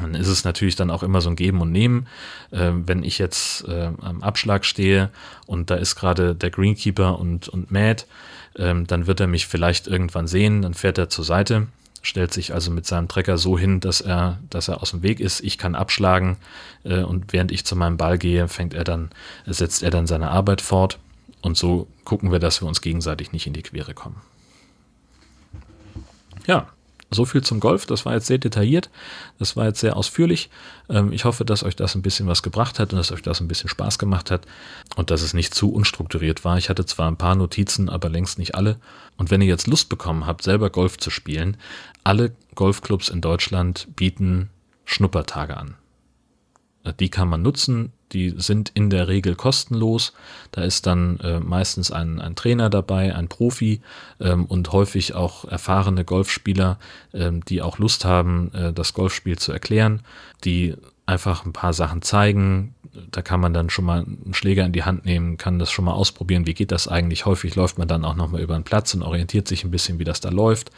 Dann 0.00 0.14
ist 0.14 0.28
es 0.28 0.44
natürlich 0.44 0.76
dann 0.76 0.90
auch 0.90 1.02
immer 1.02 1.20
so 1.20 1.30
ein 1.30 1.36
Geben 1.36 1.60
und 1.60 1.72
Nehmen. 1.72 2.06
Äh, 2.50 2.72
wenn 2.74 3.02
ich 3.02 3.18
jetzt 3.18 3.66
äh, 3.66 3.90
am 4.00 4.22
Abschlag 4.22 4.64
stehe 4.64 5.10
und 5.46 5.70
da 5.70 5.76
ist 5.76 5.96
gerade 5.96 6.34
der 6.34 6.50
Greenkeeper 6.50 7.18
und, 7.18 7.48
und 7.48 7.70
mäht, 7.70 8.06
äh, 8.54 8.74
dann 8.86 9.06
wird 9.06 9.20
er 9.20 9.26
mich 9.26 9.46
vielleicht 9.46 9.86
irgendwann 9.86 10.26
sehen, 10.26 10.62
dann 10.62 10.74
fährt 10.74 10.98
er 10.98 11.08
zur 11.08 11.24
Seite, 11.24 11.68
stellt 12.02 12.32
sich 12.32 12.52
also 12.52 12.70
mit 12.70 12.86
seinem 12.86 13.08
Trecker 13.08 13.38
so 13.38 13.58
hin, 13.58 13.80
dass 13.80 14.00
er, 14.00 14.38
dass 14.50 14.68
er 14.68 14.82
aus 14.82 14.90
dem 14.90 15.02
Weg 15.02 15.20
ist. 15.20 15.40
Ich 15.40 15.58
kann 15.58 15.74
abschlagen 15.74 16.36
äh, 16.84 17.02
und 17.02 17.32
während 17.32 17.52
ich 17.52 17.64
zu 17.64 17.76
meinem 17.76 17.96
Ball 17.96 18.18
gehe, 18.18 18.48
fängt 18.48 18.74
er 18.74 18.84
dann, 18.84 19.10
setzt 19.46 19.82
er 19.82 19.90
dann 19.90 20.06
seine 20.06 20.30
Arbeit 20.30 20.60
fort. 20.60 20.98
Und 21.42 21.56
so 21.56 21.86
gucken 22.04 22.32
wir, 22.32 22.38
dass 22.38 22.60
wir 22.60 22.68
uns 22.68 22.80
gegenseitig 22.80 23.32
nicht 23.32 23.46
in 23.46 23.52
die 23.52 23.62
Quere 23.62 23.94
kommen. 23.94 24.20
Ja, 26.46 26.68
so 27.10 27.24
viel 27.24 27.42
zum 27.42 27.60
Golf. 27.60 27.86
Das 27.86 28.04
war 28.04 28.14
jetzt 28.14 28.26
sehr 28.26 28.38
detailliert. 28.38 28.90
Das 29.38 29.56
war 29.56 29.66
jetzt 29.66 29.80
sehr 29.80 29.96
ausführlich. 29.96 30.50
Ähm, 30.88 31.12
ich 31.12 31.24
hoffe, 31.24 31.44
dass 31.44 31.62
euch 31.62 31.76
das 31.76 31.94
ein 31.94 32.02
bisschen 32.02 32.26
was 32.26 32.42
gebracht 32.42 32.78
hat 32.78 32.92
und 32.92 32.98
dass 32.98 33.12
euch 33.12 33.22
das 33.22 33.40
ein 33.40 33.48
bisschen 33.48 33.68
Spaß 33.68 33.98
gemacht 33.98 34.30
hat 34.30 34.46
und 34.96 35.10
dass 35.10 35.22
es 35.22 35.34
nicht 35.34 35.54
zu 35.54 35.72
unstrukturiert 35.72 36.44
war. 36.44 36.58
Ich 36.58 36.68
hatte 36.68 36.84
zwar 36.84 37.08
ein 37.10 37.16
paar 37.16 37.36
Notizen, 37.36 37.88
aber 37.88 38.08
längst 38.08 38.38
nicht 38.38 38.54
alle. 38.54 38.78
Und 39.16 39.30
wenn 39.30 39.40
ihr 39.40 39.48
jetzt 39.48 39.66
Lust 39.66 39.88
bekommen 39.88 40.26
habt, 40.26 40.42
selber 40.42 40.70
Golf 40.70 40.98
zu 40.98 41.10
spielen, 41.10 41.56
alle 42.02 42.32
Golfclubs 42.54 43.08
in 43.08 43.20
Deutschland 43.20 43.88
bieten 43.94 44.50
Schnuppertage 44.84 45.56
an. 45.56 45.74
Die 47.00 47.08
kann 47.08 47.28
man 47.28 47.42
nutzen 47.42 47.92
die 48.12 48.34
sind 48.36 48.70
in 48.74 48.90
der 48.90 49.08
Regel 49.08 49.34
kostenlos. 49.34 50.12
Da 50.52 50.62
ist 50.62 50.86
dann 50.86 51.18
äh, 51.20 51.40
meistens 51.40 51.90
ein, 51.90 52.20
ein 52.20 52.36
Trainer 52.36 52.70
dabei, 52.70 53.14
ein 53.14 53.28
Profi 53.28 53.80
ähm, 54.20 54.44
und 54.44 54.72
häufig 54.72 55.14
auch 55.14 55.44
erfahrene 55.44 56.04
Golfspieler, 56.04 56.78
ähm, 57.12 57.44
die 57.44 57.62
auch 57.62 57.78
Lust 57.78 58.04
haben, 58.04 58.52
äh, 58.54 58.72
das 58.72 58.94
Golfspiel 58.94 59.38
zu 59.38 59.52
erklären, 59.52 60.02
die 60.44 60.74
einfach 61.06 61.44
ein 61.44 61.52
paar 61.52 61.72
Sachen 61.72 62.02
zeigen. 62.02 62.74
Da 63.10 63.22
kann 63.22 63.40
man 63.40 63.52
dann 63.52 63.70
schon 63.70 63.84
mal 63.84 64.04
einen 64.04 64.34
Schläger 64.34 64.64
in 64.64 64.72
die 64.72 64.84
Hand 64.84 65.04
nehmen, 65.04 65.36
kann 65.36 65.58
das 65.58 65.70
schon 65.70 65.84
mal 65.84 65.92
ausprobieren, 65.92 66.46
wie 66.46 66.54
geht 66.54 66.72
das 66.72 66.88
eigentlich. 66.88 67.26
Häufig 67.26 67.54
läuft 67.54 67.78
man 67.78 67.88
dann 67.88 68.04
auch 68.04 68.14
nochmal 68.14 68.40
über 68.40 68.54
den 68.54 68.64
Platz 68.64 68.94
und 68.94 69.02
orientiert 69.02 69.48
sich 69.48 69.64
ein 69.64 69.70
bisschen, 69.70 69.98
wie 69.98 70.04
das 70.04 70.20
da 70.20 70.30
läuft. 70.30 70.70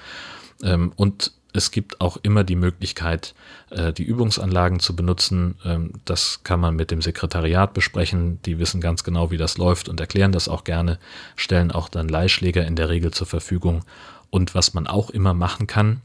Ähm, 0.62 0.93
und 0.97 1.33
es 1.53 1.70
gibt 1.70 2.01
auch 2.01 2.18
immer 2.22 2.44
die 2.44 2.57
Möglichkeit, 2.57 3.34
äh, 3.70 3.92
die 3.92 4.05
Übungsanlagen 4.05 4.80
zu 4.80 4.94
benutzen. 4.94 5.57
Ähm, 5.64 5.92
das 6.05 6.40
kann 6.44 6.61
man 6.61 6.76
mit 6.76 6.90
dem 6.90 7.01
Sekretariat 7.01 7.72
besprechen. 7.72 8.40
Die 8.42 8.59
wissen 8.59 8.80
ganz 8.80 9.03
genau, 9.03 9.30
wie 9.30 9.38
das 9.38 9.57
läuft 9.57 9.88
und 9.88 9.99
erklären 9.99 10.32
das 10.32 10.49
auch 10.49 10.64
gerne, 10.64 10.99
stellen 11.36 11.72
auch 11.72 11.88
dann 11.88 12.09
Leihschläger 12.09 12.66
in 12.66 12.76
der 12.76 12.88
Regel 12.90 13.12
zur 13.12 13.26
Verfügung. 13.26 13.84
Und 14.30 14.55
was 14.55 14.74
man 14.74 14.86
auch 14.86 15.09
immer 15.11 15.32
machen 15.32 15.66
kann, 15.66 16.03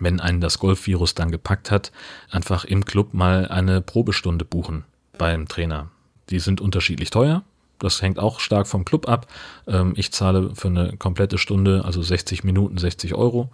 wenn 0.00 0.20
einen 0.20 0.40
das 0.40 0.58
Golfvirus 0.58 1.14
dann 1.14 1.30
gepackt 1.30 1.70
hat, 1.70 1.92
einfach 2.30 2.64
im 2.64 2.84
Club 2.84 3.14
mal 3.14 3.48
eine 3.48 3.80
Probestunde 3.80 4.44
buchen 4.44 4.84
beim 5.16 5.48
Trainer. 5.48 5.88
Die 6.30 6.40
sind 6.40 6.60
unterschiedlich 6.60 7.10
teuer. 7.10 7.42
Das 7.78 8.02
hängt 8.02 8.18
auch 8.18 8.40
stark 8.40 8.66
vom 8.66 8.84
Club 8.84 9.08
ab. 9.08 9.28
Ähm, 9.66 9.92
ich 9.96 10.12
zahle 10.12 10.54
für 10.54 10.68
eine 10.68 10.96
komplette 10.96 11.38
Stunde, 11.38 11.84
also 11.84 12.02
60 12.02 12.42
Minuten, 12.42 12.76
60 12.76 13.14
Euro. 13.14 13.50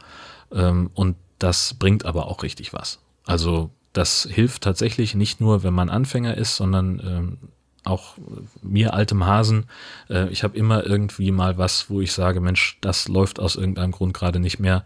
Ähm, 0.52 0.90
und 0.94 1.16
das 1.38 1.74
bringt 1.74 2.04
aber 2.04 2.26
auch 2.26 2.42
richtig 2.42 2.72
was. 2.72 3.00
Also 3.26 3.70
das 3.92 4.28
hilft 4.30 4.62
tatsächlich 4.62 5.14
nicht 5.14 5.40
nur, 5.40 5.62
wenn 5.62 5.74
man 5.74 5.88
Anfänger 5.88 6.36
ist, 6.36 6.56
sondern 6.56 7.00
ähm, 7.04 7.38
auch 7.84 8.16
mir 8.62 8.94
altem 8.94 9.24
Hasen. 9.24 9.66
Äh, 10.08 10.28
ich 10.30 10.42
habe 10.42 10.56
immer 10.56 10.84
irgendwie 10.84 11.30
mal 11.30 11.58
was, 11.58 11.90
wo 11.90 12.00
ich 12.00 12.12
sage, 12.12 12.40
Mensch, 12.40 12.78
das 12.80 13.08
läuft 13.08 13.38
aus 13.38 13.56
irgendeinem 13.56 13.92
Grund 13.92 14.14
gerade 14.14 14.40
nicht 14.40 14.58
mehr. 14.58 14.84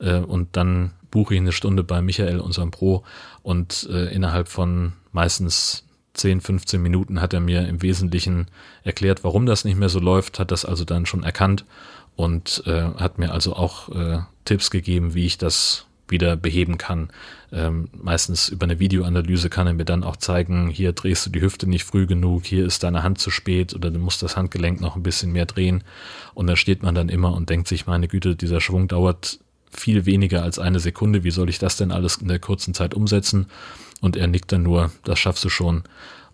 Äh, 0.00 0.18
und 0.18 0.56
dann 0.56 0.92
buche 1.10 1.34
ich 1.34 1.40
eine 1.40 1.52
Stunde 1.52 1.84
bei 1.84 2.02
Michael, 2.02 2.40
unserem 2.40 2.70
Pro, 2.70 3.04
und 3.42 3.88
äh, 3.90 4.12
innerhalb 4.12 4.48
von 4.48 4.92
meistens 5.12 5.84
10, 6.14 6.40
15 6.40 6.82
Minuten 6.82 7.20
hat 7.20 7.32
er 7.32 7.40
mir 7.40 7.66
im 7.68 7.80
Wesentlichen 7.80 8.46
erklärt, 8.82 9.24
warum 9.24 9.46
das 9.46 9.64
nicht 9.64 9.78
mehr 9.78 9.88
so 9.88 10.00
läuft, 10.00 10.38
hat 10.38 10.50
das 10.50 10.64
also 10.64 10.84
dann 10.84 11.06
schon 11.06 11.22
erkannt 11.22 11.64
und 12.18 12.64
äh, 12.66 12.82
hat 12.96 13.20
mir 13.20 13.30
also 13.30 13.54
auch 13.54 13.90
äh, 13.90 14.18
Tipps 14.44 14.70
gegeben, 14.70 15.14
wie 15.14 15.24
ich 15.24 15.38
das 15.38 15.86
wieder 16.08 16.34
beheben 16.36 16.76
kann. 16.76 17.10
Ähm, 17.52 17.90
meistens 17.92 18.48
über 18.48 18.64
eine 18.64 18.80
Videoanalyse 18.80 19.48
kann 19.48 19.68
er 19.68 19.72
mir 19.72 19.84
dann 19.84 20.02
auch 20.02 20.16
zeigen, 20.16 20.68
hier 20.68 20.92
drehst 20.92 21.26
du 21.26 21.30
die 21.30 21.40
Hüfte 21.40 21.68
nicht 21.68 21.84
früh 21.84 22.08
genug, 22.08 22.44
hier 22.44 22.66
ist 22.66 22.82
deine 22.82 23.04
Hand 23.04 23.20
zu 23.20 23.30
spät 23.30 23.72
oder 23.72 23.92
du 23.92 24.00
musst 24.00 24.20
das 24.24 24.36
Handgelenk 24.36 24.80
noch 24.80 24.96
ein 24.96 25.04
bisschen 25.04 25.30
mehr 25.30 25.46
drehen. 25.46 25.84
Und 26.34 26.48
da 26.48 26.56
steht 26.56 26.82
man 26.82 26.96
dann 26.96 27.08
immer 27.08 27.32
und 27.34 27.50
denkt 27.50 27.68
sich, 27.68 27.86
meine 27.86 28.08
Güte, 28.08 28.34
dieser 28.34 28.60
Schwung 28.60 28.88
dauert 28.88 29.38
viel 29.70 30.04
weniger 30.04 30.42
als 30.42 30.58
eine 30.58 30.80
Sekunde, 30.80 31.22
wie 31.22 31.30
soll 31.30 31.48
ich 31.48 31.60
das 31.60 31.76
denn 31.76 31.92
alles 31.92 32.16
in 32.16 32.26
der 32.26 32.40
kurzen 32.40 32.74
Zeit 32.74 32.94
umsetzen? 32.94 33.46
Und 34.00 34.16
er 34.16 34.26
nickt 34.26 34.50
dann 34.50 34.64
nur, 34.64 34.90
das 35.04 35.20
schaffst 35.20 35.44
du 35.44 35.50
schon. 35.50 35.84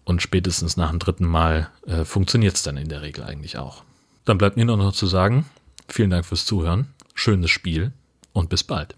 Und 0.04 0.22
spätestens 0.22 0.78
nach 0.78 0.88
dem 0.88 0.98
dritten 0.98 1.26
Mal 1.26 1.68
äh, 1.86 2.06
funktioniert 2.06 2.54
es 2.54 2.62
dann 2.62 2.78
in 2.78 2.88
der 2.88 3.02
Regel 3.02 3.24
eigentlich 3.24 3.58
auch. 3.58 3.82
Dann 4.24 4.38
bleibt 4.38 4.56
mir 4.56 4.64
noch 4.64 4.92
zu 4.92 5.06
sagen, 5.06 5.44
Vielen 5.88 6.10
Dank 6.10 6.24
fürs 6.24 6.44
Zuhören, 6.44 6.94
schönes 7.14 7.50
Spiel 7.50 7.92
und 8.32 8.48
bis 8.48 8.64
bald. 8.64 8.96